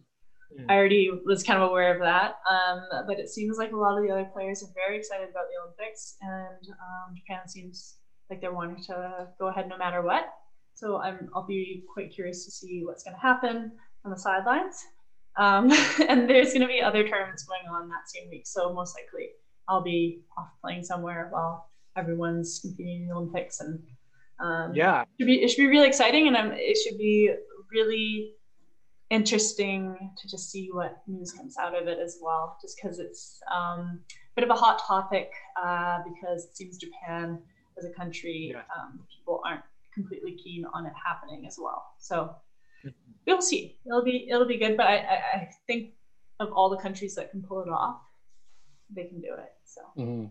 Mm. 0.52 0.64
I 0.70 0.76
already 0.76 1.10
was 1.26 1.42
kind 1.42 1.58
of 1.60 1.68
aware 1.70 1.94
of 1.94 2.00
that. 2.00 2.34
Um, 2.50 2.80
but 3.06 3.18
it 3.18 3.28
seems 3.28 3.58
like 3.58 3.72
a 3.72 3.76
lot 3.76 3.96
of 3.98 4.02
the 4.04 4.10
other 4.10 4.24
players 4.32 4.62
are 4.62 4.72
very 4.74 4.96
excited 4.96 5.28
about 5.30 5.46
the 5.50 5.60
Olympics, 5.62 6.16
and 6.20 6.68
um, 6.80 7.14
Japan 7.16 7.46
seems 7.48 7.96
like 8.30 8.40
they're 8.40 8.52
wanting 8.52 8.82
to 8.84 9.28
go 9.38 9.48
ahead 9.48 9.68
no 9.68 9.76
matter 9.76 10.02
what. 10.02 10.24
So 10.74 10.98
I'm, 10.98 11.28
I'll 11.34 11.46
be 11.46 11.84
quite 11.92 12.12
curious 12.14 12.44
to 12.44 12.50
see 12.50 12.82
what's 12.84 13.02
going 13.02 13.14
to 13.14 13.20
happen 13.20 13.72
on 14.04 14.10
the 14.10 14.18
sidelines. 14.18 14.76
Um, 15.36 15.70
and 16.08 16.28
there's 16.28 16.52
going 16.52 16.62
to 16.62 16.66
be 16.68 16.80
other 16.82 17.06
tournaments 17.06 17.44
going 17.44 17.68
on 17.70 17.88
that 17.88 18.08
same 18.08 18.28
week, 18.30 18.46
so 18.46 18.72
most 18.72 18.96
likely 18.96 19.28
I'll 19.68 19.82
be 19.82 20.20
off 20.36 20.48
playing 20.62 20.84
somewhere 20.84 21.28
while 21.30 21.68
everyone's 21.96 22.58
competing 22.62 23.02
in 23.02 23.08
the 23.08 23.14
Olympics, 23.14 23.60
and 23.60 23.78
um, 24.40 24.74
Yeah. 24.74 25.02
it 25.02 25.08
should 25.18 25.26
be 25.26 25.42
it 25.42 25.48
should 25.48 25.62
be 25.62 25.66
really 25.66 25.86
exciting, 25.86 26.26
and 26.28 26.36
um, 26.36 26.52
it 26.54 26.76
should 26.76 26.98
be 26.98 27.32
really 27.72 28.34
interesting 29.10 30.12
to 30.18 30.28
just 30.28 30.50
see 30.50 30.68
what 30.70 30.98
news 31.06 31.32
comes 31.32 31.56
out 31.56 31.74
of 31.74 31.88
it 31.88 31.98
as 31.98 32.18
well. 32.20 32.58
Just 32.60 32.76
because 32.80 32.98
it's 32.98 33.40
um, 33.52 34.00
a 34.10 34.40
bit 34.40 34.44
of 34.44 34.50
a 34.50 34.58
hot 34.58 34.80
topic, 34.86 35.30
uh, 35.62 35.98
because 36.04 36.44
it 36.46 36.56
seems 36.56 36.76
Japan 36.78 37.38
as 37.78 37.84
a 37.84 37.90
country, 37.90 38.50
Yeah. 38.52 38.62
um, 38.78 39.00
people 39.14 39.40
aren't 39.46 39.62
completely 39.94 40.32
keen 40.36 40.64
on 40.74 40.86
it 40.86 40.92
happening 41.04 41.46
as 41.46 41.58
well. 41.60 41.94
So 41.98 42.34
Mhm. 42.84 42.94
we'll 43.26 43.40
see. 43.42 43.78
It'll 43.86 44.02
be 44.04 44.28
it'll 44.28 44.46
be 44.46 44.58
good, 44.58 44.76
but 44.76 44.86
I, 44.86 44.96
I, 44.98 45.14
I 45.34 45.50
think 45.66 45.94
of 46.40 46.52
all 46.52 46.68
the 46.68 46.76
countries 46.76 47.14
that 47.16 47.30
can 47.32 47.42
pull 47.42 47.62
it 47.62 47.68
off, 47.68 48.00
they 48.90 49.04
can 49.04 49.20
do 49.20 49.32
it. 49.34 49.52
So. 49.64 49.80
Mhm. 49.96 50.30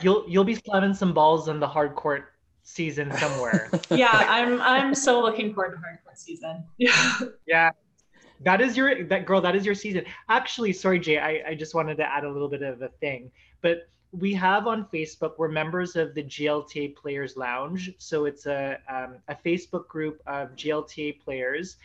You'll 0.00 0.24
you'll 0.28 0.44
be 0.44 0.54
slamming 0.54 0.94
some 0.94 1.12
balls 1.12 1.48
on 1.48 1.58
the 1.58 1.66
hard 1.66 1.96
court 1.96 2.31
season 2.62 3.12
somewhere. 3.18 3.70
yeah, 3.90 4.10
I'm 4.12 4.60
I'm 4.60 4.94
so 4.94 5.20
looking 5.20 5.54
forward 5.54 5.72
to 5.72 5.78
hardcore 5.78 6.16
season. 6.16 6.64
Yeah. 6.78 7.18
yeah. 7.46 7.70
That 8.40 8.60
is 8.60 8.76
your 8.76 9.04
that 9.04 9.26
girl, 9.26 9.40
that 9.40 9.54
is 9.54 9.64
your 9.64 9.74
season. 9.74 10.04
Actually, 10.28 10.72
sorry, 10.72 10.98
Jay, 10.98 11.18
I, 11.18 11.50
I 11.50 11.54
just 11.54 11.74
wanted 11.74 11.96
to 11.98 12.04
add 12.04 12.24
a 12.24 12.30
little 12.30 12.48
bit 12.48 12.62
of 12.62 12.82
a 12.82 12.88
thing. 12.88 13.30
But 13.60 13.88
we 14.10 14.34
have 14.34 14.66
on 14.66 14.86
Facebook, 14.92 15.34
we're 15.38 15.48
members 15.48 15.96
of 15.96 16.14
the 16.14 16.22
GLTA 16.22 16.96
Players 16.96 17.36
Lounge. 17.36 17.92
So 17.98 18.26
it's 18.26 18.46
a 18.46 18.78
um, 18.88 19.16
a 19.28 19.34
Facebook 19.34 19.86
group 19.88 20.20
of 20.26 20.54
GLTA 20.56 21.20
players 21.20 21.76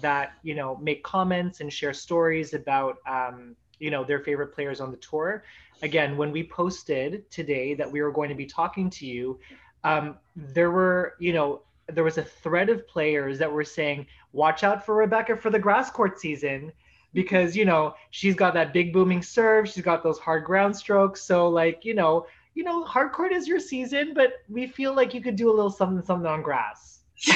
that, 0.00 0.32
you 0.42 0.54
know, 0.54 0.76
make 0.76 1.02
comments 1.02 1.60
and 1.60 1.72
share 1.72 1.94
stories 1.94 2.54
about 2.54 2.98
um, 3.06 3.56
you 3.78 3.90
know, 3.90 4.04
their 4.04 4.20
favorite 4.20 4.54
players 4.54 4.80
on 4.80 4.90
the 4.90 4.96
tour. 4.98 5.44
Again, 5.82 6.16
when 6.16 6.32
we 6.32 6.42
posted 6.42 7.30
today 7.30 7.74
that 7.74 7.90
we 7.90 8.00
were 8.00 8.12
going 8.12 8.30
to 8.30 8.34
be 8.34 8.46
talking 8.46 8.88
to 8.90 9.06
you, 9.06 9.38
um, 9.84 10.16
there 10.34 10.70
were, 10.70 11.14
you 11.18 11.32
know, 11.32 11.62
there 11.88 12.04
was 12.04 12.18
a 12.18 12.22
thread 12.22 12.68
of 12.68 12.86
players 12.88 13.38
that 13.38 13.50
were 13.50 13.64
saying, 13.64 14.06
watch 14.32 14.64
out 14.64 14.84
for 14.84 14.94
Rebecca 14.96 15.36
for 15.36 15.50
the 15.50 15.58
grass 15.58 15.90
court 15.90 16.18
season 16.18 16.72
because, 17.12 17.56
you 17.56 17.64
know, 17.64 17.94
she's 18.10 18.34
got 18.34 18.54
that 18.54 18.72
big 18.72 18.92
booming 18.92 19.22
serve, 19.22 19.68
she's 19.68 19.84
got 19.84 20.02
those 20.02 20.18
hard 20.18 20.44
ground 20.44 20.76
strokes. 20.76 21.22
So 21.22 21.48
like, 21.48 21.84
you 21.84 21.94
know, 21.94 22.26
you 22.54 22.64
know, 22.64 22.84
hard 22.84 23.12
court 23.12 23.32
is 23.32 23.46
your 23.46 23.60
season, 23.60 24.14
but 24.14 24.32
we 24.48 24.66
feel 24.66 24.94
like 24.94 25.14
you 25.14 25.20
could 25.20 25.36
do 25.36 25.50
a 25.50 25.54
little 25.54 25.70
something 25.70 26.04
something 26.04 26.26
on 26.26 26.42
grass. 26.42 27.00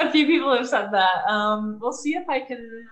a 0.00 0.10
few 0.10 0.26
people 0.26 0.54
have 0.54 0.68
said 0.68 0.90
that. 0.92 1.24
Um, 1.28 1.78
we'll 1.80 1.92
see 1.92 2.14
if 2.14 2.28
I 2.28 2.40
can 2.40 2.86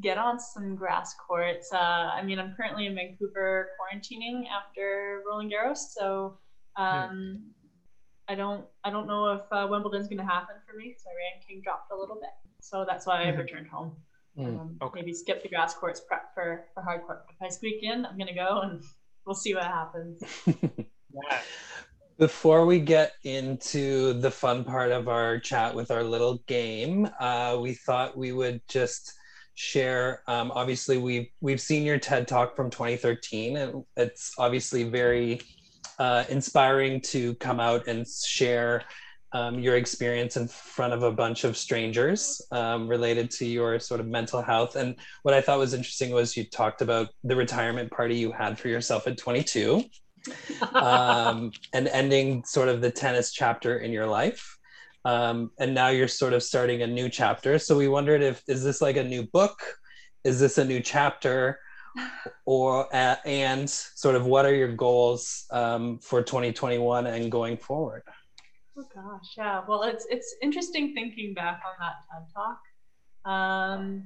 get 0.00 0.18
on 0.18 0.38
some 0.38 0.74
grass 0.74 1.14
courts. 1.26 1.72
Uh, 1.72 1.76
I 1.76 2.22
mean, 2.22 2.38
I'm 2.38 2.54
currently 2.56 2.86
in 2.86 2.94
Vancouver 2.94 3.70
quarantining 3.78 4.44
after 4.48 5.22
Roland 5.26 5.52
Garros, 5.52 5.78
so 5.78 6.38
um, 6.76 7.42
I 8.32 8.34
don't 8.34 8.64
I 8.82 8.90
don't 8.90 9.06
know 9.06 9.32
if 9.34 9.42
uh, 9.52 9.66
Wimbledon's 9.70 10.08
going 10.08 10.18
to 10.18 10.24
happen 10.24 10.56
for 10.66 10.74
me 10.76 10.88
because 10.88 11.04
my 11.04 11.12
ranking 11.12 11.60
dropped 11.62 11.92
a 11.92 11.96
little 11.96 12.16
bit. 12.16 12.30
So 12.62 12.84
that's 12.88 13.06
why 13.06 13.28
I've 13.28 13.34
Mhm. 13.34 13.38
returned 13.38 13.66
home. 13.68 13.94
Mm. 14.38 14.46
Um, 14.60 14.76
Okay. 14.80 15.00
Maybe 15.00 15.12
skip 15.12 15.42
the 15.42 15.50
grass 15.50 15.74
courts, 15.74 16.00
prep 16.00 16.32
for 16.34 16.64
for 16.72 16.82
hard 16.82 17.02
court. 17.02 17.26
If 17.28 17.36
I 17.42 17.48
squeak 17.50 17.82
in, 17.82 18.06
I'm 18.06 18.16
going 18.16 18.28
to 18.28 18.34
go 18.34 18.60
and 18.62 18.82
we'll 19.26 19.34
see 19.34 19.54
what 19.54 19.64
happens. 19.64 20.22
Yeah. 20.46 21.40
Before 22.18 22.64
we 22.66 22.78
get 22.78 23.12
into 23.24 24.12
the 24.14 24.30
fun 24.30 24.64
part 24.64 24.92
of 24.92 25.08
our 25.08 25.38
chat 25.40 25.74
with 25.74 25.90
our 25.90 26.04
little 26.04 26.38
game, 26.46 27.08
uh, 27.20 27.58
we 27.60 27.74
thought 27.74 28.16
we 28.16 28.32
would 28.32 28.60
just 28.68 29.12
share. 29.54 30.22
Um, 30.26 30.52
obviously, 30.54 30.96
we've 30.98 31.28
we've 31.40 31.60
seen 31.60 31.82
your 31.84 31.98
TED 31.98 32.28
talk 32.28 32.54
from 32.56 32.70
2013, 32.70 33.56
and 33.56 33.84
it's 33.96 34.32
obviously 34.38 34.84
very 34.84 35.40
uh, 35.98 36.24
inspiring 36.28 37.00
to 37.00 37.34
come 37.36 37.60
out 37.60 37.86
and 37.86 38.06
share 38.06 38.84
um, 39.34 39.58
your 39.58 39.76
experience 39.76 40.36
in 40.36 40.46
front 40.46 40.92
of 40.92 41.02
a 41.02 41.10
bunch 41.10 41.44
of 41.44 41.56
strangers 41.56 42.42
um, 42.50 42.86
related 42.86 43.30
to 43.30 43.46
your 43.46 43.78
sort 43.78 44.00
of 44.00 44.06
mental 44.06 44.42
health. 44.42 44.76
And 44.76 44.96
what 45.22 45.34
I 45.34 45.40
thought 45.40 45.58
was 45.58 45.74
interesting 45.74 46.10
was 46.10 46.36
you 46.36 46.44
talked 46.44 46.82
about 46.82 47.08
the 47.24 47.34
retirement 47.34 47.90
party 47.90 48.16
you 48.16 48.32
had 48.32 48.58
for 48.58 48.68
yourself 48.68 49.06
at 49.06 49.16
22 49.16 49.84
um, 50.74 51.50
and 51.72 51.88
ending 51.88 52.44
sort 52.44 52.68
of 52.68 52.80
the 52.80 52.90
tennis 52.90 53.32
chapter 53.32 53.78
in 53.78 53.90
your 53.90 54.06
life. 54.06 54.58
Um, 55.04 55.50
and 55.58 55.74
now 55.74 55.88
you're 55.88 56.08
sort 56.08 56.32
of 56.32 56.42
starting 56.42 56.82
a 56.82 56.86
new 56.86 57.08
chapter. 57.08 57.58
So 57.58 57.76
we 57.76 57.88
wondered 57.88 58.22
if 58.22 58.42
is 58.46 58.62
this 58.62 58.80
like 58.80 58.96
a 58.96 59.04
new 59.04 59.24
book? 59.24 59.60
Is 60.24 60.38
this 60.38 60.58
a 60.58 60.64
new 60.64 60.80
chapter? 60.80 61.58
Or 62.46 62.94
uh, 62.94 63.16
and 63.24 63.68
sort 63.68 64.14
of 64.14 64.26
what 64.26 64.44
are 64.46 64.54
your 64.54 64.72
goals 64.72 65.46
um, 65.50 65.98
for 65.98 66.22
2021 66.22 67.06
and 67.06 67.30
going 67.30 67.56
forward? 67.56 68.02
Oh 68.76 68.84
gosh, 68.94 69.34
yeah. 69.36 69.62
Well, 69.66 69.82
it's 69.82 70.06
it's 70.10 70.34
interesting 70.42 70.94
thinking 70.94 71.34
back 71.34 71.60
on 71.66 71.74
that 71.80 71.96
TED 72.10 72.26
talk, 72.34 72.60
um, 73.30 74.04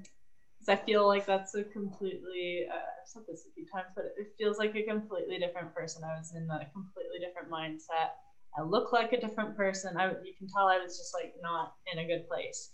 I 0.68 0.76
feel 0.76 1.06
like 1.06 1.26
that's 1.26 1.54
a 1.54 1.62
completely 1.62 2.66
uh, 2.70 2.74
I've 2.74 3.06
said 3.06 3.22
this 3.28 3.46
a 3.48 3.52
few 3.54 3.66
times, 3.72 3.88
but 3.94 4.06
it 4.18 4.32
feels 4.36 4.58
like 4.58 4.74
a 4.74 4.82
completely 4.82 5.38
different 5.38 5.74
person. 5.74 6.02
I 6.04 6.18
was 6.18 6.34
in 6.34 6.50
a 6.50 6.66
completely 6.72 7.20
different 7.20 7.50
mindset. 7.50 8.18
I 8.58 8.62
look 8.62 8.92
like 8.92 9.12
a 9.12 9.20
different 9.20 9.56
person. 9.56 9.96
I 9.96 10.08
you 10.10 10.34
can 10.36 10.48
tell 10.48 10.68
I 10.68 10.78
was 10.78 10.98
just 10.98 11.14
like 11.14 11.34
not 11.42 11.74
in 11.92 12.00
a 12.00 12.06
good 12.06 12.28
place. 12.28 12.72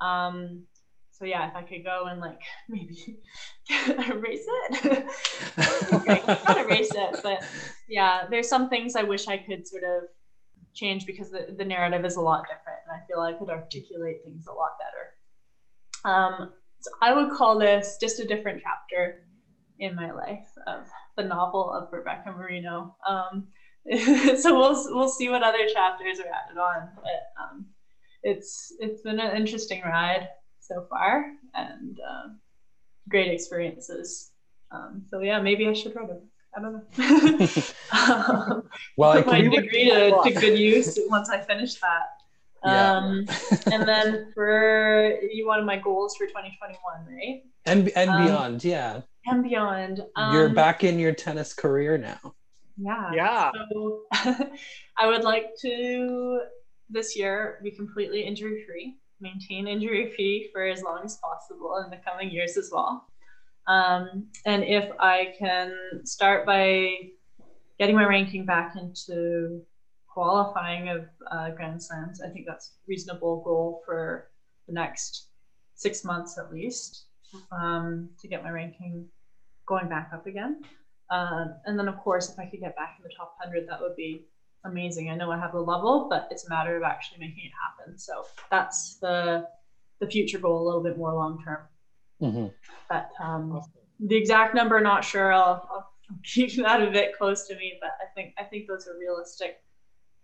Um, 0.00 0.64
so 1.12 1.26
yeah, 1.26 1.48
if 1.48 1.54
I 1.54 1.62
could 1.62 1.84
go 1.84 2.06
and 2.06 2.20
like 2.20 2.40
maybe 2.68 3.18
erase 4.08 4.44
it, 4.46 5.06
okay, 5.92 6.22
not 6.26 6.58
erase 6.58 6.90
it, 6.92 7.20
but 7.22 7.44
yeah, 7.88 8.24
there's 8.28 8.48
some 8.48 8.68
things 8.68 8.96
I 8.96 9.02
wish 9.02 9.28
I 9.28 9.36
could 9.36 9.66
sort 9.68 9.84
of 9.84 10.04
change 10.74 11.04
because 11.04 11.30
the, 11.30 11.54
the 11.56 11.64
narrative 11.64 12.04
is 12.04 12.16
a 12.16 12.20
lot 12.20 12.44
different 12.44 12.78
and 12.88 12.96
I 12.98 13.06
feel 13.06 13.20
I 13.20 13.34
could 13.34 13.50
articulate 13.50 14.24
things 14.24 14.46
a 14.46 14.52
lot 14.52 14.70
better. 14.80 16.16
Um, 16.16 16.52
so 16.80 16.90
I 17.02 17.12
would 17.12 17.30
call 17.30 17.58
this 17.58 17.98
just 18.00 18.18
a 18.18 18.26
different 18.26 18.62
chapter 18.62 19.26
in 19.78 19.94
my 19.94 20.10
life 20.12 20.48
of 20.66 20.86
the 21.16 21.24
novel 21.24 21.70
of 21.70 21.92
Rebecca 21.92 22.32
Marino. 22.32 22.96
Um, 23.06 23.48
so 24.38 24.56
we'll 24.56 24.96
we'll 24.96 25.08
see 25.08 25.28
what 25.28 25.42
other 25.42 25.68
chapters 25.72 26.20
are 26.20 26.26
added 26.26 26.58
on, 26.58 26.88
but 26.96 27.42
um, 27.42 27.66
it's 28.22 28.72
it's 28.78 29.02
been 29.02 29.18
an 29.18 29.36
interesting 29.36 29.82
ride 29.82 30.28
so 30.72 30.86
far 30.88 31.32
and 31.54 31.98
um, 32.08 32.38
great 33.08 33.30
experiences. 33.32 34.30
Um, 34.70 35.02
so 35.10 35.20
yeah, 35.20 35.40
maybe 35.40 35.66
I 35.68 35.72
should 35.72 35.94
write 35.94 36.10
a 36.10 36.14
book. 36.14 36.24
I 36.54 36.60
don't 36.60 36.72
know. 36.72 37.46
um, 37.92 38.68
well, 38.96 39.10
I 39.10 39.22
put 39.22 39.26
my 39.26 39.40
can, 39.40 39.50
degree 39.50 39.90
to, 39.90 40.20
to 40.22 40.32
good 40.32 40.58
use 40.58 40.98
once 41.08 41.30
I 41.30 41.40
finish 41.40 41.74
that. 41.80 42.02
Yeah. 42.64 42.92
Um, 42.92 43.26
and 43.72 43.88
then 43.88 44.30
for 44.32 45.18
you 45.32 45.48
wanted 45.48 45.66
my 45.66 45.76
goals 45.76 46.14
for 46.14 46.26
2021, 46.26 46.78
right? 47.12 47.42
and 47.66 47.90
and 47.96 48.10
um, 48.10 48.24
beyond, 48.24 48.64
yeah. 48.64 49.00
And 49.26 49.42
beyond. 49.42 50.04
Um, 50.14 50.32
You're 50.32 50.48
back 50.48 50.84
in 50.84 50.98
your 50.98 51.12
tennis 51.12 51.52
career 51.54 51.98
now. 51.98 52.34
Yeah. 52.76 53.10
Yeah. 53.14 53.50
So 53.72 54.02
I 54.96 55.06
would 55.06 55.24
like 55.24 55.56
to 55.62 56.42
this 56.90 57.16
year 57.16 57.58
be 57.62 57.70
completely 57.70 58.22
injury 58.22 58.64
free, 58.66 58.96
maintain 59.22 59.66
injury 59.66 60.12
free 60.14 60.50
for 60.52 60.64
as 60.64 60.82
long 60.82 61.00
as 61.04 61.16
possible 61.16 61.82
in 61.84 61.90
the 61.90 62.00
coming 62.04 62.30
years 62.30 62.56
as 62.56 62.70
well. 62.72 63.06
Um, 63.66 64.26
and 64.44 64.64
if 64.64 64.90
I 64.98 65.34
can 65.38 65.74
start 66.04 66.44
by 66.44 66.96
getting 67.78 67.94
my 67.94 68.04
ranking 68.04 68.44
back 68.44 68.74
into 68.76 69.62
qualifying 70.12 70.88
of 70.88 71.06
uh, 71.30 71.50
Grand 71.50 71.82
Slams, 71.82 72.20
I 72.20 72.28
think 72.28 72.44
that's 72.46 72.68
a 72.68 72.72
reasonable 72.88 73.42
goal 73.44 73.82
for 73.86 74.30
the 74.66 74.74
next 74.74 75.28
six 75.74 76.04
months 76.04 76.38
at 76.38 76.52
least 76.52 77.06
um, 77.50 78.10
to 78.20 78.28
get 78.28 78.42
my 78.42 78.50
ranking 78.50 79.06
going 79.66 79.88
back 79.88 80.10
up 80.12 80.26
again. 80.26 80.62
Um, 81.10 81.54
and 81.66 81.78
then, 81.78 81.88
of 81.88 81.98
course, 81.98 82.30
if 82.30 82.38
I 82.38 82.46
could 82.46 82.60
get 82.60 82.74
back 82.76 82.96
in 82.98 83.02
the 83.02 83.14
top 83.16 83.36
100, 83.42 83.68
that 83.68 83.80
would 83.80 83.96
be 83.96 84.26
amazing. 84.64 85.10
I 85.10 85.16
know 85.16 85.30
I 85.30 85.38
have 85.38 85.52
the 85.52 85.60
level, 85.60 86.06
but 86.08 86.28
it's 86.30 86.46
a 86.46 86.50
matter 86.50 86.76
of 86.76 86.82
actually 86.82 87.18
making 87.18 87.44
it 87.44 87.52
happen. 87.62 87.98
So 87.98 88.24
that's 88.50 88.96
the 89.00 89.46
the 90.00 90.06
future 90.08 90.38
goal, 90.38 90.62
a 90.62 90.66
little 90.66 90.82
bit 90.82 90.96
more 90.96 91.14
long 91.14 91.42
term. 91.44 91.60
hmm 92.20 92.46
But 92.88 93.10
um, 93.20 93.60
the 94.00 94.16
exact 94.16 94.54
number, 94.54 94.80
not 94.80 95.04
sure. 95.04 95.32
I'll, 95.32 95.68
I'll 95.72 95.92
keep 96.24 96.56
that 96.62 96.82
a 96.82 96.90
bit 96.90 97.16
close 97.16 97.46
to 97.48 97.56
me, 97.56 97.78
but 97.80 97.90
I 98.00 98.06
think 98.14 98.34
I 98.38 98.44
think 98.44 98.66
those 98.66 98.86
are 98.86 98.98
realistic 98.98 99.60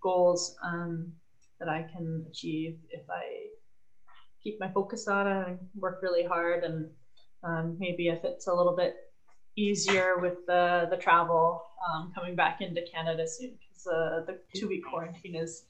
goals. 0.02 0.56
Um, 0.64 1.12
that 1.58 1.68
I 1.68 1.82
can 1.92 2.24
achieve 2.30 2.76
if 2.90 3.02
I 3.10 3.46
keep 4.42 4.60
my 4.60 4.68
focus 4.68 5.08
on 5.08 5.26
it 5.26 5.48
and 5.48 5.58
work 5.74 6.00
really 6.02 6.24
hard. 6.24 6.64
And 6.64 6.86
um, 7.42 7.76
maybe 7.78 8.08
if 8.08 8.24
it's 8.24 8.46
a 8.46 8.54
little 8.54 8.76
bit 8.76 8.94
easier 9.56 10.18
with 10.18 10.46
the 10.46 10.86
the 10.90 10.96
travel 10.96 11.62
um, 11.88 12.12
coming 12.14 12.36
back 12.36 12.60
into 12.60 12.80
Canada 12.92 13.26
soon, 13.26 13.58
because 13.78 13.86
uh, 13.86 14.24
the 14.26 14.38
two 14.58 14.68
week 14.68 14.84
quarantine 14.84 15.34
is 15.34 15.64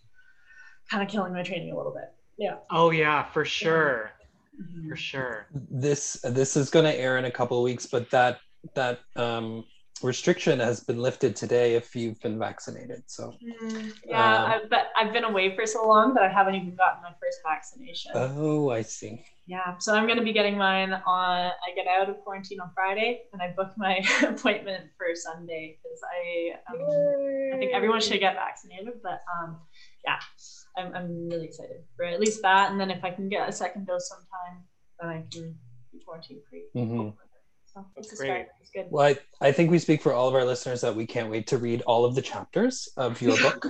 kind 0.90 1.02
of 1.02 1.09
killing 1.09 1.32
my 1.32 1.42
training 1.42 1.72
a 1.72 1.76
little 1.76 1.92
bit. 1.92 2.12
Yeah. 2.38 2.56
Oh 2.70 2.90
yeah, 2.90 3.24
for 3.24 3.44
sure. 3.44 4.12
Mhm. 4.61 4.88
For 4.88 4.96
sure. 4.96 5.46
This 5.52 6.20
this 6.24 6.56
is 6.56 6.70
going 6.70 6.84
to 6.84 6.94
air 6.94 7.18
in 7.18 7.24
a 7.24 7.30
couple 7.30 7.59
of 7.59 7.64
weeks, 7.64 7.86
but 7.86 8.11
that 8.11 8.38
that 8.74 9.00
um, 9.16 9.64
restriction 10.03 10.61
has 10.61 10.80
been 10.80 10.99
lifted 10.99 11.36
today 11.36 11.74
if 11.74 11.94
you've 11.96 12.20
been 12.20 12.38
vaccinated. 12.38 13.03
So 13.07 13.34
Mm, 13.42 13.92
yeah, 14.05 14.20
Uh, 14.20 14.49
I, 14.49 14.61
but 14.68 14.88
I've 14.96 15.12
been 15.12 15.24
away 15.24 15.55
for 15.55 15.66
so 15.66 15.86
long 15.86 16.14
that 16.14 16.22
I 16.24 16.28
haven't 16.28 16.55
even 16.57 16.74
gotten 16.74 17.03
my 17.03 17.12
first 17.20 17.38
vaccination. 17.46 18.12
oh, 18.14 18.70
I 18.70 18.82
see. 18.82 19.24
Yeah, 19.46 19.78
so 19.78 19.94
I'm 19.94 20.07
going 20.07 20.18
to 20.18 20.24
be 20.24 20.32
getting 20.32 20.59
mine 20.59 20.92
on. 20.92 21.53
I 21.66 21.74
get 21.74 21.86
out 21.86 22.11
of 22.11 22.18
quarantine 22.22 22.61
on 22.61 22.70
Friday, 22.74 23.22
and 23.32 23.40
I 23.40 23.55
booked 23.57 23.78
my 23.78 23.96
appointment 24.22 24.90
for 24.99 25.07
Sunday 25.14 25.78
because 25.82 26.01
I 26.05 26.53
um, 26.70 27.55
I 27.55 27.57
think 27.59 27.72
everyone 27.72 28.01
should 28.01 28.20
get 28.20 28.34
vaccinated. 28.34 29.01
But 29.03 29.20
um, 29.34 29.59
yeah, 30.05 30.18
I'm 30.76 30.94
I'm 30.94 31.28
really 31.30 31.46
excited 31.46 31.84
for 31.96 32.05
at 32.05 32.20
least 32.20 32.42
that, 32.42 32.70
and 32.70 32.78
then 32.80 32.90
if 32.90 33.03
I 33.05 33.11
can 33.11 33.28
get 33.30 33.49
a 33.49 33.53
second 33.53 33.86
dose 33.86 34.09
sometime, 34.09 34.64
then 35.01 35.09
I 35.11 35.24
can 35.32 35.55
be 35.92 36.01
quarantine 36.05 36.42
free. 36.51 36.64
Mhm. 36.76 37.14
So 37.78 37.86
That's 37.96 38.12
it's 38.12 38.20
great. 38.20 38.46
It's 38.60 38.70
good. 38.70 38.86
Well, 38.90 39.06
I, 39.06 39.46
I 39.46 39.52
think 39.52 39.70
we 39.70 39.78
speak 39.78 40.02
for 40.02 40.12
all 40.12 40.28
of 40.28 40.34
our 40.34 40.44
listeners 40.44 40.80
that 40.80 40.94
we 40.94 41.06
can't 41.06 41.30
wait 41.30 41.46
to 41.48 41.58
read 41.58 41.82
all 41.82 42.04
of 42.04 42.14
the 42.14 42.22
chapters 42.22 42.88
of 42.96 43.20
your 43.20 43.36
book. 43.42 43.66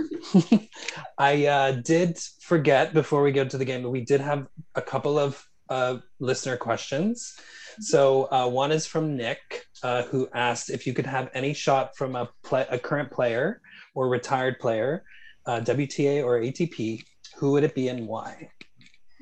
I 1.18 1.46
uh, 1.46 1.72
did 1.72 2.18
forget 2.40 2.94
before 2.94 3.22
we 3.22 3.32
go 3.32 3.44
to 3.44 3.58
the 3.58 3.64
game, 3.64 3.82
but 3.82 3.90
we 3.90 4.04
did 4.04 4.20
have 4.20 4.46
a 4.74 4.82
couple 4.82 5.18
of 5.18 5.44
uh, 5.68 5.98
listener 6.20 6.56
questions. 6.56 7.34
So 7.80 8.28
uh, 8.32 8.48
one 8.48 8.72
is 8.72 8.86
from 8.86 9.16
Nick, 9.16 9.66
uh, 9.82 10.02
who 10.04 10.28
asked 10.34 10.70
if 10.70 10.86
you 10.86 10.92
could 10.92 11.06
have 11.06 11.30
any 11.34 11.52
shot 11.54 11.96
from 11.96 12.16
a, 12.16 12.28
play, 12.42 12.66
a 12.70 12.78
current 12.78 13.10
player 13.10 13.60
or 13.94 14.08
retired 14.08 14.58
player, 14.58 15.04
uh, 15.46 15.60
WTA 15.60 16.24
or 16.24 16.40
ATP, 16.40 17.02
who 17.36 17.52
would 17.52 17.64
it 17.64 17.74
be 17.74 17.88
and 17.88 18.06
why? 18.06 18.50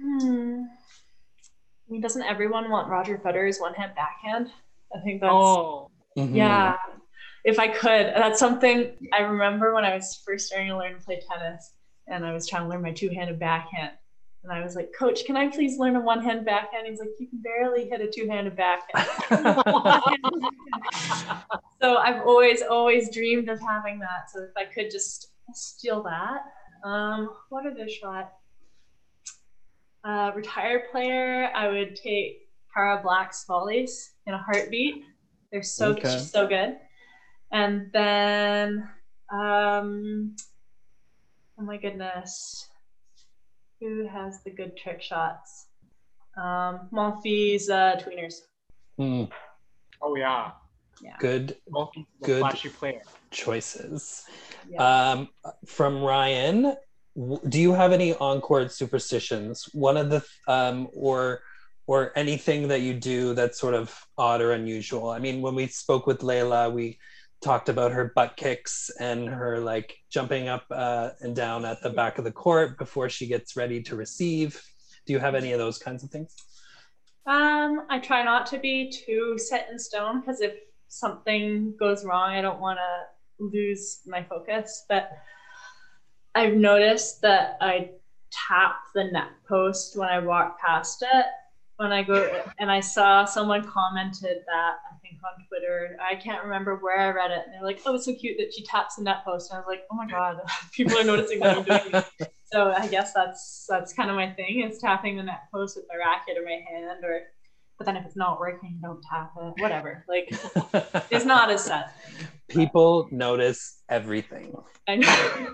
Hmm. 0.00 0.62
I 1.88 1.92
mean, 1.92 2.00
doesn't 2.00 2.22
everyone 2.22 2.70
want 2.70 2.88
Roger 2.88 3.18
Federer's 3.18 3.58
one 3.58 3.74
hand 3.74 3.92
backhand? 3.94 4.50
I 4.94 5.00
think 5.00 5.20
that's 5.20 5.32
Oh, 5.32 5.90
Mhm. 6.16 6.34
yeah. 6.34 6.76
If 7.44 7.58
I 7.60 7.68
could, 7.68 8.06
that's 8.06 8.38
something 8.40 8.96
I 9.12 9.20
remember 9.20 9.74
when 9.74 9.84
I 9.84 9.94
was 9.94 10.20
first 10.24 10.48
starting 10.48 10.68
to 10.68 10.78
learn 10.78 10.98
to 10.98 11.04
play 11.04 11.20
tennis, 11.20 11.74
and 12.08 12.24
I 12.26 12.32
was 12.32 12.48
trying 12.48 12.62
to 12.64 12.68
learn 12.68 12.82
my 12.82 12.92
two-handed 12.92 13.38
backhand. 13.38 13.92
And 14.42 14.52
I 14.52 14.62
was 14.62 14.74
like, 14.76 14.90
Coach, 14.96 15.24
can 15.24 15.36
I 15.36 15.48
please 15.48 15.78
learn 15.78 15.96
a 15.96 16.00
one-hand 16.00 16.44
backhand? 16.44 16.86
He's 16.86 17.00
like, 17.00 17.10
You 17.18 17.28
can 17.28 17.40
barely 17.42 17.88
hit 17.88 18.00
a 18.00 18.10
two-handed 18.10 18.56
backhand. 18.56 19.06
so 21.82 21.96
I've 21.98 22.22
always, 22.26 22.62
always 22.62 23.12
dreamed 23.12 23.48
of 23.48 23.60
having 23.60 23.98
that. 24.00 24.30
So 24.32 24.42
if 24.42 24.50
I 24.56 24.64
could 24.64 24.90
just 24.90 25.32
steal 25.52 26.02
that, 26.04 26.42
um, 26.88 27.30
what 27.48 27.66
other 27.66 27.88
shot? 27.88 28.32
Uh, 30.04 30.30
retired 30.34 30.82
player, 30.92 31.50
I 31.54 31.68
would 31.68 31.96
take 31.96 32.45
Cara 32.76 33.00
Black's 33.02 33.44
volleys 33.46 34.12
in 34.26 34.34
a 34.34 34.38
heartbeat. 34.38 35.04
They're 35.50 35.62
so 35.62 35.90
Okay. 35.92 36.10
she's 36.12 36.30
so 36.30 36.46
good. 36.46 36.76
And 37.52 37.90
then, 37.92 38.88
um, 39.32 40.36
oh 41.58 41.62
my 41.62 41.78
goodness, 41.78 42.68
who 43.80 44.06
has 44.08 44.42
the 44.44 44.50
good 44.50 44.76
trick 44.76 45.00
shots? 45.00 45.68
Um, 46.36 46.88
Monfils 46.92 47.70
uh, 47.70 47.96
tweeners. 47.98 48.34
Hmm, 48.98 49.24
oh 50.02 50.16
yeah. 50.16 50.50
good 51.18 51.56
Multi 51.70 52.06
Good. 52.22 52.40
flashy 52.40 52.68
player. 52.68 53.02
choices. 53.30 54.24
Yeah. 54.68 54.82
Um, 55.12 55.28
from 55.66 56.02
Ryan, 56.02 56.76
do 57.48 57.58
you 57.60 57.72
have 57.72 57.92
any 57.92 58.14
on-court 58.16 58.72
superstitions? 58.72 59.68
One 59.72 59.96
of 59.96 60.10
the 60.10 60.22
um, 60.48 60.88
or 60.94 61.40
or 61.86 62.12
anything 62.16 62.68
that 62.68 62.80
you 62.80 62.94
do 62.94 63.34
that's 63.34 63.60
sort 63.60 63.74
of 63.74 63.94
odd 64.18 64.40
or 64.40 64.52
unusual. 64.52 65.10
I 65.10 65.18
mean, 65.18 65.40
when 65.40 65.54
we 65.54 65.66
spoke 65.68 66.06
with 66.06 66.20
Leylah, 66.20 66.72
we 66.72 66.98
talked 67.42 67.68
about 67.68 67.92
her 67.92 68.12
butt 68.14 68.36
kicks 68.36 68.90
and 68.98 69.28
her 69.28 69.58
like 69.58 69.96
jumping 70.10 70.48
up 70.48 70.64
uh, 70.70 71.10
and 71.20 71.36
down 71.36 71.64
at 71.64 71.80
the 71.82 71.90
back 71.90 72.18
of 72.18 72.24
the 72.24 72.32
court 72.32 72.78
before 72.78 73.08
she 73.08 73.26
gets 73.26 73.56
ready 73.56 73.82
to 73.82 73.94
receive. 73.94 74.60
Do 75.06 75.12
you 75.12 75.18
have 75.20 75.34
any 75.34 75.52
of 75.52 75.58
those 75.58 75.78
kinds 75.78 76.02
of 76.02 76.10
things? 76.10 76.34
Um, 77.26 77.86
I 77.90 77.98
try 77.98 78.22
not 78.22 78.46
to 78.46 78.58
be 78.58 78.90
too 78.90 79.36
set 79.38 79.68
in 79.70 79.78
stone 79.78 80.20
because 80.20 80.40
if 80.40 80.54
something 80.88 81.74
goes 81.78 82.04
wrong, 82.04 82.30
I 82.30 82.40
don't 82.40 82.60
want 82.60 82.78
to 82.78 83.44
lose 83.44 84.00
my 84.06 84.24
focus. 84.24 84.84
But 84.88 85.10
I've 86.34 86.54
noticed 86.54 87.22
that 87.22 87.58
I 87.60 87.90
tap 88.30 88.76
the 88.94 89.04
net 89.04 89.30
post 89.48 89.96
when 89.96 90.08
I 90.08 90.18
walk 90.18 90.60
past 90.60 91.02
it. 91.02 91.26
When 91.76 91.92
I 91.92 92.02
go, 92.02 92.42
and 92.58 92.70
I 92.70 92.80
saw 92.80 93.26
someone 93.26 93.62
commented 93.62 94.38
that 94.46 94.76
I 94.90 94.96
think 95.02 95.20
on 95.22 95.44
Twitter. 95.46 95.96
I 96.00 96.14
can't 96.16 96.42
remember 96.42 96.76
where 96.76 96.98
I 96.98 97.10
read 97.10 97.30
it. 97.30 97.42
And 97.44 97.54
they're 97.54 97.62
like, 97.62 97.80
"Oh, 97.84 97.94
it's 97.94 98.06
so 98.06 98.14
cute 98.14 98.38
that 98.38 98.54
she 98.54 98.64
taps 98.64 98.96
the 98.96 99.02
net 99.02 99.24
post." 99.24 99.50
And 99.50 99.58
I 99.58 99.60
was 99.60 99.66
like, 99.68 99.82
"Oh 99.90 99.94
my 99.94 100.06
god, 100.06 100.40
people 100.72 100.98
are 100.98 101.04
noticing 101.04 101.40
that 101.40 101.58
I'm 101.58 101.64
doing 101.64 102.04
it." 102.20 102.30
So 102.52 102.70
I 102.70 102.86
guess 102.86 103.12
that's 103.12 103.66
that's 103.68 103.92
kind 103.92 104.08
of 104.08 104.14
my 104.14 104.30
thing 104.30 104.60
is 104.60 104.78
tapping 104.78 105.16
the 105.16 105.24
net 105.24 105.48
post 105.52 105.76
with 105.76 105.84
my 105.88 105.96
racket 105.96 106.38
or 106.38 106.44
my 106.44 106.62
hand 106.70 107.04
or 107.04 107.22
but 107.78 107.84
then 107.84 107.96
if 107.96 108.06
it's 108.06 108.16
not 108.16 108.40
working, 108.40 108.78
don't 108.80 109.02
tap 109.02 109.32
it. 109.36 109.60
Whatever. 109.60 110.04
Like 110.08 110.28
it's 111.10 111.24
not 111.26 111.50
as 111.50 111.64
set. 111.64 111.92
People 112.48 113.08
notice 113.10 113.82
everything. 113.88 114.56
I 114.88 114.96
know. 114.96 115.52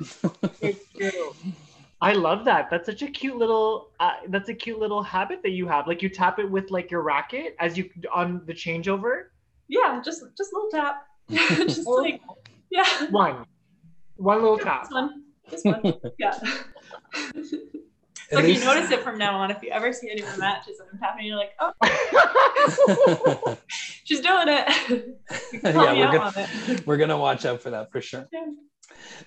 It's 0.61 0.85
true. 0.97 1.35
I 2.03 2.13
love 2.15 2.45
that. 2.47 2.69
That's 2.71 2.87
such 2.87 3.01
a 3.03 3.07
cute 3.07 3.37
little. 3.37 3.91
Uh, 4.01 4.13
that's 4.29 4.49
a 4.49 4.55
cute 4.55 4.79
little 4.79 5.03
habit 5.03 5.41
that 5.45 5.53
you 5.53 5.67
have. 5.69 5.87
Like 5.87 6.03
you 6.03 6.09
tap 6.09 6.39
it 6.41 6.51
with 6.51 6.71
like 6.71 6.91
your 6.91 7.03
racket 7.03 7.55
as 7.61 7.79
you 7.79 7.89
on 8.13 8.43
the 8.47 8.53
changeover. 8.53 9.25
Yeah, 9.69 10.01
just 10.05 10.23
just 10.37 10.53
a 10.53 10.57
little 10.57 10.71
tap. 10.71 11.07
just 11.67 11.87
Oh. 11.87 11.93
like 11.93 12.21
yeah. 12.71 13.07
One, 13.11 13.45
one 14.17 14.43
little 14.43 14.59
tap. 14.59 14.83
This 14.83 14.93
one. 14.93 15.23
This 15.51 15.65
one. 15.65 15.95
Yeah. 16.19 16.39
At 18.31 18.37
like 18.37 18.45
least- 18.47 18.61
you 18.63 18.67
notice 18.75 18.91
it 18.91 19.01
from 19.03 19.19
now 19.19 19.37
on. 19.37 19.51
If 19.51 19.63
you 19.63 19.69
ever 19.71 19.93
see 19.93 20.11
any 20.11 20.23
of 20.23 20.33
the 20.33 20.39
matches 20.39 20.81
and 20.81 20.89
I'm 20.93 20.99
tapping, 20.99 21.27
you're 21.27 21.37
like, 21.37 21.53
oh, 21.61 21.73
she's 24.05 24.21
doing 24.21 24.47
it. 24.49 24.89
You 25.53 25.61
can 25.61 25.73
call 25.75 25.95
Yeah, 25.95 26.11
we're 26.11 26.19
gonna- 26.19 26.49
it. 26.69 26.87
We're 26.87 26.97
gonna 26.97 27.19
watch 27.19 27.45
out 27.45 27.61
for 27.61 27.71
that 27.71 27.93
for 27.93 28.01
sure. 28.01 28.27
Yeah. 28.33 28.47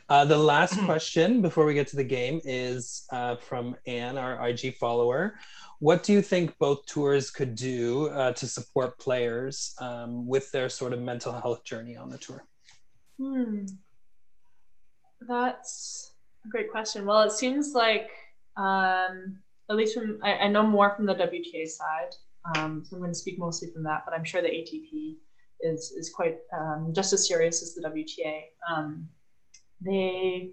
Uh, 0.09 0.25
the 0.25 0.37
last 0.37 0.79
question 0.85 1.41
before 1.41 1.65
we 1.65 1.73
get 1.73 1.87
to 1.87 1.95
the 1.95 2.03
game 2.03 2.41
is 2.43 3.05
uh, 3.11 3.35
from 3.35 3.75
Anne, 3.87 4.17
our 4.17 4.47
IG 4.49 4.75
follower. 4.75 5.35
What 5.79 6.03
do 6.03 6.13
you 6.13 6.21
think 6.21 6.57
both 6.57 6.85
tours 6.85 7.29
could 7.29 7.55
do 7.55 8.07
uh, 8.09 8.31
to 8.33 8.47
support 8.47 8.97
players 8.97 9.75
um, 9.79 10.25
with 10.25 10.51
their 10.51 10.69
sort 10.69 10.93
of 10.93 10.99
mental 10.99 11.33
health 11.33 11.63
journey 11.63 11.97
on 11.97 12.09
the 12.09 12.17
tour? 12.17 12.45
Hmm. 13.19 13.65
That's 15.27 16.13
a 16.45 16.49
great 16.49 16.71
question. 16.71 17.05
Well, 17.05 17.21
it 17.21 17.31
seems 17.31 17.73
like, 17.73 18.09
um, 18.57 19.39
at 19.69 19.75
least 19.75 19.95
from, 19.95 20.19
I, 20.23 20.33
I 20.33 20.47
know 20.47 20.63
more 20.63 20.95
from 20.95 21.05
the 21.05 21.15
WTA 21.15 21.67
side. 21.67 22.15
Um, 22.55 22.83
so 22.85 22.95
I'm 22.95 23.01
going 23.01 23.11
to 23.11 23.17
speak 23.17 23.39
mostly 23.39 23.71
from 23.71 23.83
that, 23.83 24.03
but 24.05 24.13
I'm 24.13 24.23
sure 24.23 24.41
the 24.41 24.49
ATP 24.49 25.15
is, 25.61 25.91
is 25.97 26.11
quite 26.13 26.37
um, 26.55 26.91
just 26.93 27.11
as 27.11 27.27
serious 27.27 27.63
as 27.63 27.73
the 27.73 27.81
WTA. 27.81 28.41
They 29.81 30.51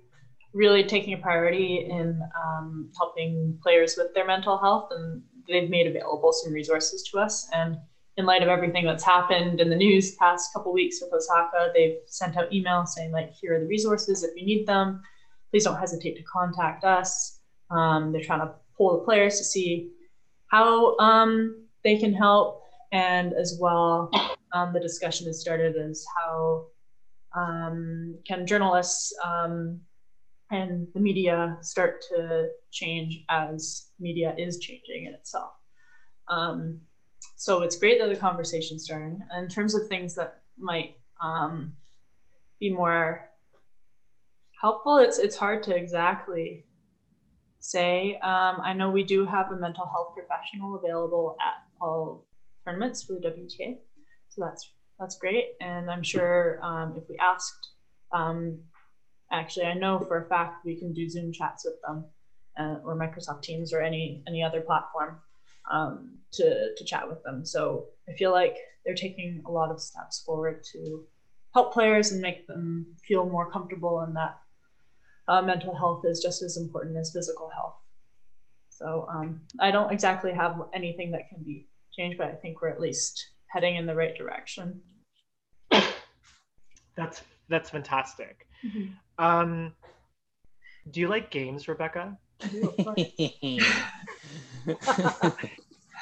really 0.52 0.84
taking 0.84 1.14
a 1.14 1.18
priority 1.18 1.88
in 1.90 2.20
um, 2.44 2.90
helping 2.96 3.58
players 3.62 3.96
with 3.96 4.14
their 4.14 4.26
mental 4.26 4.58
health, 4.58 4.88
and 4.90 5.22
they've 5.48 5.70
made 5.70 5.86
available 5.86 6.32
some 6.32 6.52
resources 6.52 7.02
to 7.04 7.18
us. 7.18 7.48
And 7.52 7.78
in 8.18 8.26
light 8.26 8.42
of 8.42 8.48
everything 8.48 8.84
that's 8.84 9.04
happened 9.04 9.60
in 9.60 9.70
the 9.70 9.76
news 9.76 10.14
past 10.16 10.52
couple 10.52 10.72
weeks 10.72 11.00
with 11.00 11.12
Osaka, 11.12 11.72
they've 11.74 11.96
sent 12.06 12.36
out 12.36 12.50
emails 12.50 12.88
saying 12.88 13.10
like, 13.10 13.32
here 13.32 13.56
are 13.56 13.60
the 13.60 13.66
resources 13.66 14.22
if 14.22 14.36
you 14.36 14.44
need 14.44 14.66
them. 14.66 15.02
Please 15.50 15.64
don't 15.64 15.78
hesitate 15.78 16.16
to 16.16 16.22
contact 16.24 16.84
us. 16.84 17.40
Um, 17.70 18.12
they're 18.12 18.22
trying 18.22 18.40
to 18.40 18.52
pull 18.76 18.98
the 18.98 19.04
players 19.04 19.38
to 19.38 19.44
see 19.44 19.92
how 20.48 20.98
um, 20.98 21.66
they 21.82 21.96
can 21.96 22.12
help, 22.12 22.62
and 22.92 23.32
as 23.32 23.58
well, 23.58 24.10
um, 24.52 24.74
the 24.74 24.80
discussion 24.80 25.26
has 25.26 25.40
started 25.40 25.76
as 25.76 26.04
how 26.14 26.66
um, 27.34 28.18
can 28.26 28.46
journalists 28.46 29.12
um, 29.24 29.80
and 30.50 30.86
the 30.94 31.00
media 31.00 31.56
start 31.62 32.02
to 32.10 32.48
change 32.70 33.24
as 33.30 33.86
media 33.98 34.34
is 34.36 34.58
changing 34.58 35.06
in 35.06 35.14
itself. 35.14 35.52
Um, 36.28 36.80
so 37.36 37.62
it's 37.62 37.76
great 37.76 37.98
that 37.98 38.08
the 38.08 38.16
conversation's 38.16 38.84
starting. 38.84 39.20
In 39.36 39.48
terms 39.48 39.74
of 39.74 39.88
things 39.88 40.14
that 40.14 40.42
might 40.58 40.96
um, 41.22 41.72
be 42.60 42.70
more 42.70 43.28
helpful, 44.60 44.98
it's 44.98 45.18
it's 45.18 45.36
hard 45.36 45.62
to 45.64 45.74
exactly 45.74 46.64
say. 47.58 48.16
Um, 48.22 48.60
I 48.62 48.72
know 48.74 48.90
we 48.90 49.02
do 49.02 49.24
have 49.24 49.50
a 49.50 49.56
mental 49.56 49.86
health 49.86 50.14
professional 50.14 50.76
available 50.76 51.36
at 51.40 51.54
all 51.80 52.26
tournaments 52.64 53.02
for 53.02 53.14
the 53.14 53.20
WTA, 53.20 53.78
so 54.28 54.42
that's 54.44 54.70
that's 54.98 55.18
great. 55.18 55.52
And 55.60 55.90
I'm 55.90 56.02
sure 56.02 56.58
um, 56.62 56.94
if 56.96 57.08
we 57.08 57.16
asked, 57.18 57.70
um, 58.12 58.60
actually, 59.30 59.66
I 59.66 59.74
know 59.74 59.98
for 59.98 60.24
a 60.24 60.28
fact 60.28 60.64
we 60.64 60.78
can 60.78 60.92
do 60.92 61.08
Zoom 61.08 61.32
chats 61.32 61.64
with 61.64 61.80
them, 61.86 62.04
uh, 62.58 62.76
or 62.84 62.96
Microsoft 62.96 63.42
Teams, 63.42 63.72
or 63.72 63.80
any 63.80 64.22
any 64.26 64.42
other 64.42 64.60
platform 64.60 65.20
um, 65.70 66.18
to 66.32 66.74
to 66.76 66.84
chat 66.84 67.08
with 67.08 67.22
them. 67.24 67.44
So 67.44 67.86
I 68.08 68.12
feel 68.12 68.32
like 68.32 68.56
they're 68.84 68.94
taking 68.94 69.42
a 69.46 69.50
lot 69.50 69.70
of 69.70 69.80
steps 69.80 70.22
forward 70.24 70.64
to 70.72 71.04
help 71.54 71.72
players 71.72 72.12
and 72.12 72.20
make 72.20 72.46
them 72.46 72.86
feel 73.06 73.28
more 73.28 73.50
comfortable 73.50 74.00
and 74.00 74.16
that 74.16 74.38
uh, 75.28 75.42
mental 75.42 75.74
health 75.74 76.04
is 76.04 76.20
just 76.20 76.42
as 76.42 76.56
important 76.56 76.96
as 76.96 77.12
physical 77.12 77.50
health. 77.54 77.76
So 78.70 79.06
um, 79.08 79.42
I 79.60 79.70
don't 79.70 79.92
exactly 79.92 80.32
have 80.32 80.60
anything 80.74 81.10
that 81.12 81.28
can 81.28 81.42
be 81.44 81.68
changed, 81.96 82.18
but 82.18 82.28
I 82.28 82.34
think 82.34 82.60
we're 82.60 82.68
at 82.68 82.80
least 82.80 83.30
heading 83.52 83.76
in 83.76 83.84
the 83.86 83.94
right 83.94 84.16
direction. 84.16 84.80
That's 86.96 87.22
that's 87.48 87.70
fantastic. 87.70 88.46
Mm-hmm. 88.64 89.24
Um, 89.24 89.72
do 90.90 91.00
you 91.00 91.08
like 91.08 91.30
games, 91.30 91.68
Rebecca? 91.68 92.16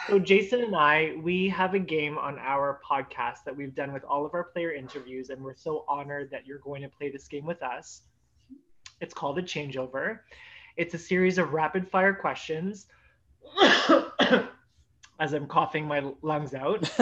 so 0.08 0.18
Jason 0.20 0.62
and 0.62 0.76
I, 0.76 1.16
we 1.22 1.48
have 1.48 1.74
a 1.74 1.78
game 1.78 2.18
on 2.18 2.38
our 2.38 2.80
podcast 2.88 3.44
that 3.44 3.56
we've 3.56 3.74
done 3.74 3.92
with 3.92 4.04
all 4.04 4.24
of 4.24 4.34
our 4.34 4.44
player 4.44 4.72
interviews, 4.72 5.30
and 5.30 5.42
we're 5.42 5.54
so 5.54 5.84
honored 5.88 6.30
that 6.30 6.46
you're 6.46 6.60
going 6.60 6.82
to 6.82 6.88
play 6.88 7.10
this 7.10 7.28
game 7.28 7.44
with 7.46 7.62
us. 7.62 8.02
It's 9.00 9.14
called 9.14 9.38
a 9.38 9.42
changeover. 9.42 10.20
It's 10.76 10.94
a 10.94 10.98
series 10.98 11.38
of 11.38 11.52
rapid 11.52 11.90
fire 11.90 12.14
questions. 12.14 12.86
As 15.20 15.34
I'm 15.34 15.46
coughing 15.46 15.86
my 15.86 16.02
lungs 16.22 16.54
out, 16.54 16.88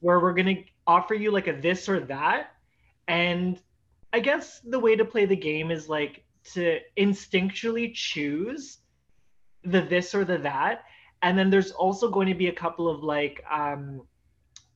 where 0.00 0.20
we're 0.20 0.34
gonna 0.34 0.62
offer 0.86 1.14
you 1.14 1.30
like 1.30 1.48
a 1.48 1.52
this 1.52 1.88
or 1.88 2.00
that, 2.00 2.50
and 3.08 3.58
I 4.12 4.20
guess 4.20 4.60
the 4.60 4.78
way 4.78 4.94
to 4.94 5.04
play 5.04 5.24
the 5.24 5.36
game 5.36 5.70
is 5.70 5.88
like 5.88 6.24
to 6.52 6.80
instinctually 6.98 7.94
choose 7.94 8.78
the 9.64 9.80
this 9.80 10.14
or 10.14 10.24
the 10.24 10.38
that. 10.38 10.84
And 11.22 11.38
then 11.38 11.50
there's 11.50 11.70
also 11.70 12.10
going 12.10 12.26
to 12.28 12.34
be 12.34 12.48
a 12.48 12.52
couple 12.52 12.88
of 12.88 13.02
like 13.02 13.42
um 13.50 14.02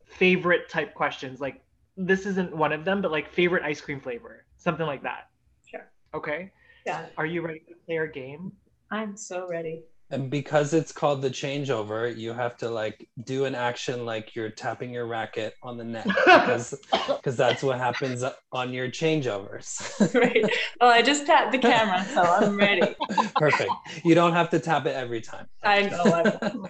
favorite 0.07 0.69
type 0.69 0.95
questions. 0.95 1.41
Like 1.41 1.63
this 1.97 2.25
isn't 2.25 2.57
one 2.57 2.73
of 2.73 2.85
them 2.85 3.03
but 3.03 3.11
like 3.11 3.33
favorite 3.33 3.63
ice 3.63 3.81
cream 3.81 4.01
flavor 4.01 4.47
something 4.67 4.87
like 4.87 5.03
that. 5.03 5.29
Sure. 5.65 5.91
Okay? 6.15 6.51
Yeah. 6.85 7.07
Are 7.17 7.27
you 7.27 7.43
ready 7.43 7.61
to 7.69 7.75
play 7.87 7.97
our 7.99 8.07
game? 8.07 8.53
I'm 8.91 9.17
so 9.17 9.49
ready 9.49 9.83
and 10.11 10.31
because 10.31 10.73
it's 10.73 10.93
called 10.93 11.21
the 11.21 11.31
changeover, 11.31 12.17
you 12.17 12.33
have 12.33 12.57
to 12.59 12.71
like 12.71 13.09
do 13.25 13.45
an 13.45 13.57
action 13.57 14.05
like 14.05 14.37
you're 14.37 14.51
tapping 14.51 14.93
your 14.93 15.07
racket 15.07 15.55
on 15.63 15.77
the 15.77 15.85
net 15.85 16.07
because 16.25 16.75
because 17.09 17.37
that's 17.37 17.63
what 17.63 17.79
happens 17.79 18.23
on 18.53 18.73
your 18.73 18.89
changeovers. 18.89 19.81
right. 20.15 20.45
Well, 20.81 20.91
I 20.91 21.03
just 21.03 21.27
tapped 21.27 21.51
the 21.51 21.59
camera, 21.59 22.05
so 22.15 22.23
I'm 22.23 22.57
ready. 22.57 22.95
Perfect. 23.35 23.73
You 24.05 24.15
don't 24.15 24.33
have 24.33 24.49
to 24.51 24.61
tap 24.61 24.87
it 24.87 24.95
every 24.95 25.21
time. 25.21 25.49
I 25.65 25.83
know. 25.83 26.69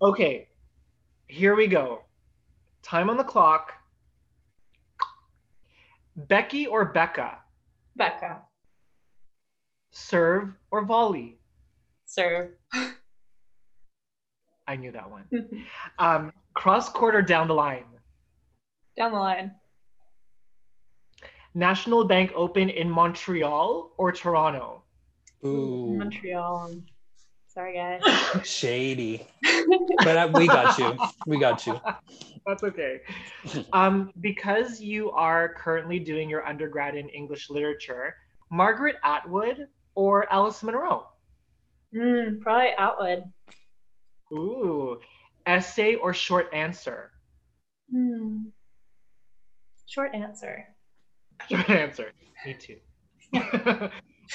okay. 0.00 0.48
Here 1.26 1.56
we 1.56 1.66
go. 1.66 2.04
Time 2.82 3.10
on 3.10 3.16
the 3.16 3.24
clock. 3.24 3.72
Becky 6.16 6.68
or 6.68 6.84
Becca? 6.84 7.38
Becca. 7.96 8.42
Serve 9.90 10.54
or 10.70 10.84
volley? 10.84 11.37
Serve. 12.08 12.50
I 14.66 14.76
knew 14.76 14.92
that 14.92 15.10
one. 15.10 15.24
um, 15.98 16.32
cross 16.54 16.88
quarter 16.88 17.22
down 17.22 17.48
the 17.48 17.54
line. 17.54 17.84
Down 18.96 19.12
the 19.12 19.18
line. 19.18 19.52
National 21.54 22.04
Bank 22.04 22.32
Open 22.34 22.68
in 22.68 22.90
Montreal 22.90 23.92
or 23.96 24.12
Toronto? 24.12 24.82
Ooh. 25.44 25.96
Montreal. 25.96 26.74
Sorry, 27.46 27.74
guys. 27.74 28.02
Shady. 28.44 29.26
but 29.98 30.16
uh, 30.16 30.30
we 30.34 30.46
got 30.46 30.78
you. 30.78 30.96
We 31.26 31.38
got 31.38 31.66
you. 31.66 31.80
That's 32.46 32.62
okay. 32.62 33.00
Um, 33.72 34.12
because 34.20 34.80
you 34.80 35.10
are 35.12 35.54
currently 35.54 35.98
doing 35.98 36.28
your 36.28 36.46
undergrad 36.46 36.94
in 36.94 37.08
English 37.08 37.50
literature, 37.50 38.14
Margaret 38.50 38.96
Atwood 39.02 39.68
or 39.94 40.30
Alice 40.32 40.62
Munro? 40.62 41.08
Mm, 41.94 42.40
probably 42.40 42.70
Atwood. 42.78 43.24
Ooh, 44.32 44.98
essay 45.46 45.94
or 45.94 46.12
short 46.12 46.48
answer? 46.52 47.10
Hmm. 47.90 48.48
Short 49.86 50.14
answer. 50.14 50.66
Short 51.48 51.70
answer. 51.70 52.12
Me 52.44 52.54
too. 52.54 52.76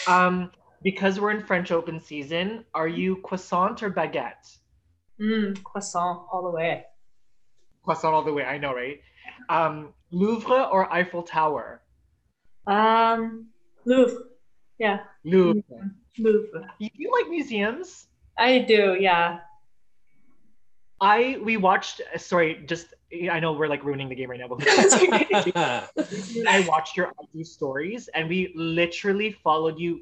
um, 0.08 0.52
because 0.84 1.20
we're 1.20 1.32
in 1.32 1.46
French 1.46 1.72
Open 1.72 2.00
season, 2.00 2.66
are 2.74 2.88
you 2.88 3.18
croissant 3.18 3.84
or 3.84 3.92
baguette? 3.92 4.58
Mm, 5.22 5.62
croissant 5.64 6.26
all 6.32 6.44
the 6.44 6.50
way. 6.50 6.86
Croissant 7.84 8.14
all 8.14 8.24
the 8.24 8.34
way. 8.34 8.44
I 8.44 8.58
know, 8.58 8.74
right? 8.74 9.00
Um, 9.50 9.94
Louvre 10.12 10.70
or 10.72 10.92
Eiffel 10.92 11.24
Tower? 11.24 11.82
Um, 12.66 13.48
Louvre. 13.86 14.24
Yeah. 14.80 15.00
Louvre. 15.24 15.62
Mm-hmm. 15.62 15.88
Louvre. 16.18 16.74
You 16.80 17.12
like 17.12 17.30
museums? 17.30 18.08
I 18.38 18.60
do, 18.60 18.98
yeah. 19.00 19.40
I 21.02 21.38
we 21.44 21.58
watched. 21.58 22.02
Sorry, 22.18 22.64
just 22.66 22.94
I 23.30 23.40
know 23.40 23.54
we're 23.54 23.68
like 23.68 23.84
ruining 23.84 24.10
the 24.10 24.16
game 24.16 24.30
right 24.30 24.40
now, 24.40 24.48
but 24.48 24.64
I 26.48 26.66
watched 26.68 26.96
your 26.96 27.12
IG 27.36 27.46
stories, 27.46 28.08
and 28.10 28.30
we 28.30 28.54
literally 28.56 29.32
followed 29.32 29.80
you 29.80 30.02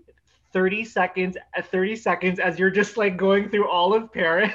30 0.53 0.84
seconds 0.84 1.38
uh, 1.57 1.62
30 1.62 1.95
seconds 1.95 2.39
as 2.39 2.59
you're 2.59 2.70
just 2.70 2.97
like 2.97 3.18
going 3.18 3.49
through 3.49 3.70
all 3.70 3.93
of 3.93 4.12
Paris. 4.14 4.53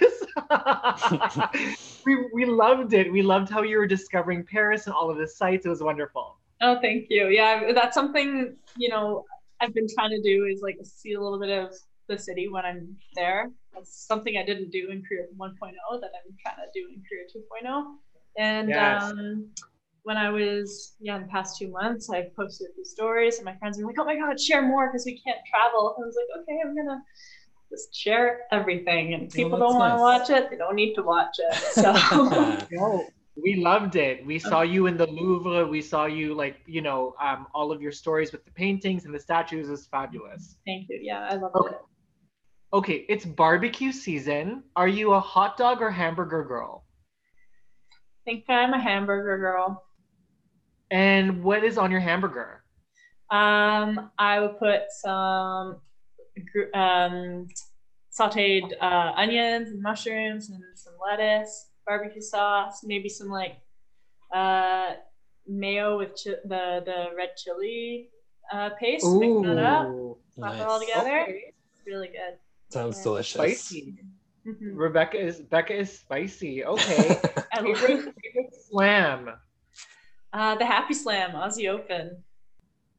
we 2.06 2.16
we 2.32 2.44
loved 2.44 2.92
it. 2.92 3.12
We 3.12 3.22
loved 3.22 3.50
how 3.50 3.62
you 3.62 3.78
were 3.78 3.86
discovering 3.86 4.44
Paris 4.44 4.86
and 4.86 4.94
all 4.94 5.10
of 5.10 5.16
the 5.16 5.26
sites. 5.26 5.66
It 5.66 5.70
was 5.70 5.82
wonderful. 5.82 6.36
Oh, 6.60 6.78
thank 6.80 7.06
you. 7.10 7.28
Yeah, 7.28 7.72
that's 7.72 7.94
something 7.94 8.56
you 8.76 8.88
know 8.88 9.24
I've 9.60 9.74
been 9.74 9.86
trying 9.92 10.10
to 10.10 10.22
do 10.22 10.44
is 10.44 10.60
like 10.62 10.76
see 10.84 11.14
a 11.14 11.20
little 11.20 11.40
bit 11.40 11.50
of 11.50 11.74
the 12.08 12.18
city 12.18 12.48
when 12.48 12.64
I'm 12.64 12.96
there. 13.14 13.50
That's 13.74 14.06
something 14.06 14.36
I 14.36 14.44
didn't 14.44 14.70
do 14.70 14.90
in 14.90 15.02
Career 15.02 15.28
1.0 15.36 16.00
that 16.00 16.10
I'm 16.14 16.36
trying 16.42 16.56
to 16.56 16.70
do 16.74 16.88
in 16.94 17.02
Career 17.08 17.26
2.0. 17.34 17.84
And 18.38 18.68
yes. 18.68 19.02
um, 19.02 19.48
when 20.02 20.16
I 20.16 20.30
was, 20.30 20.94
yeah, 21.00 21.16
in 21.16 21.22
the 21.22 21.28
past 21.28 21.58
two 21.58 21.68
months, 21.68 22.10
I've 22.10 22.34
posted 22.36 22.68
a 22.70 22.74
few 22.74 22.84
stories 22.84 23.36
and 23.36 23.44
my 23.44 23.56
friends 23.56 23.78
were 23.78 23.86
like, 23.86 23.96
oh 23.98 24.04
my 24.04 24.16
God, 24.16 24.38
share 24.40 24.62
more 24.62 24.88
because 24.88 25.04
we 25.04 25.20
can't 25.20 25.40
travel. 25.50 25.94
And 25.96 26.04
I 26.04 26.06
was 26.06 26.16
like, 26.16 26.42
okay, 26.42 26.58
I'm 26.64 26.74
going 26.74 26.86
to 26.86 26.98
just 27.70 27.94
share 27.94 28.40
everything. 28.52 29.14
And 29.14 29.24
if 29.24 29.32
people 29.32 29.58
don't 29.58 29.76
want 29.76 29.94
to 29.94 30.00
watch 30.00 30.30
it, 30.30 30.50
they 30.50 30.56
don't 30.56 30.76
need 30.76 30.94
to 30.94 31.02
watch 31.02 31.36
it. 31.38 31.54
So. 31.72 33.06
We 33.42 33.56
loved 33.56 33.96
it. 33.96 34.24
We 34.24 34.38
saw 34.38 34.62
you 34.62 34.86
in 34.86 34.96
the 34.96 35.06
Louvre. 35.06 35.66
We 35.66 35.82
saw 35.82 36.06
you 36.06 36.34
like, 36.34 36.60
you 36.66 36.80
know, 36.80 37.14
um, 37.20 37.46
all 37.54 37.70
of 37.70 37.82
your 37.82 37.92
stories 37.92 38.32
with 38.32 38.44
the 38.46 38.50
paintings 38.50 39.04
and 39.04 39.14
the 39.14 39.20
statues 39.20 39.68
is 39.68 39.86
fabulous. 39.86 40.56
Thank 40.64 40.88
you. 40.88 40.98
Yeah, 41.02 41.28
I 41.30 41.34
love 41.34 41.52
okay. 41.54 41.74
it. 41.74 41.80
Okay, 42.72 43.06
it's 43.08 43.24
barbecue 43.24 43.92
season. 43.92 44.64
Are 44.74 44.88
you 44.88 45.12
a 45.12 45.20
hot 45.20 45.56
dog 45.56 45.82
or 45.82 45.90
hamburger 45.90 46.44
girl? 46.44 46.84
I 47.92 48.30
think 48.30 48.44
I'm 48.48 48.72
a 48.72 48.80
hamburger 48.80 49.38
girl. 49.38 49.84
And 50.90 51.44
what 51.44 51.62
is 51.62 51.78
on 51.78 51.90
your 51.90 52.00
hamburger? 52.00 52.62
Um, 53.30 54.10
I 54.18 54.40
would 54.40 54.58
put 54.58 54.82
some 54.90 55.80
um, 56.74 57.48
sauteed 58.18 58.72
uh, 58.80 59.12
onions 59.16 59.70
and 59.70 59.82
mushrooms 59.82 60.48
and 60.48 60.62
some 60.74 60.94
lettuce 61.04 61.68
barbecue 61.86 62.20
sauce, 62.20 62.82
maybe 62.84 63.08
some 63.08 63.28
like 63.28 63.56
uh, 64.34 64.94
mayo 65.46 65.98
with 65.98 66.10
chi- 66.22 66.42
the 66.44 66.82
the 66.84 67.06
red 67.16 67.30
chili 67.36 68.10
uh, 68.52 68.70
paste. 68.80 69.06
Ooh, 69.06 69.42
Mix 69.42 69.54
that 69.54 69.64
up, 69.64 69.86
slap 70.34 70.52
nice. 70.52 70.60
it 70.60 70.66
all 70.66 70.80
together. 70.80 71.22
Okay. 71.22 71.52
Really 71.86 72.08
good. 72.08 72.38
Sounds 72.70 72.98
yeah. 72.98 73.04
delicious. 73.04 73.34
Spicy. 73.34 73.94
Mm-hmm. 74.46 74.76
Rebecca 74.76 75.20
is 75.20 75.40
Becca 75.40 75.74
is 75.76 75.98
spicy. 75.98 76.64
Okay. 76.64 77.20
favorite, 77.54 78.14
favorite 78.22 78.54
slam. 78.68 79.30
Uh, 80.32 80.54
the 80.56 80.66
Happy 80.66 80.94
Slam, 80.94 81.32
Aussie 81.32 81.68
Open. 81.68 82.22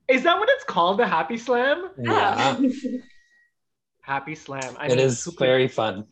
Is 0.08 0.24
that 0.24 0.40
what 0.40 0.50
it's 0.50 0.64
called? 0.64 1.00
The 1.00 1.08
Happy 1.08 1.38
Slam? 1.38 1.90
Yeah. 1.98 2.60
Happy 4.02 4.36
Slam. 4.36 4.76
I 4.78 4.88
it 4.88 4.90
mean, 4.92 5.00
is 5.00 5.26
very 5.38 5.68
fun 5.68 6.06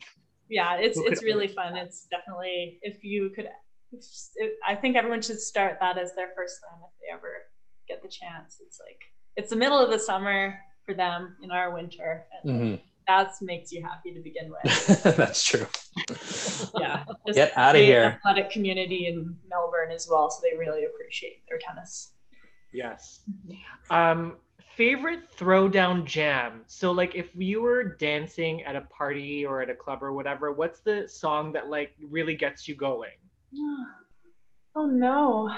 yeah 0.48 0.76
it's 0.76 0.98
it's 0.98 1.22
really 1.22 1.48
fun 1.48 1.76
it's 1.76 2.06
definitely 2.10 2.78
if 2.82 3.02
you 3.02 3.30
could 3.34 3.48
if, 3.92 4.52
i 4.66 4.74
think 4.74 4.96
everyone 4.96 5.20
should 5.20 5.40
start 5.40 5.78
that 5.80 5.98
as 5.98 6.14
their 6.14 6.28
first 6.36 6.60
slam 6.60 6.80
if 6.84 6.90
they 7.00 7.14
ever 7.14 7.32
get 7.88 8.02
the 8.02 8.08
chance 8.08 8.60
it's 8.64 8.80
like 8.80 9.00
it's 9.36 9.50
the 9.50 9.56
middle 9.56 9.78
of 9.78 9.90
the 9.90 9.98
summer 9.98 10.58
for 10.86 10.94
them 10.94 11.36
in 11.42 11.50
our 11.50 11.72
winter. 11.74 12.26
And 12.42 12.60
Mhm. 12.60 12.80
that 13.06 13.32
makes 13.42 13.70
you 13.72 13.82
happy 13.82 14.14
to 14.14 14.20
begin 14.20 14.50
with. 14.50 15.02
That's 15.16 15.44
true. 15.44 15.66
yeah. 16.80 17.04
Just 17.26 17.36
Get 17.36 17.58
out 17.58 17.76
of 17.76 17.82
here. 17.82 18.18
Athletic 18.24 18.50
community 18.50 19.06
in 19.08 19.36
Melbourne 19.48 19.90
as 19.90 20.08
well, 20.10 20.30
so 20.30 20.40
they 20.42 20.56
really 20.56 20.84
appreciate 20.84 21.42
their 21.48 21.58
tennis. 21.58 22.12
Yes. 22.72 23.20
Um, 23.90 24.38
favorite 24.76 25.20
throwdown 25.36 26.04
jam. 26.04 26.62
So 26.66 26.92
like 26.92 27.14
if 27.14 27.30
you 27.34 27.62
were 27.62 27.82
dancing 27.82 28.62
at 28.64 28.76
a 28.76 28.82
party 28.82 29.44
or 29.44 29.62
at 29.62 29.70
a 29.70 29.74
club 29.74 30.02
or 30.02 30.12
whatever, 30.12 30.52
what's 30.52 30.80
the 30.80 31.08
song 31.08 31.52
that 31.52 31.68
like 31.68 31.92
really 32.10 32.36
gets 32.36 32.68
you 32.68 32.74
going? 32.74 33.16
Oh 34.78 34.84
no, 34.84 35.50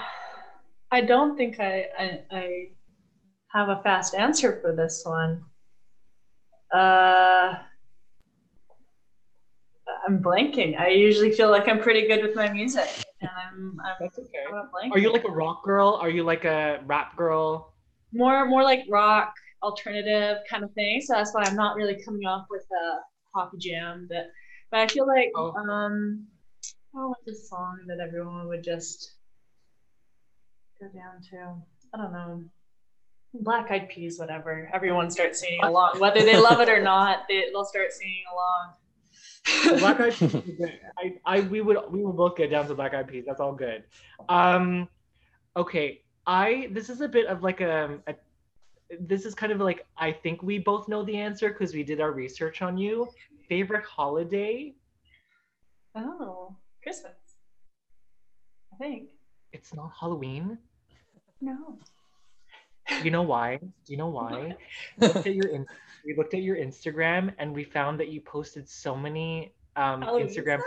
I 0.91 1.01
don't 1.01 1.35
think 1.35 1.59
I 1.59 1.87
I, 1.99 2.21
I 2.31 2.67
have 3.49 3.67
a 3.67 3.81
fast 3.83 4.15
answer 4.15 4.61
for 4.61 4.73
this 4.73 5.03
one. 5.05 5.43
Uh, 6.73 7.55
I'm 10.07 10.23
blanking. 10.23 10.79
I 10.79 10.87
usually 10.87 11.33
feel 11.33 11.51
like 11.51 11.67
I'm 11.67 11.81
pretty 11.81 12.07
good 12.07 12.23
with 12.23 12.33
my 12.33 12.49
music, 12.49 12.87
and 13.19 13.29
I'm 13.29 13.77
I'm, 13.83 13.95
That's 13.99 14.19
okay. 14.19 14.45
I'm. 14.47 14.91
Are 14.93 14.99
you 14.99 15.11
like 15.11 15.25
a 15.25 15.31
rock 15.31 15.65
girl? 15.65 15.99
Are 16.01 16.09
you 16.09 16.23
like 16.23 16.45
a 16.45 16.79
rap 16.85 17.17
girl? 17.17 17.73
More 18.13 18.45
more 18.45 18.63
like 18.63 18.81
rock 18.89 19.33
alternative 19.63 20.37
kind 20.49 20.63
of 20.63 20.71
thing? 20.73 21.01
So 21.01 21.13
that's 21.13 21.33
why 21.33 21.43
I'm 21.45 21.55
not 21.55 21.75
really 21.75 22.01
coming 22.03 22.25
off 22.25 22.47
with 22.49 22.65
a 22.71 22.99
poppy 23.33 23.57
jam. 23.57 24.07
But 24.09 24.27
but 24.71 24.79
I 24.81 24.87
feel 24.87 25.07
like 25.07 25.31
Oh. 25.35 25.53
um, 25.53 26.27
oh, 26.95 27.09
what's 27.09 27.27
a 27.27 27.47
song 27.47 27.79
that 27.87 27.99
everyone 27.99 28.47
would 28.47 28.63
just 28.63 29.13
go 30.79 30.87
down 30.87 31.21
to? 31.31 31.55
I 31.93 31.97
don't 31.97 32.11
know. 32.13 32.43
Black 33.33 33.69
Eyed 33.69 33.89
Peas, 33.89 34.17
whatever. 34.19 34.69
Everyone 34.73 35.11
starts 35.11 35.39
singing 35.39 35.63
along, 35.63 35.99
whether 35.99 36.21
they 36.23 36.37
love 36.39 36.61
it 36.61 36.69
or 36.69 36.81
not. 36.81 37.25
They, 37.29 37.45
they'll 37.51 37.63
start 37.65 37.91
singing 37.91 38.23
along. 38.33 39.79
Black 39.79 39.99
Eyed 39.99 40.13
Peas. 40.17 40.69
I, 40.97 41.13
I, 41.25 41.39
we 41.41 41.61
would, 41.61 41.77
we 41.91 42.03
will 42.03 42.13
both 42.13 42.35
get 42.37 42.49
down 42.49 42.67
to 42.67 42.73
Black 42.73 42.95
Eyed 42.95 43.07
Peas. 43.07 43.25
That's 43.27 43.39
all 43.39 43.53
good. 43.53 43.83
Um, 44.29 44.87
okay. 45.55 46.01
I. 46.25 46.69
This 46.71 46.89
is 46.89 47.01
a 47.01 47.07
bit 47.07 47.27
of 47.27 47.43
like 47.43 47.61
a, 47.61 47.99
a 48.07 48.15
this 48.99 49.25
is 49.25 49.35
kind 49.35 49.51
of 49.51 49.59
like 49.59 49.85
I 49.97 50.11
think 50.11 50.41
we 50.41 50.59
both 50.59 50.87
know 50.87 51.03
the 51.03 51.17
answer 51.17 51.49
because 51.49 51.73
we 51.73 51.83
did 51.83 52.01
our 52.01 52.11
research 52.11 52.61
on 52.61 52.77
you. 52.77 53.07
Favorite 53.47 53.85
holiday? 53.85 54.73
Oh, 55.95 56.55
Christmas. 56.83 57.13
I 58.73 58.77
think. 58.77 59.09
It's 59.51 59.73
not 59.73 59.91
Halloween. 59.99 60.57
No. 61.41 61.77
You 63.03 63.11
know 63.11 63.21
why? 63.21 63.57
Do 63.57 63.93
you 63.93 63.97
know 63.97 64.07
why? 64.07 64.55
we 64.99 65.07
looked 65.07 65.27
at 65.27 65.35
your 65.35 65.65
we 66.05 66.15
looked 66.15 66.33
at 66.33 66.41
your 66.41 66.57
Instagram 66.57 67.33
and 67.37 67.53
we 67.53 67.63
found 67.63 67.99
that 67.99 68.09
you 68.09 68.21
posted 68.21 68.67
so 68.67 68.95
many 68.95 69.53
um, 69.75 70.01
Halloween 70.01 70.27
Instagram. 70.27 70.61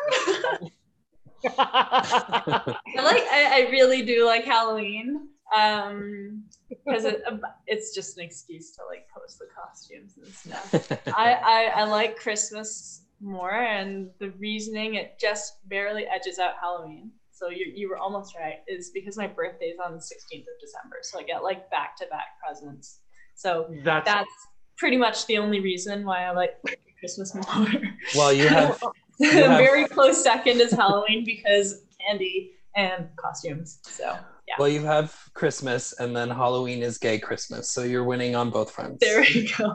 I 1.59 2.77
like. 2.97 3.23
I, 3.31 3.67
I 3.67 3.69
really 3.71 4.03
do 4.03 4.25
like 4.25 4.45
Halloween. 4.45 5.29
Um, 5.55 6.45
because 6.69 7.05
it, 7.05 7.23
it's 7.67 7.95
just 7.95 8.17
an 8.19 8.25
excuse 8.25 8.73
to 8.77 8.83
like 8.89 9.07
post 9.15 9.39
the 9.39 9.47
costumes 9.55 10.15
and 10.17 10.33
stuff. 10.35 10.99
I, 11.17 11.35
I 11.35 11.73
I 11.81 11.85
like 11.85 12.17
Christmas 12.19 13.03
more, 13.21 13.53
and 13.55 14.11
the 14.19 14.31
reasoning 14.39 14.95
it 14.95 15.19
just 15.21 15.67
barely 15.69 16.07
edges 16.07 16.39
out 16.39 16.55
Halloween. 16.61 17.11
So 17.33 17.49
you 17.51 17.67
you 17.75 17.89
were 17.89 17.99
almost 17.99 18.35
right. 18.39 18.61
Is 18.69 18.91
because 18.91 19.17
my 19.17 19.27
birthday 19.27 19.67
is 19.67 19.79
on 19.85 19.93
the 19.93 19.99
16th 19.99 20.41
of 20.41 20.61
December, 20.61 20.97
so 21.03 21.19
I 21.19 21.23
get 21.25 21.43
like 21.43 21.71
back 21.71 21.97
to 21.99 22.07
back 22.07 22.27
presents. 22.45 23.01
So 23.35 23.69
That's 23.85 24.05
that's 24.07 24.31
pretty 24.79 24.97
much 24.97 25.27
the 25.27 25.39
only 25.39 25.61
reason 25.61 26.05
why 26.05 26.25
I 26.25 26.31
like 26.33 26.55
Christmas 26.99 27.35
more. 27.35 27.67
well, 28.15 28.33
you 28.33 28.49
have 28.49 28.83
You 29.19 29.31
have- 29.31 29.59
very 29.59 29.87
close 29.87 30.23
second 30.23 30.61
is 30.61 30.73
Halloween 30.73 31.25
because 31.25 31.83
candy 32.07 32.53
and 32.77 33.09
costumes. 33.17 33.79
So 33.83 34.17
yeah, 34.53 34.57
well, 34.59 34.69
you 34.69 34.85
have 34.85 35.19
Christmas, 35.33 35.95
and 35.95 36.15
then 36.15 36.29
Halloween 36.29 36.83
is 36.83 36.99
gay 36.99 37.19
Christmas, 37.19 37.71
so 37.71 37.85
you're 37.85 38.05
winning 38.05 38.37
on 38.37 38.51
both 38.51 38.71
fronts. 38.71 38.99
there 39.01 39.25
you 39.25 39.49
go. 39.57 39.75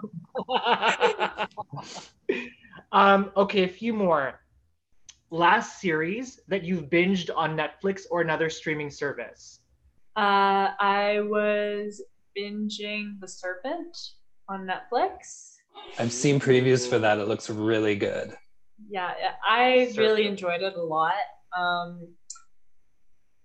um, 2.92 3.32
okay, 3.36 3.64
a 3.64 3.68
few 3.68 3.94
more. 3.94 4.40
Last 5.32 5.82
series 5.82 6.40
that 6.48 6.64
you've 6.64 6.92
binged 6.92 7.32
on 7.36 7.58
Netflix 7.58 8.04
or 8.12 8.22
another 8.22 8.52
streaming 8.52 8.92
service. 8.92 9.62
Uh, 10.16 10.70
I 10.80 11.22
was 11.22 12.04
binging 12.38 13.20
The 13.20 13.28
Serpent 13.28 13.98
on 14.48 14.68
Netflix. 14.68 15.56
I've 15.98 16.14
seen 16.14 16.40
previews 16.40 16.88
for 16.88 17.00
that. 17.00 17.18
It 17.18 17.28
looks 17.28 17.50
really 17.50 17.96
good. 17.96 18.36
Yeah, 18.90 19.12
I 19.48 19.92
really 19.98 20.28
enjoyed 20.28 20.62
it 20.62 20.76
a 20.76 20.84
lot. 20.84 21.14
Um, 21.58 22.10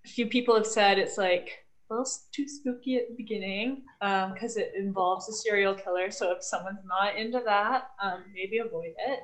a 0.05 0.09
few 0.09 0.27
people 0.27 0.55
have 0.55 0.67
said 0.67 0.99
it's 0.99 1.19
like 1.19 1.65
a 1.91 1.95
little 1.95 2.11
too 2.35 2.49
spooky 2.49 2.97
at 2.97 3.09
the 3.09 3.15
beginning 3.15 3.85
because 4.01 4.57
it 4.57 4.73
involves 4.77 5.29
a 5.29 5.33
serial 5.33 5.75
killer. 5.75 6.11
So 6.11 6.33
if 6.33 6.43
someone's 6.43 6.85
not 6.87 7.17
into 7.17 7.41
that, 7.45 7.91
um, 8.03 8.25
maybe 8.35 8.59
avoid 8.59 8.95
it. 8.99 9.21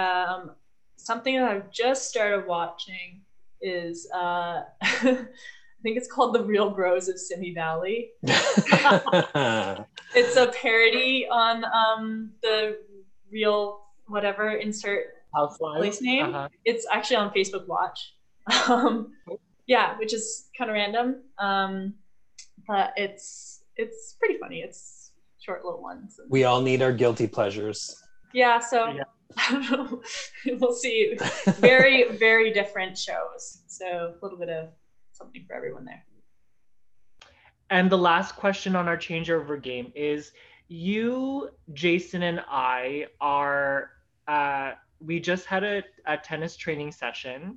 Um, 0.00 0.52
something 0.96 1.36
that 1.36 1.50
I've 1.50 1.70
just 1.70 2.08
started 2.08 2.46
watching 2.46 3.22
is 3.60 4.08
uh, 4.14 4.62
I 4.82 5.26
think 5.82 5.96
it's 5.96 6.10
called 6.10 6.34
The 6.34 6.44
Real 6.44 6.70
Bros 6.70 7.08
of 7.08 7.18
Simi 7.18 7.54
Valley. 7.54 8.10
It's 10.14 10.36
a 10.36 10.48
parody 10.48 11.26
on 11.30 11.64
um, 11.64 12.32
the 12.42 12.78
real 13.30 13.80
whatever 14.08 14.50
insert 14.50 15.06
Housewives. 15.34 15.78
Place 15.78 16.02
name? 16.02 16.26
Uh-huh. 16.26 16.48
it's 16.66 16.86
actually 16.92 17.16
on 17.16 17.30
Facebook 17.30 17.66
Watch. 17.66 18.14
Yeah, 19.66 19.96
which 19.98 20.12
is 20.12 20.48
kind 20.56 20.70
of 20.70 20.74
random, 20.74 21.22
um, 21.38 21.94
but 22.66 22.92
it's 22.96 23.62
it's 23.76 24.16
pretty 24.18 24.38
funny. 24.38 24.60
It's 24.60 25.12
short 25.40 25.64
little 25.64 25.82
ones. 25.82 26.18
we 26.28 26.44
all 26.44 26.60
need 26.60 26.82
our 26.82 26.92
guilty 26.92 27.26
pleasures. 27.26 27.96
yeah, 28.32 28.58
so 28.60 28.86
Yeah. 28.88 29.04
I 29.38 29.50
don't 29.50 29.70
know. 29.70 30.02
we'll 30.58 30.74
see. 30.74 31.16
Very 31.58 32.12
very 32.16 32.52
different 32.52 32.98
shows, 32.98 33.62
so 33.66 33.86
a 33.86 34.18
little 34.22 34.38
bit 34.38 34.50
of 34.50 34.68
something 35.12 35.44
for 35.46 35.54
everyone 35.54 35.84
there. 35.84 36.04
And 37.70 37.88
the 37.90 37.96
last 37.98 38.36
question 38.36 38.76
on 38.76 38.86
our 38.88 38.98
changeover 38.98 39.60
game 39.60 39.92
is 39.94 40.32
you, 40.68 41.48
Jason, 41.72 42.22
and 42.22 42.44
I 42.46 43.06
are, 43.20 43.90
uh, 44.28 44.72
we 45.00 45.18
just 45.20 45.46
had 45.46 45.64
a, 45.64 45.82
a 46.06 46.18
tennis 46.18 46.54
training 46.56 46.92
session. 46.92 47.56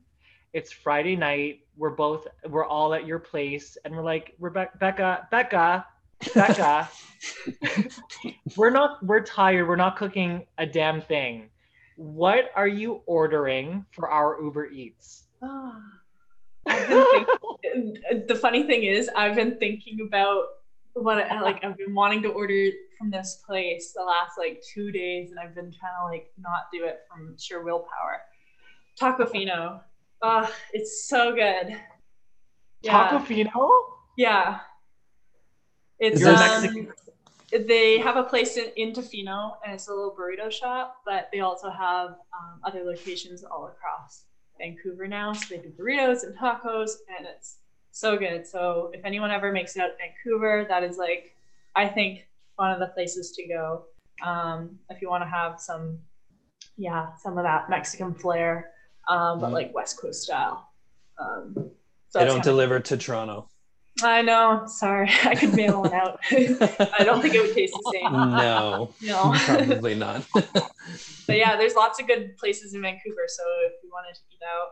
It's 0.55 0.71
Friday 0.71 1.17
night. 1.17 1.59
We're 1.75 1.89
both, 1.89 2.27
we're 2.47 2.65
all 2.65 2.93
at 2.93 3.05
your 3.05 3.19
place, 3.19 3.77
and 3.83 3.93
we're 3.93 4.05
like, 4.05 4.35
Rebecca, 4.39 4.77
Becca, 4.79 5.27
Becca, 5.29 5.85
Becca, 6.33 6.89
we're 8.55 8.69
not, 8.69 9.05
we're 9.05 9.19
tired. 9.19 9.67
We're 9.67 9.75
not 9.75 9.97
cooking 9.97 10.45
a 10.57 10.65
damn 10.65 11.01
thing. 11.01 11.49
What 11.97 12.51
are 12.55 12.69
you 12.69 13.01
ordering 13.05 13.85
for 13.91 14.09
our 14.09 14.41
Uber 14.41 14.67
Eats? 14.67 15.25
Ah. 15.43 15.81
Thinking, 16.69 17.97
the 18.25 18.35
funny 18.35 18.63
thing 18.63 18.83
is, 18.83 19.09
I've 19.13 19.35
been 19.35 19.57
thinking 19.57 20.07
about 20.07 20.45
what 20.93 21.17
like 21.41 21.65
I've 21.65 21.75
been 21.75 21.93
wanting 21.93 22.21
to 22.21 22.29
order 22.29 22.69
from 22.97 23.11
this 23.11 23.43
place 23.45 23.91
the 23.93 24.03
last 24.03 24.37
like 24.37 24.63
two 24.73 24.93
days, 24.93 25.31
and 25.31 25.37
I've 25.37 25.53
been 25.53 25.73
trying 25.73 25.95
to 25.99 26.05
like 26.05 26.31
not 26.37 26.67
do 26.71 26.85
it 26.85 26.99
from 27.11 27.35
sheer 27.37 27.61
willpower. 27.61 28.21
Tacofino, 28.97 29.81
oh, 30.21 30.51
it's 30.73 31.07
so 31.07 31.33
good. 31.33 31.75
Yeah, 32.81 33.09
Tacofino? 33.09 33.69
yeah. 34.17 34.59
It's 35.99 36.19
You're 36.19 36.31
um, 36.31 36.35
Mexican. 36.35 36.93
they 37.67 37.99
have 37.99 38.17
a 38.17 38.23
place 38.23 38.57
in, 38.57 38.65
in 38.75 38.93
Tofino, 38.93 39.53
and 39.63 39.73
it's 39.73 39.87
a 39.87 39.91
little 39.91 40.15
burrito 40.17 40.51
shop, 40.51 40.97
but 41.05 41.29
they 41.31 41.39
also 41.39 41.69
have 41.69 42.09
um, 42.09 42.59
other 42.63 42.83
locations 42.83 43.43
all 43.43 43.67
across 43.67 44.25
Vancouver 44.59 45.07
now. 45.07 45.33
So 45.33 45.55
they 45.55 45.61
do 45.61 45.69
burritos 45.69 46.23
and 46.23 46.37
tacos, 46.37 46.91
and 47.17 47.25
it's 47.25 47.57
so 47.91 48.17
good. 48.17 48.45
So 48.45 48.91
if 48.93 49.05
anyone 49.05 49.31
ever 49.31 49.51
makes 49.51 49.75
it 49.75 49.81
out 49.81 49.91
to 49.91 49.93
Vancouver, 49.97 50.65
that 50.67 50.83
is 50.83 50.97
like, 50.97 51.35
I 51.75 51.87
think, 51.87 52.27
one 52.57 52.71
of 52.71 52.79
the 52.79 52.87
places 52.87 53.31
to 53.31 53.47
go 53.47 53.83
um, 54.23 54.79
if 54.89 55.01
you 55.01 55.09
want 55.09 55.23
to 55.23 55.29
have 55.29 55.59
some, 55.59 55.99
yeah, 56.77 57.15
some 57.17 57.37
of 57.37 57.43
that 57.43 57.69
Mexican 57.69 58.13
flair, 58.13 58.71
um, 59.07 59.39
but 59.39 59.49
Mhm. 59.49 59.53
like 59.53 59.73
West 59.75 59.99
Coast 59.99 60.23
style. 60.23 60.67
Um, 61.19 61.71
so 62.09 62.19
They 62.19 62.25
don't 62.25 62.43
deliver 62.43 62.79
to 62.79 62.97
Toronto. 62.97 63.47
I 64.03 64.21
know. 64.21 64.63
Sorry, 64.67 65.09
I 65.23 65.35
could 65.35 65.53
mail 65.55 65.81
one 65.81 65.93
out. 65.93 66.19
I 66.31 67.03
don't 67.03 67.21
think 67.21 67.33
it 67.35 67.41
would 67.41 67.53
taste 67.55 67.73
the 67.73 67.91
same. 67.93 68.11
no, 68.11 68.93
No. 69.01 69.33
probably 69.45 69.95
not. 69.95 70.25
But 70.33 71.37
yeah, 71.37 71.55
there's 71.55 71.75
lots 71.75 71.99
of 72.01 72.07
good 72.07 72.35
places 72.37 72.73
in 72.73 72.81
Vancouver. 72.81 73.23
So 73.27 73.43
if 73.67 73.73
you 73.83 73.89
wanted 73.93 74.15
to 74.15 74.21
eat 74.31 74.39
out, 74.45 74.67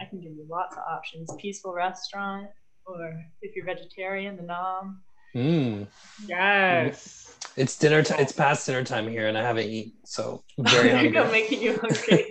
I 0.00 0.04
can 0.08 0.20
give 0.20 0.32
you 0.32 0.46
lots 0.48 0.76
of 0.76 0.82
options. 0.88 1.30
Peaceful 1.38 1.72
restaurant, 1.72 2.46
or 2.86 3.20
if 3.42 3.56
you're 3.56 3.64
vegetarian, 3.66 4.36
the 4.36 4.44
Naam. 4.44 4.98
Mm. 5.34 5.86
Yes. 6.26 7.36
It's 7.56 7.76
dinner 7.76 8.02
time. 8.04 8.20
It's 8.20 8.32
past 8.32 8.64
dinner 8.66 8.84
time 8.84 9.08
here, 9.08 9.26
and 9.26 9.36
I 9.36 9.42
haven't 9.42 9.66
eaten, 9.68 9.92
so 10.04 10.42
I'm 10.56 10.64
very 10.66 10.88
there 10.90 11.04
you 11.04 11.10
go, 11.10 11.22
hungry. 11.24 11.40
making 11.40 11.60
you 11.62 11.78
hungry. 11.82 12.30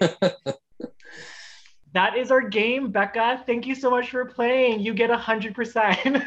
That 1.93 2.17
is 2.17 2.31
our 2.31 2.41
game, 2.41 2.91
Becca. 2.91 3.43
Thank 3.45 3.65
you 3.65 3.75
so 3.75 3.89
much 3.89 4.09
for 4.09 4.25
playing. 4.25 4.81
You 4.81 4.93
get 4.93 5.09
a 5.09 5.17
hundred 5.17 5.55
percent. 5.55 5.97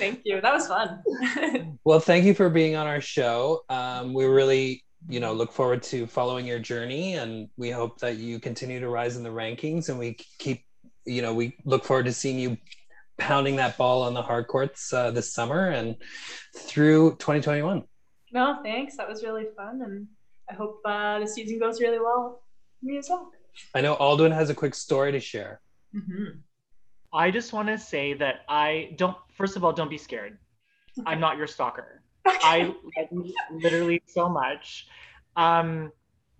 Thank 0.00 0.22
you. 0.24 0.40
That 0.40 0.52
was 0.54 0.66
fun. 0.66 1.78
well, 1.84 2.00
thank 2.00 2.24
you 2.24 2.32
for 2.32 2.48
being 2.48 2.74
on 2.74 2.86
our 2.86 3.00
show. 3.02 3.62
Um, 3.68 4.14
we 4.14 4.24
really, 4.24 4.82
you 5.08 5.20
know, 5.20 5.32
look 5.32 5.52
forward 5.52 5.82
to 5.84 6.06
following 6.06 6.46
your 6.46 6.58
journey, 6.58 7.14
and 7.14 7.48
we 7.56 7.70
hope 7.70 7.98
that 7.98 8.16
you 8.16 8.38
continue 8.38 8.80
to 8.80 8.88
rise 8.88 9.16
in 9.16 9.22
the 9.22 9.30
rankings, 9.30 9.90
and 9.90 9.98
we 9.98 10.16
keep, 10.38 10.64
you 11.04 11.20
know, 11.20 11.34
we 11.34 11.56
look 11.64 11.84
forward 11.84 12.06
to 12.06 12.12
seeing 12.12 12.38
you 12.38 12.56
pounding 13.18 13.56
that 13.56 13.76
ball 13.76 14.02
on 14.02 14.14
the 14.14 14.22
hard 14.22 14.46
courts 14.46 14.92
uh, 14.92 15.10
this 15.10 15.34
summer 15.34 15.68
and 15.68 15.96
through 16.56 17.10
2021. 17.16 17.82
no, 18.32 18.60
thanks. 18.62 18.96
That 18.96 19.08
was 19.08 19.22
really 19.22 19.48
fun, 19.54 19.82
and 19.82 20.06
I 20.50 20.54
hope 20.54 20.80
uh, 20.86 21.18
the 21.18 21.26
season 21.26 21.58
goes 21.58 21.80
really 21.80 21.98
well. 21.98 22.42
For 22.80 22.86
Me 22.86 22.98
as 22.98 23.08
well. 23.08 23.30
I 23.74 23.80
know 23.80 23.96
Aldwin 23.96 24.32
has 24.32 24.50
a 24.50 24.54
quick 24.54 24.74
story 24.74 25.12
to 25.12 25.20
share. 25.20 25.60
Mm-hmm. 25.94 26.38
I 27.12 27.30
just 27.30 27.52
want 27.52 27.68
to 27.68 27.78
say 27.78 28.14
that 28.14 28.42
I 28.48 28.94
don't. 28.96 29.16
First 29.36 29.56
of 29.56 29.64
all, 29.64 29.72
don't 29.72 29.90
be 29.90 29.98
scared. 29.98 30.38
I'm 31.06 31.20
not 31.20 31.36
your 31.36 31.46
stalker. 31.46 32.02
I 32.26 32.74
love 32.96 33.26
you 33.26 33.34
literally 33.50 34.02
so 34.06 34.28
much. 34.28 34.86
Um, 35.36 35.92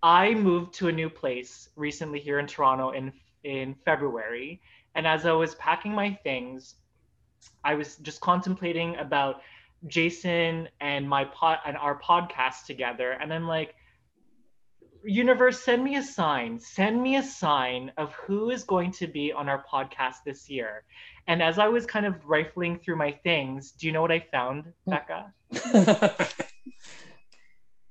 I 0.02 0.34
moved 0.34 0.74
to 0.74 0.88
a 0.88 0.92
new 0.92 1.10
place 1.10 1.68
recently 1.76 2.20
here 2.20 2.38
in 2.38 2.46
Toronto 2.46 2.90
in 2.90 3.12
in 3.42 3.74
February, 3.84 4.60
and 4.94 5.06
as 5.06 5.26
I 5.26 5.32
was 5.32 5.54
packing 5.56 5.92
my 5.92 6.18
things, 6.22 6.76
I 7.64 7.74
was 7.74 7.96
just 7.96 8.20
contemplating 8.20 8.96
about 8.96 9.40
Jason 9.86 10.68
and 10.80 11.08
my 11.08 11.24
pod 11.24 11.58
and 11.66 11.76
our 11.76 11.98
podcast 12.00 12.66
together, 12.66 13.12
and 13.12 13.32
I'm 13.32 13.48
like, 13.48 13.74
universe, 15.04 15.60
send 15.62 15.82
me 15.84 15.96
a 15.96 16.02
sign. 16.02 16.58
Send 16.58 17.02
me 17.02 17.16
a 17.16 17.22
sign 17.22 17.92
of 17.96 18.12
who 18.14 18.50
is 18.50 18.64
going 18.64 18.92
to 18.92 19.06
be 19.06 19.32
on 19.32 19.48
our 19.48 19.64
podcast 19.70 20.16
this 20.24 20.48
year. 20.50 20.84
And 21.26 21.42
as 21.42 21.58
I 21.58 21.68
was 21.68 21.86
kind 21.86 22.06
of 22.06 22.14
rifling 22.26 22.78
through 22.78 22.96
my 22.96 23.12
things, 23.12 23.72
do 23.72 23.86
you 23.86 23.92
know 23.92 24.02
what 24.02 24.12
I 24.12 24.20
found, 24.32 24.72
hmm. 24.84 24.90
Becca? 24.90 25.32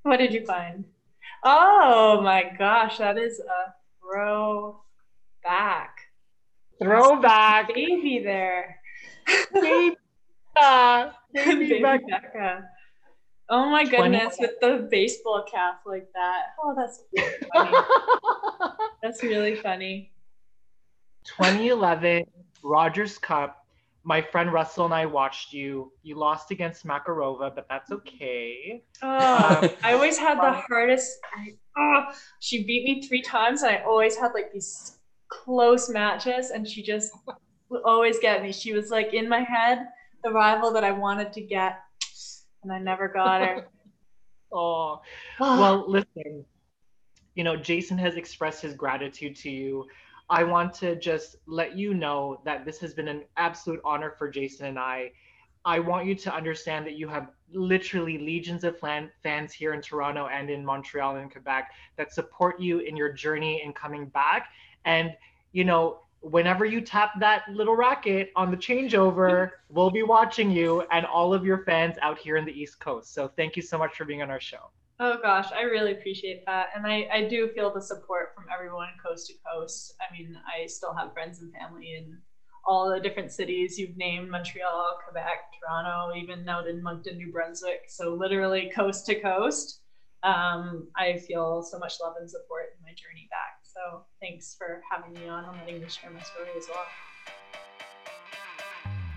What 0.03 0.17
did 0.17 0.33
you 0.33 0.45
find? 0.45 0.85
Oh 1.43 2.21
my 2.21 2.51
gosh, 2.57 2.97
that 2.97 3.17
is 3.17 3.39
a 3.39 3.73
throwback. 4.01 4.79
Throwback, 6.81 7.67
Baby 7.73 8.21
there. 8.23 8.79
baby, 9.53 9.95
Becca. 10.55 11.13
baby 11.33 11.55
Baby 11.67 11.81
Becca. 11.81 12.05
Becca. 12.09 12.69
Oh 13.51 13.69
my 13.69 13.83
goodness, 13.83 14.37
with 14.39 14.59
the 14.61 14.87
baseball 14.91 15.43
cap 15.51 15.81
like 15.85 16.07
that. 16.13 16.53
Oh, 16.63 16.75
that's 16.75 17.03
really 17.13 17.33
funny. 17.51 17.77
that's 19.01 19.23
really 19.23 19.55
funny. 19.55 20.11
2011 21.25 22.25
Rogers 22.63 23.17
Cup. 23.17 23.65
My 24.03 24.21
friend 24.21 24.53
Russell 24.53 24.85
and 24.85 24.93
I 24.93 25.05
watched 25.05 25.51
you. 25.51 25.91
You 26.03 26.15
lost 26.15 26.51
against 26.51 26.85
Makarova, 26.85 27.53
but 27.53 27.67
that's 27.69 27.91
okay. 27.91 28.83
Oh, 29.01 29.59
um, 29.63 29.69
I 29.83 29.93
always 29.93 30.17
had 30.17 30.37
the 30.37 30.51
hardest. 30.51 31.17
I, 31.35 31.53
oh, 31.77 32.13
she 32.39 32.63
beat 32.63 32.85
me 32.85 33.01
three 33.07 33.21
times, 33.21 33.63
and 33.63 33.75
I 33.75 33.83
always 33.83 34.15
had 34.15 34.31
like 34.33 34.53
these 34.53 34.99
close 35.27 35.89
matches, 35.89 36.51
and 36.51 36.67
she 36.67 36.81
just 36.81 37.11
would 37.69 37.81
always 37.83 38.19
get 38.19 38.41
me. 38.41 38.51
She 38.51 38.73
was 38.73 38.89
like 38.89 39.13
in 39.13 39.27
my 39.27 39.41
head, 39.41 39.87
the 40.23 40.31
rival 40.31 40.71
that 40.71 40.83
I 40.83 40.91
wanted 40.91 41.33
to 41.33 41.41
get, 41.41 41.79
and 42.63 42.71
I 42.71 42.79
never 42.79 43.07
got 43.07 43.41
her. 43.41 43.67
Oh, 44.51 44.99
well, 45.39 45.85
listen, 45.87 46.43
you 47.35 47.43
know, 47.43 47.55
Jason 47.55 47.99
has 47.99 48.15
expressed 48.15 48.63
his 48.63 48.73
gratitude 48.73 49.35
to 49.35 49.51
you. 49.51 49.85
I 50.27 50.43
want 50.43 50.73
to 50.75 50.95
just 50.95 51.35
let 51.45 51.77
you 51.77 51.93
know 51.93 52.41
that 52.45 52.65
this 52.65 52.79
has 52.79 52.95
been 52.95 53.07
an 53.07 53.25
absolute 53.37 53.79
honor 53.85 54.09
for 54.17 54.27
Jason 54.27 54.65
and 54.65 54.79
I. 54.79 55.11
I 55.65 55.79
want 55.79 56.07
you 56.07 56.15
to 56.15 56.33
understand 56.33 56.87
that 56.87 56.93
you 56.93 57.07
have 57.09 57.29
literally 57.53 58.17
legions 58.17 58.63
of 58.63 58.79
fan- 58.79 59.11
fans 59.21 59.53
here 59.53 59.73
in 59.73 59.81
Toronto 59.81 60.27
and 60.27 60.49
in 60.49 60.65
Montreal 60.65 61.17
and 61.17 61.31
Quebec 61.31 61.71
that 61.97 62.11
support 62.11 62.59
you 62.59 62.79
in 62.79 62.97
your 62.97 63.13
journey 63.13 63.61
in 63.63 63.73
coming 63.73 64.07
back. 64.07 64.49
And, 64.85 65.15
you 65.51 65.63
know, 65.63 65.99
whenever 66.21 66.65
you 66.65 66.81
tap 66.81 67.19
that 67.19 67.43
little 67.49 67.75
racket 67.75 68.31
on 68.35 68.51
the 68.51 68.57
changeover, 68.57 69.51
we'll 69.69 69.91
be 69.91 70.03
watching 70.03 70.51
you 70.51 70.83
and 70.91 71.05
all 71.05 71.33
of 71.33 71.45
your 71.45 71.63
fans 71.65 71.95
out 72.01 72.17
here 72.17 72.37
in 72.37 72.45
the 72.45 72.51
East 72.51 72.79
Coast. 72.79 73.13
So 73.13 73.27
thank 73.27 73.55
you 73.55 73.61
so 73.61 73.77
much 73.77 73.95
for 73.95 74.05
being 74.05 74.21
on 74.21 74.29
our 74.29 74.39
show. 74.39 74.71
Oh 75.01 75.17
gosh, 75.21 75.49
I 75.55 75.61
really 75.61 75.93
appreciate 75.93 76.45
that. 76.45 76.67
And 76.75 76.85
I, 76.85 77.07
I 77.11 77.27
do 77.29 77.47
feel 77.55 77.73
the 77.73 77.81
support 77.81 78.35
from 78.35 78.45
everyone 78.53 78.89
coast 79.03 79.27
to 79.27 79.33
coast. 79.49 79.95
I 80.01 80.11
mean, 80.11 80.35
I 80.45 80.65
still 80.65 80.93
have 80.93 81.13
friends 81.13 81.39
and 81.39 81.53
family 81.53 81.95
in 81.97 82.17
all 82.65 82.89
the 82.89 82.99
different 82.99 83.31
cities 83.31 83.79
you've 83.79 83.95
named 83.95 84.29
Montreal, 84.29 84.97
Quebec, 85.05 85.39
Toronto, 85.57 86.13
even 86.17 86.47
out 86.49 86.67
in 86.67 86.83
Moncton, 86.83 87.17
New 87.17 87.31
Brunswick. 87.31 87.83
So, 87.87 88.13
literally 88.13 88.71
coast 88.75 89.05
to 89.05 89.15
coast. 89.19 89.79
Um, 90.23 90.89
I 90.97 91.17
feel 91.17 91.63
so 91.63 91.79
much 91.79 91.95
love 92.03 92.15
and 92.19 92.29
support 92.29 92.65
in 92.77 92.83
my 92.83 92.89
journey 92.89 93.29
back. 93.31 93.58
So, 93.79 94.01
thanks 94.19 94.55
for 94.57 94.81
having 94.91 95.13
me 95.13 95.29
on 95.29 95.45
and 95.45 95.57
letting 95.59 95.81
me 95.81 95.87
share 95.87 96.09
my 96.09 96.19
story 96.21 96.49
as 96.57 96.67
well. 96.67 96.83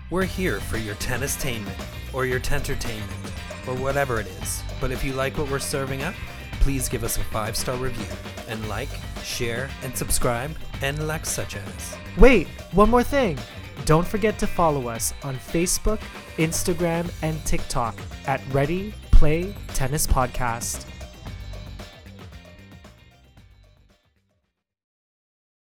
We're 0.09 0.23
here 0.23 0.61
for 0.61 0.77
your 0.77 0.95
tennistainment 0.95 1.75
or 2.13 2.25
your 2.25 2.39
tentertainment 2.39 3.33
or 3.67 3.75
whatever 3.75 4.21
it 4.21 4.27
is. 4.41 4.63
But 4.79 4.91
if 4.91 5.03
you 5.03 5.13
like 5.13 5.37
what 5.37 5.49
we're 5.49 5.59
serving 5.59 6.03
up, 6.03 6.13
please 6.61 6.87
give 6.87 7.03
us 7.03 7.17
a 7.17 7.23
five 7.25 7.57
star 7.57 7.75
review 7.75 8.05
and 8.47 8.65
like, 8.69 8.89
share, 9.21 9.69
and 9.83 9.97
subscribe, 9.97 10.51
and 10.81 11.07
like 11.07 11.25
such 11.25 11.57
as. 11.57 11.97
Wait, 12.17 12.47
one 12.71 12.89
more 12.89 13.03
thing. 13.03 13.37
Don't 13.83 14.07
forget 14.07 14.39
to 14.39 14.47
follow 14.47 14.87
us 14.87 15.13
on 15.23 15.35
Facebook, 15.35 15.99
Instagram, 16.37 17.11
and 17.21 17.43
TikTok 17.45 17.97
at 18.27 18.41
Ready 18.53 18.93
Play 19.11 19.53
Tennis 19.73 20.07
Podcast. 20.07 20.92